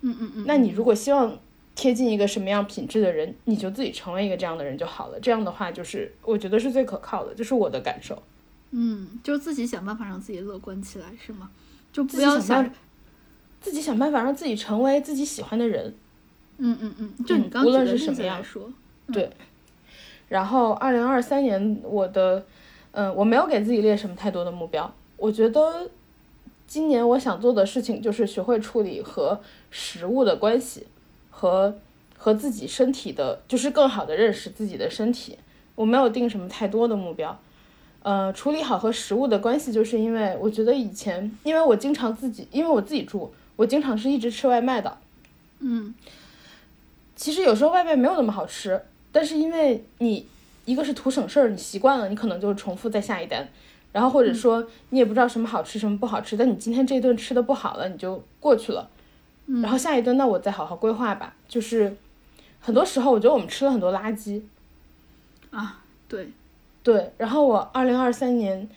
[0.01, 0.45] 嗯嗯嗯。
[0.47, 1.39] 那你如果希望
[1.75, 5.21] 贴近一个什么样品质的人，你就自己成为一个这样的人就好了。
[5.21, 8.23] 这样的话，就是我觉得是最可靠的，就是我的感受。
[8.71, 11.51] 嗯，就自己想办法让自己乐观起来，是吗？
[11.93, 12.73] 就不要想。
[13.63, 15.95] 自己想办法让自己成为自己喜欢的人，
[16.59, 18.71] 嗯嗯嗯，就你刚举的例子来说，
[19.13, 19.31] 对。
[20.29, 22.45] 然后二零二三年我的
[22.91, 24.93] 嗯，我没有给自己列什么太多的目标。
[25.17, 25.89] 我觉得
[26.67, 30.87] 今年我想做的事情就是学会处理和食物的关系，
[31.31, 31.79] 和
[32.17, 35.39] 和自己身体的，就是更好的认识自己的身体。
[35.75, 37.39] 我没有定什么太多的目标。
[38.03, 44.99] 呃，处理好和食物的关系，就是因为我觉得以前，因为我经常自己，因为我自己住，我经常是一直吃外卖的。
[45.61, 45.95] 嗯，
[47.15, 48.83] 其实有时候外卖没有那么好吃，
[49.13, 50.27] 但是因为你
[50.65, 53.49] 一个是图省事儿，你习惯了，你可能就重复再下一单，
[53.93, 58.89] 然后或者说你也不知道什么好吃什么不好吃，但你今天这顿吃的不好了，你就过去了，
[59.63, 61.35] 然后下一顿那我再好好规划吧。
[61.49, 61.97] 就是
[62.61, 64.43] 很多时候我觉得我们吃了很多垃圾，
[65.51, 66.29] 啊，对，
[66.83, 68.69] 对，然后我二零二三年，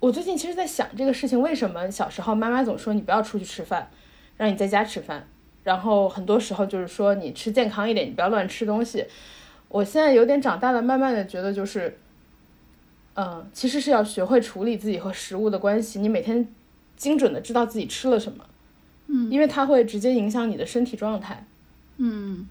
[0.00, 3.90] 我最近其实在想这个事情，为什么小时候妈妈总说你不要出去吃饭，
[4.40, 5.28] 让你在家吃饭，
[5.64, 9.04] 然后很多时候就是说你吃健康一点，你不要乱吃东西。
[9.68, 11.98] 我现在有点长大了，慢慢的觉得就是，
[13.16, 16.48] 嗯，其实是要学会处理自己和食物的关系，你每天
[16.96, 18.46] 精准的知道自己吃了什么，
[19.08, 21.46] 嗯，因为它会直接影响你的身体状态。
[21.98, 22.48] 嗯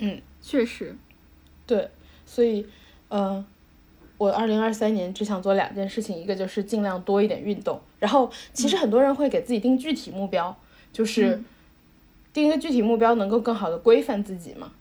[0.00, 0.96] 嗯，确实，
[1.68, 1.88] 对，
[2.26, 2.66] 所以，
[3.06, 3.44] 呃，
[4.16, 10.56] 我二零二三年只想做两件事情，一个就是尽量多一点运动，然后其实很多人会给自己定具体目标，
[10.92, 11.40] 就是
[12.32, 14.72] 定一个具体目标，能够更好的规范自己嘛。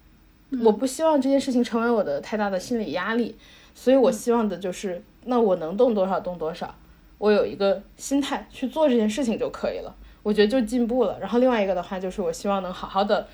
[0.64, 3.36] 我不希望这件事情成为我的太大的心理压力，
[3.76, 6.74] 所以我希望的就是，那我能动多少动多少，
[7.18, 11.20] 我有一个心态去做这件事情就可以了，我觉得就进步了。
[11.20, 13.28] 然后另外一个的话就是，我希望能好好的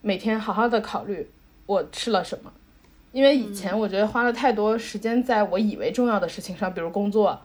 [0.00, 1.28] 每天好好的考虑
[1.66, 2.52] 我吃了什么，
[3.10, 7.40] 因为以前我觉得花了太多时间在我以为重要的事情上，比如工作，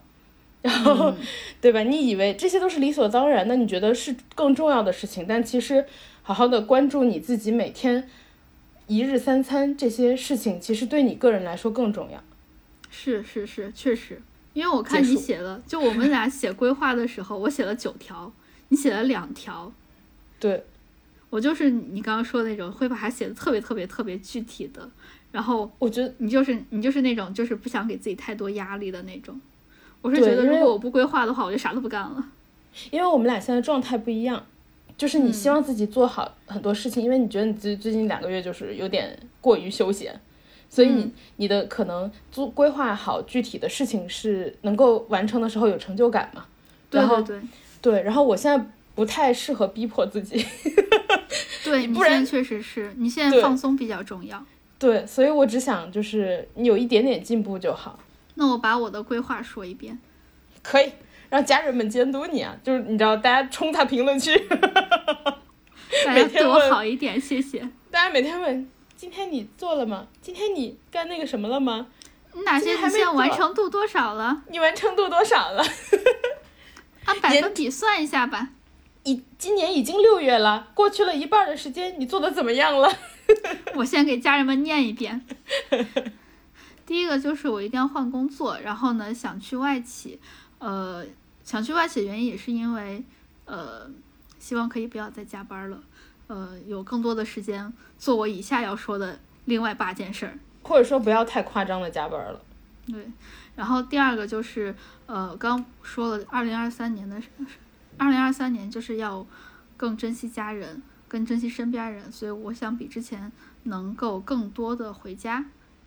[0.64, 1.14] 然后、
[1.59, 1.82] 对吧？
[1.82, 5.85] 你以为这些都是理所当然的，你觉得是更重要的事情，但其实
[6.22, 8.09] 好好的关注你自己每天
[8.88, 12.24] 一日三餐这些事情，其实对你个人来说更重要。
[12.90, 14.22] 是是是，确实，
[14.53, 18.32] 因为我看你写了，就我们俩写规划的时候，我写了九条，
[18.69, 19.74] 你写了两条，
[20.40, 20.64] 对，
[21.30, 24.90] 我就是你刚刚说的那种会把它写的特别特别特别具体的，
[25.33, 29.42] 然后我觉得你就是你就是那种就是不想给自己太多压力的那种。
[30.03, 32.23] 我是觉得如果我不规划的话，我就啥都不干了。
[32.91, 34.45] 因为我们俩现在状态不一样，
[34.98, 40.19] 就是你希望自己做好很多事情，因为你觉得你最最近两个月就是有点过于休闲，
[40.69, 46.45] 所以你、你的可能做规划好具体的事情是能够完成的时候有成就感嘛。
[46.90, 47.48] 对然后对对
[47.82, 50.45] 对，然后我现在不太适合逼迫自己，
[51.64, 54.43] 对， 不然现在确实是你现在放松比较重要。
[54.77, 57.99] 对，所以我只想就是你有一点点进步就好，
[58.35, 59.99] 那我把我的规划说一遍。
[60.61, 60.91] 可以
[61.29, 64.33] 让家人们监督你啊，就是你知道大家冲他评论区，
[66.05, 67.59] 大家对我好一点，谢谢。
[67.91, 70.07] 大家每天问今天你做了吗？
[70.21, 71.87] 今天你干那个什么了吗？
[72.33, 74.43] 你哪些还没完成度多少了？
[74.47, 75.63] 你完成度多少了？
[77.05, 78.49] 按 百分比算一下吧。
[79.03, 82.89] 已今年已经六月了，过去了一半的时间，你做的怎么样了？
[83.75, 85.25] 我先给家人们念一遍。
[86.93, 90.19] 第一个就是我一定要换工作，然后呢想去外企，
[90.59, 91.03] 呃，
[91.43, 93.03] 想去外企的原因也是因为，
[93.45, 93.89] 呃，
[94.38, 95.81] 希望可以不要再加班了，
[96.27, 100.38] 呃，有更多的时间做我以下要说的另外八件事儿。
[100.61, 102.39] 或者说不要太夸张的加班了。
[102.85, 103.11] 对，
[103.55, 104.75] 然后第二个就是，
[105.07, 107.19] 呃，刚说了，二零二三年的，
[107.97, 109.25] 二零二三年就是要
[109.75, 113.31] 更珍惜家人，更珍惜身边人，所以我想比之前
[113.63, 115.43] 能够更多的回家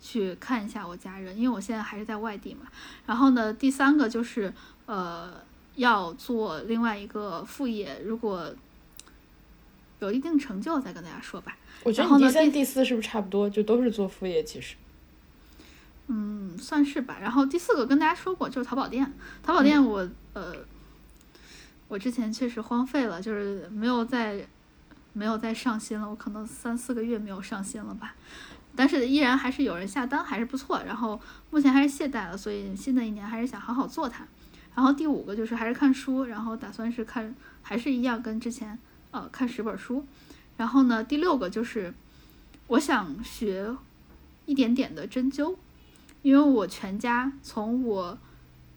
[0.07, 2.60] 去看一下我家人，因为我现在还是在外地嘛。
[3.07, 4.52] 然后呢，第三个就是，
[4.86, 5.33] 呃，
[5.75, 8.55] 要做另外一个副业，如果
[9.99, 11.57] 有一定成就再跟大家说吧。
[11.83, 14.44] 我觉得你第三、然后呢第第四是不是差不多，就都是做副业？
[14.44, 14.76] 其实，
[16.07, 17.18] 嗯，算是吧。
[17.20, 19.12] 然后第四个跟大家说过，就是淘宝店。
[19.43, 20.55] 淘宝店我、呃，
[21.89, 24.47] 我之前确实荒废了，就是没有再
[25.15, 26.09] 没有再上新了。
[26.09, 28.15] 我可能三四个月没有上新了吧，
[28.77, 30.83] 但是依然还是有人下单，还是不错。
[30.85, 31.19] 然后
[31.51, 34.27] 目前还是懈怠了，所以新的一年还是想好好做它。
[34.75, 38.79] 然后第五个就是还是看书，然后打算是看，还是一样跟之前
[39.11, 40.05] 呃看十本书。
[40.59, 41.95] 然后呢，第六个就是
[42.67, 43.75] 我想学
[44.45, 45.57] 一点点的针灸，
[46.23, 48.19] 因为我全家从我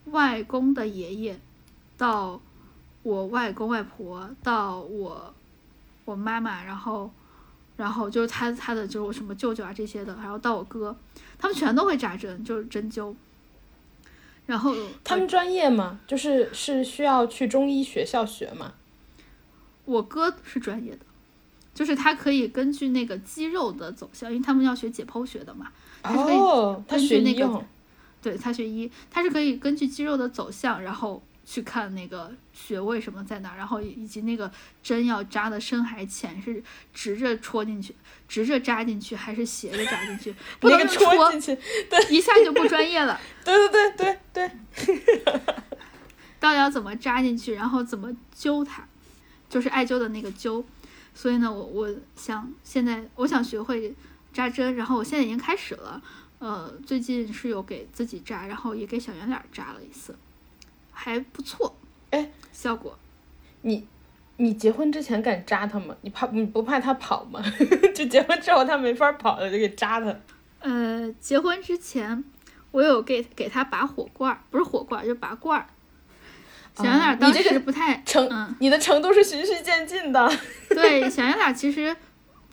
[0.05, 1.39] 外公的爷爷
[1.97, 2.41] 到
[3.03, 5.33] 我外公外婆到我
[6.05, 7.11] 我妈妈，然后
[7.79, 10.93] 然后就是他他的就是我什么舅舅啊这些的，然后到我哥，
[11.37, 13.15] 他们全都会扎针，就是针灸。
[14.45, 15.99] 然后他们专业吗？
[16.05, 18.73] 就是是需要去中医学校学吗？
[19.85, 20.99] 我哥是专业的，
[21.73, 27.65] 就是他可以根据那个肌肉的走向，因为他们要学解剖学的嘛，他是可以哦，他学根据那个
[28.21, 34.51] 对，他学医，他是可以根据肌肉的走向，然后去看那个穴位什么在哪儿，然后以及那个
[34.83, 36.63] 针要扎的深还是浅，是
[36.93, 37.95] 直着戳进去，
[38.27, 41.55] 直着扎进去还是斜着扎进去， 不能戳戳进去，
[41.89, 43.19] 对 一下就不专业了。
[43.43, 44.51] 对对对对
[44.85, 44.95] 对，
[46.39, 48.87] 到底要怎么扎进去，然后怎么灸它，
[49.49, 50.63] 就是艾灸的那个灸。
[51.15, 53.95] 所以呢，我我想现在我想学会
[54.31, 55.99] 扎针，然后我现在已经开始了。
[56.37, 60.15] 呃，最近是有给自己扎，然后也给小圆脸扎了一次，
[61.01, 61.77] 还不错。
[62.09, 62.97] 哎，效果
[63.61, 63.87] 你
[64.35, 65.95] 你结婚之前敢扎他吗？
[66.01, 67.41] 你怕你不怕他跑吗？
[67.95, 70.13] 就结婚之后他没法跑了，就给扎他。
[70.59, 72.21] 呃，结婚之前
[72.71, 75.65] 我有给给他拔火罐儿，不是火罐儿，就拔罐儿。
[76.75, 80.29] 小圆脸当时不太程、嗯，你的程度是循序渐进的。
[80.69, 81.95] 对，小圆脸其实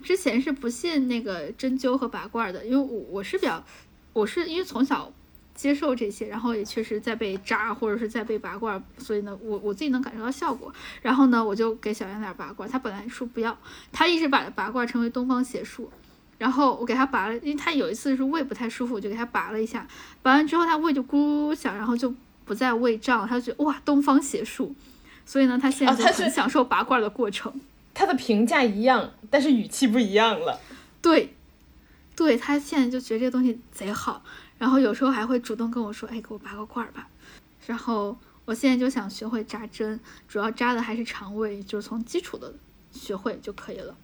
[0.02, 3.65] 之前是不信那个针灸和拔罐儿的，因为我我是比较，
[4.12, 5.12] 我是因为从小
[5.57, 10.73] 接受这些，然后也确实在被扎或者是在被拔罐儿，所以呢，我我自己能感受到效果。
[11.02, 13.59] 然后呢，我就给小圆脸拔罐儿，他本来说不要，
[13.91, 15.91] 他一直把拔罐儿称为东方邪术。
[16.39, 19.89] 然后我给他拔了，因为他有一次是胃不太舒服，我就给他拔了一下，
[20.23, 24.75] 拔完之后他胃就咕噜响，然后就不再胃胀，他就觉得哇东方邪术，
[25.25, 27.59] 所以呢，他现在就很享受拔罐儿的过程。
[27.94, 30.60] 他的评价一样，但是语气不一样了。
[31.01, 31.35] 对，
[32.15, 34.23] 对他现在就觉得这个东西贼好，
[34.59, 37.09] 然后有时候还会主动跟我说：“哎，给我拔个罐儿吧。”
[37.67, 42.55] 然后我现在就想学会扎针，主要扎的还是肠胃，就是从基础的
[42.91, 43.97] 学会就可以了。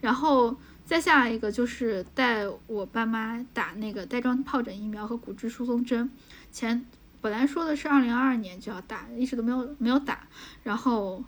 [0.00, 6.10] 然后再下一个就是带我爸妈打那个带状疱疹疫苗和骨质疏松针，
[6.50, 6.86] 前
[7.20, 10.26] 本来说的是二零二二年就要打，一直都没有没有打，
[10.62, 11.24] 然后。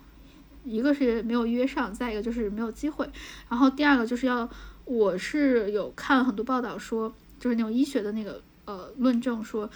[0.65, 3.09] 一个是没有约上，再一个就是没有机会，
[3.49, 4.47] 然后第二个就是要，
[4.85, 9.71] 我是有看很多报道说，就是那种医学的那个呃论证说，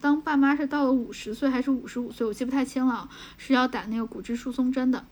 [0.00, 3.08] 当爸妈是到了五十岁还是五十五岁，我记不太清了，
[3.38, 5.04] 是要打那个骨质疏松针的，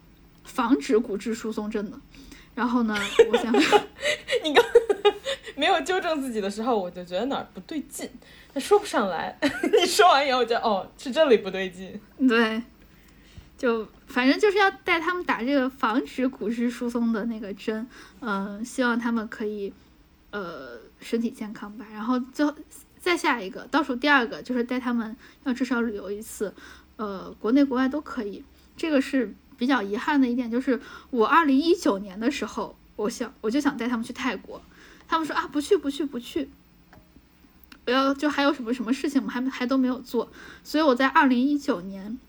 [0.43, 1.97] 防止骨质疏松症的。
[2.53, 2.93] 然后呢，
[3.31, 3.53] 我想
[4.43, 4.61] 你刚
[5.55, 8.09] 没有纠正自己的时候，我就觉得哪儿不对劲，
[8.53, 9.39] 但说不上来。
[9.79, 11.97] 你说完以后，我就哦，是这里不对劲。
[12.27, 12.61] 对，
[13.57, 17.87] 就反正就是要带他们打这个防止骨质疏松的那个针，
[18.19, 19.71] 嗯、希望他们可以
[20.31, 21.85] 呃身体健康吧。
[21.93, 22.53] 然后最后
[22.99, 26.53] 再下一个，倒数第二个就是带他们要至少旅游一次，
[26.97, 28.43] 呃，国内国外都可以。
[28.75, 30.79] 这个是比较遗憾的一点，就是
[31.09, 34.61] 我二零一九年的时候，我想我就想带他们去泰国，
[35.07, 36.49] 他们说啊不去不去不去。
[37.85, 40.31] 我要就还有什么什么事情我们还还都没有做，
[40.63, 42.19] 所以我在二零一九年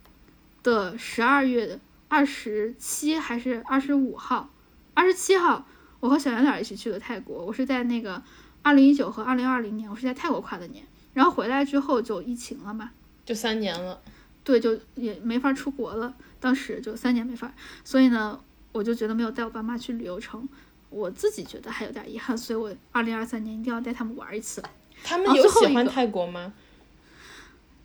[0.63, 4.49] 的十二月二十七还是二十五号，
[4.95, 5.67] 二十七号，
[6.01, 7.45] 我和小圆脸一起去的泰国。
[7.45, 8.23] 我是在那个
[8.63, 10.85] 二零一九和二零二零年，我是在泰国跨的年。
[11.13, 12.93] 然后回来之后就疫情了嘛，
[13.25, 14.01] 就三年了，
[14.45, 16.15] 对，就也没法出国了。
[16.39, 17.53] 当时就三年没法，
[17.85, 18.41] 所以呢，
[18.73, 20.49] 我就觉得没有带我爸妈去旅游成，
[20.89, 24.63] 我自己觉得还有点遗憾，所以我二零二三年一定要带他们玩一次。
[25.03, 26.53] 他们有喜欢泰国吗？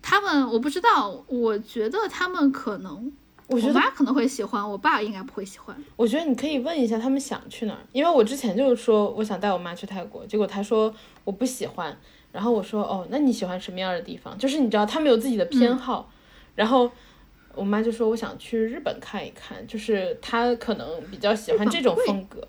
[0.00, 3.12] 他们我不知道，我觉得他们可能，
[3.48, 5.76] 我我觉得妈可能会喜欢，我爸应该不会喜欢。
[5.94, 10.92] 我觉得你可以问一下他们想去哪儿，因为我之前就是说我想带我妈去泰国，结果她说
[11.24, 11.96] 我不喜欢，
[12.32, 14.36] 然后我说哦，那你喜欢什么样的地方？
[14.36, 16.10] 就是你知道他们有自己的偏嗯好，
[16.56, 16.90] 然后
[17.54, 22.46] 我妈就说我想去日本看一看，就是她可能比较喜欢这种风格。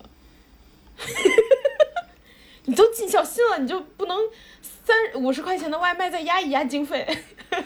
[2.64, 4.18] 你都尽孝心了，你就不能
[4.60, 7.06] 三五十块钱的外卖再压一压经费？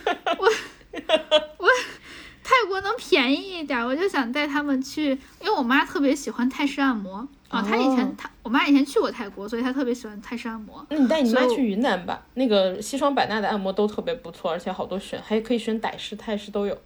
[2.44, 7.62] 泰国能便宜一点儿，我就想带他们去，因为我妈特别喜欢泰式按摩啊。
[7.62, 10.84] 她以前哦她我妈以前去过泰国，所以她特别喜欢泰式按摩。
[10.90, 16.76] 那你带你妈去云南吧，那个西双版纳的按摩都特别不错，而且好多选，还可以选傣式、泰式都有。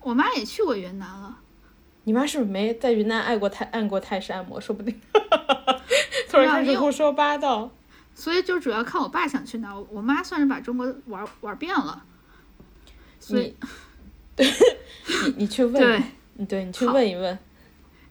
[0.00, 1.38] 我妈也去过云南了，
[2.04, 4.60] 你妈是不是没在云南按过泰按过泰式按摩？
[4.60, 5.00] 说不定。
[6.30, 7.70] 突然开始胡说八道。
[8.14, 9.86] 所以就主要看我爸想去哪儿。
[9.90, 12.02] 我妈算是把中国玩玩遍了，
[13.20, 13.56] 所以
[15.26, 16.02] 你，你你去问，对。
[16.40, 17.36] 你对你去问一问。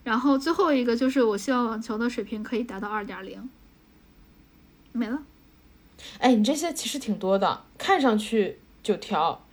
[0.03, 3.49] 然后最后一个就是我希望网球的水平可以达到二点零，
[4.91, 5.23] 没了。
[6.19, 9.45] 哎，你这些其实挺多的，看上去九条，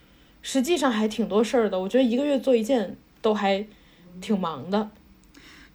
[0.42, 1.78] 实际上还挺多事儿的。
[1.80, 3.66] 我觉得一个月做一件都还
[4.20, 4.90] 挺忙的。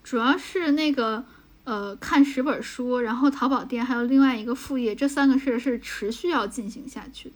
[0.04, 1.24] 主要是那个
[1.64, 7.34] 呃看十本书，然后淘宝店还有另外一个副业，这三个事儿是持续要进行下去的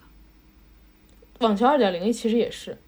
[1.41, 2.79] 网球二点零其实也是。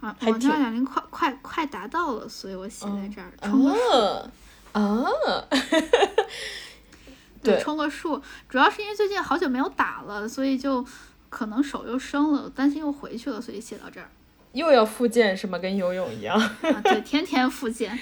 [0.00, 0.16] 啊。
[0.22, 3.80] 网球二点零快快快达到了，所以我写在这儿充个数。
[3.92, 4.30] 哦，
[4.72, 5.48] 哦，
[7.42, 10.84] 对，对充个数，主要是因为最近好久没有打了，所以就
[11.28, 14.08] 可能手又生了，担心又回去了，所以写到这儿。
[14.52, 15.58] 又要复健是吗？
[15.58, 16.34] 跟游泳一样。
[16.40, 17.96] 啊，对，天天复健。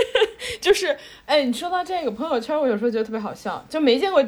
[0.60, 4.22] 就是，哎，你说到这个朋友圈，我有时候觉得特别好笑，就没见过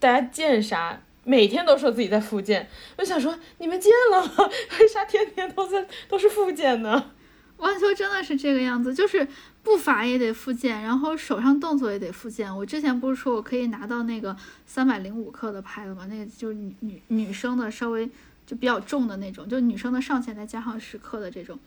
[0.00, 2.68] 大家健啥，每天都说自己在复健。
[2.98, 4.32] 我想说，你们健了吗？
[4.80, 7.10] 为啥天天都在都是复健呢？
[7.58, 9.26] 网球真的是这个样子，就是
[9.62, 12.54] 步伐也得复健，然后手上动作也得复健。
[12.56, 14.36] 我之前不是说我可以拿到那个
[14.66, 16.06] 三百零五克的拍子吗？
[16.10, 18.08] 那个就是女女女生的稍微
[18.46, 21.58] 就比较重的那种，就女生的上限再加上十克的这种，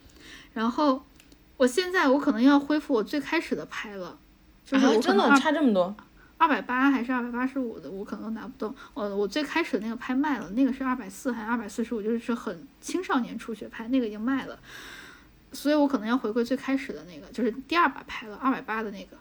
[0.53, 1.03] 然后。
[1.58, 4.17] 我现在我可能要恢复我最开始的拍了，
[4.66, 5.95] 就是我真的差这么多，
[6.38, 8.75] 二百八还是二百八十五的，我可能拿不动。
[8.93, 14.59] 我我最开始的那个拍卖了，那个是二百四还是二百四十五，就是很青少年初学拍，那个已经卖了，
[15.53, 19.17] 所以我可能要回归最开始的那个，就是第二把拍了二百八的那个，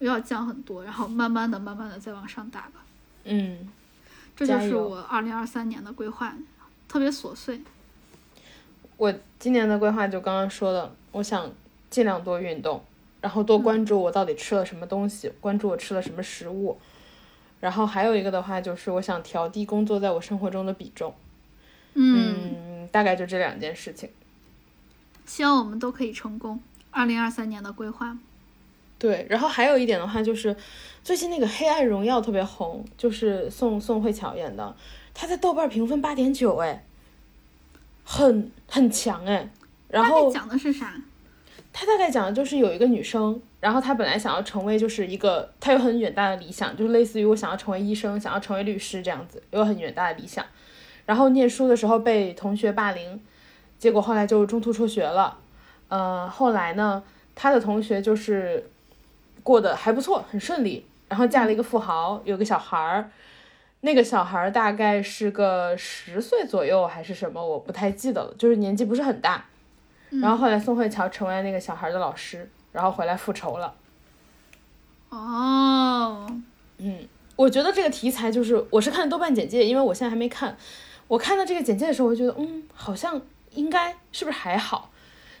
[0.00, 2.84] 又要降很多，然后慢慢的、慢慢的再往上打吧。
[3.24, 3.68] 嗯，
[4.36, 6.34] 这就是我二零二三年的规划，
[6.88, 7.62] 特别琐碎。
[8.96, 11.50] 我今年的规划就刚刚说的，我想。
[11.90, 12.84] 尽量多运动，
[13.20, 16.78] 然后多关注我到底吃了什么东西，关注我吃了什么食物。
[17.60, 21.14] 然后还有一个的话，就是我想调低工作在我生活中的比重。
[21.94, 24.08] 嗯，大概就这两件事情。
[25.26, 26.60] 希望我们都可以成功。
[26.90, 28.16] 二零二三年的规划。
[28.98, 30.56] 对，然后还有一点的话，就是
[31.04, 34.74] 最近那个《黑暗荣耀》特别红，就是宋宋慧乔演的，
[35.12, 36.84] 她在豆瓣评分八点九，哎，
[38.04, 39.50] 很很强哎。
[39.88, 40.94] 然后讲的是啥？
[41.72, 50.44] 他大概讲的就是有一个女生，然后她本来想要成为就是一个，她有很远大的理想，就是类似于我想要成为医生，想要成为律师这样子，有很远大的理想。
[51.06, 53.20] 然后念书的时候被同学霸凌，
[53.78, 55.38] 结果后来就中途辍学了。
[55.88, 57.02] 呃，后来呢，
[57.34, 58.68] 她的同学就是
[59.42, 63.10] 过得还不错，很顺利，然后嫁了一个富豪，有个小孩儿，
[63.80, 69.46] 那个小孩儿大概是个十岁左右还是什么，我不太记得了，就是年纪不是很大。
[70.10, 73.74] 然后后来宋慧乔成为那个小孩的老师，然后回来复仇了。
[75.08, 76.26] 哦，
[76.78, 80.56] 嗯，我觉得这个题材就是，我是看豆瓣简介，因为我现在还没看。
[81.08, 83.20] 我看到这个简介的时候，我觉得，嗯，好像
[83.54, 84.90] 应该是不是还好？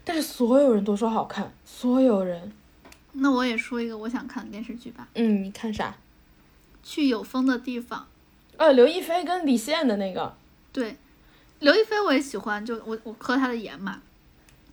[0.04, 2.52] 但是所有人都说好看，所有人。
[3.12, 5.08] 那我也说一个我想看的电视剧吧。
[5.14, 5.94] 嗯，你看啥？
[6.82, 8.06] 去有风的地方。
[8.56, 10.34] 呃，刘亦菲跟李现的那个。
[10.72, 10.96] 对，
[11.58, 14.00] 刘亦菲我也喜欢，就我我磕她的颜嘛。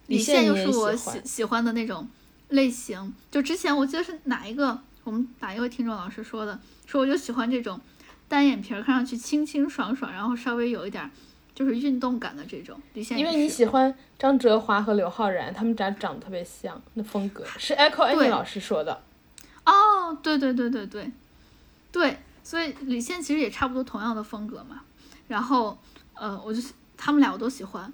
[0.08, 2.08] 李现又是我喜喜欢的那种
[2.50, 7.80] 类型，就之前我记得是哪一个，我们哪一位听众老师说的，说我就喜欢这种
[8.28, 11.10] 单眼皮儿，看上去清清爽爽，然后稍微有一点
[11.54, 12.80] 就是运动感的这种。
[12.94, 19.04] 李现，因为你喜欢张哲华和刘昊然，他们俩长得特别像，那风格是 Echo Amy 老师说的。
[19.66, 21.12] 哦，对对对对对，
[21.92, 24.84] 对，所以李现其实也差不多同样的风格嘛。
[25.28, 25.78] 然后，
[26.14, 26.62] 呃，我就
[26.96, 27.92] 他们俩我都喜欢，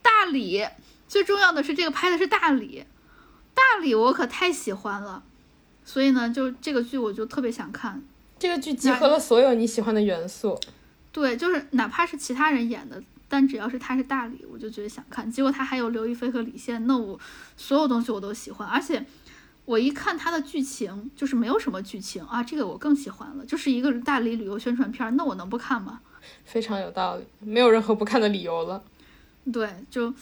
[0.00, 0.64] 大李。
[1.08, 2.84] 最重要的是，这个拍的是大理，
[3.54, 5.22] 大理我可太喜欢了，
[5.84, 8.02] 所以呢，就这个剧我就特别想看。
[8.38, 10.58] 这个剧集合了所有你喜欢的元素。
[11.12, 15.30] 对，就是哪怕是其他人演的，但只要是他是大理，我就觉得想看。
[15.30, 17.18] 结果他还有刘亦菲和李现，那我
[17.56, 18.68] 所有东西我都喜欢。
[18.68, 19.06] 而且
[19.64, 26.00] 我一看他的剧情，就是没有什么剧情啊，这个我更喜欢了，就是一个大理旅游宣传片，那我能不看吗？
[26.44, 28.82] 非常有道理，没有任何不看的理由了。
[29.52, 30.12] 对，就。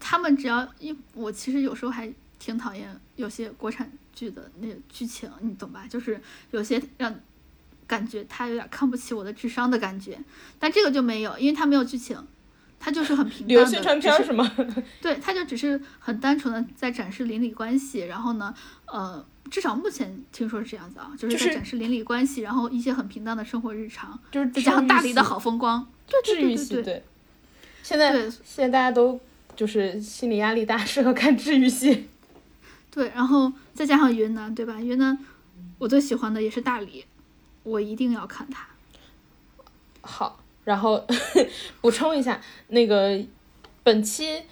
[0.00, 5.86] 他们只要一，我其实有时候还挺讨厌有些国产剧的那剧情，你懂吧？
[5.88, 7.14] 就是有些让
[7.86, 10.18] 感觉他有点看不起我的智商的感觉。
[10.58, 12.18] 但这个就没有，因为他没有剧情，
[12.80, 13.66] 他就是很平淡的。
[13.66, 14.50] 宣传片是吗？
[15.00, 18.00] 对，他就只是很单纯的在展示邻里关系。
[18.00, 18.54] 然后呢，
[18.86, 27.04] 呃，至少目前听说是这样子啊，就是在展示邻里关系，然后一些很平淡的生活日常，就是再加上大理的好风光，对对对对对。
[27.82, 29.20] 现在现在大家都。
[29.56, 32.08] 就是心理压力大，适合看治愈系。
[32.90, 34.80] 对，然后再加上云南，对吧？
[34.80, 35.18] 云南
[35.78, 37.04] 我最喜欢的也是大理，
[37.62, 38.66] 我一定要看它。
[40.00, 41.06] 好，然后
[41.80, 43.20] 补充一下，那个
[43.82, 44.42] 本期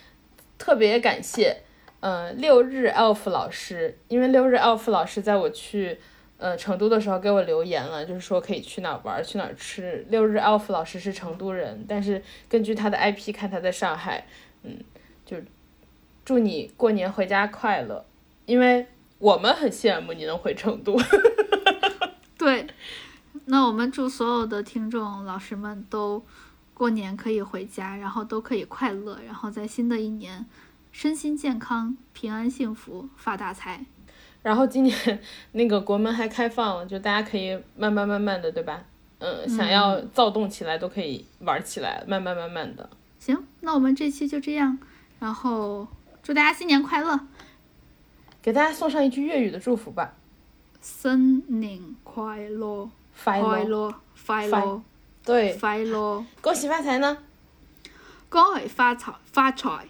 [0.59, 1.63] 特别感谢，
[2.01, 5.99] 呃，六日 elf 老师，因为六日 elf 老师在我去
[6.39, 10.07] 呃成都的时候给我留言了，就是说可以去哪玩，去哪吃。
[10.11, 14.27] 六日 elf 老师是成都人，但是根据他的 IP 看，他在上海。
[14.65, 14.92] 嗯，就
[16.25, 18.05] 祝你过年回家快乐，
[18.47, 18.87] 因为
[19.19, 20.97] 我们很羡慕你能回成都。
[22.39, 22.67] 对，
[23.47, 26.25] 那我们祝所有的听众老师们都
[26.75, 30.45] 过年可以回家，然后都可以快乐，然后在新的一年
[30.91, 33.85] 身心健康、平安幸福、发大财。
[34.43, 35.21] 然后今年
[35.53, 38.83] 那个国门还开放了，就大家可以慢慢慢慢的，对吧？
[39.21, 42.91] 嗯，想要躁动起来都可以玩起来，慢慢慢慢的。
[43.21, 44.77] 行，那我们这期就这样，
[45.21, 45.87] 然后
[46.23, 47.19] 祝大家新年快乐，
[48.41, 50.15] 给大家送上一句粤语的祝福吧。
[50.81, 52.89] 新年快乐，
[53.25, 53.93] 快快乐，
[54.25, 54.83] 快乐，
[55.25, 57.19] 对，快乐，恭喜发财呢，
[58.29, 59.87] 恭喜发财，发财，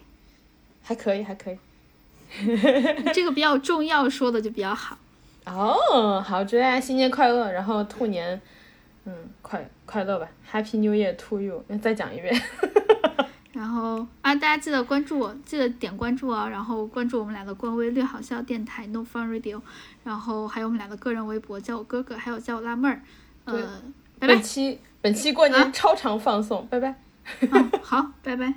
[0.82, 1.58] 还可以，还可以。
[3.12, 4.96] 这个比较重要，说的就比较好。
[5.44, 8.40] 哦，好，祝大家新年快乐，然后兔年，
[9.04, 11.62] 嗯，快快乐吧，Happy New Year to you。
[11.82, 12.34] 再讲一遍。
[13.52, 19.60] 然后啊，大家记得关注我，记得点关注啊，然后关注我们俩的官微“略好笑电台 No Fun Radio”，
[20.02, 23.02] 然后还有我们俩的个人微博，叫我哥哥，还有叫我辣妹儿。
[23.44, 23.82] 呃，
[24.18, 24.42] 拜拜本。
[24.42, 26.98] 期本期过年超长放送，拜拜。
[27.40, 28.55] 嗯，好，拜拜。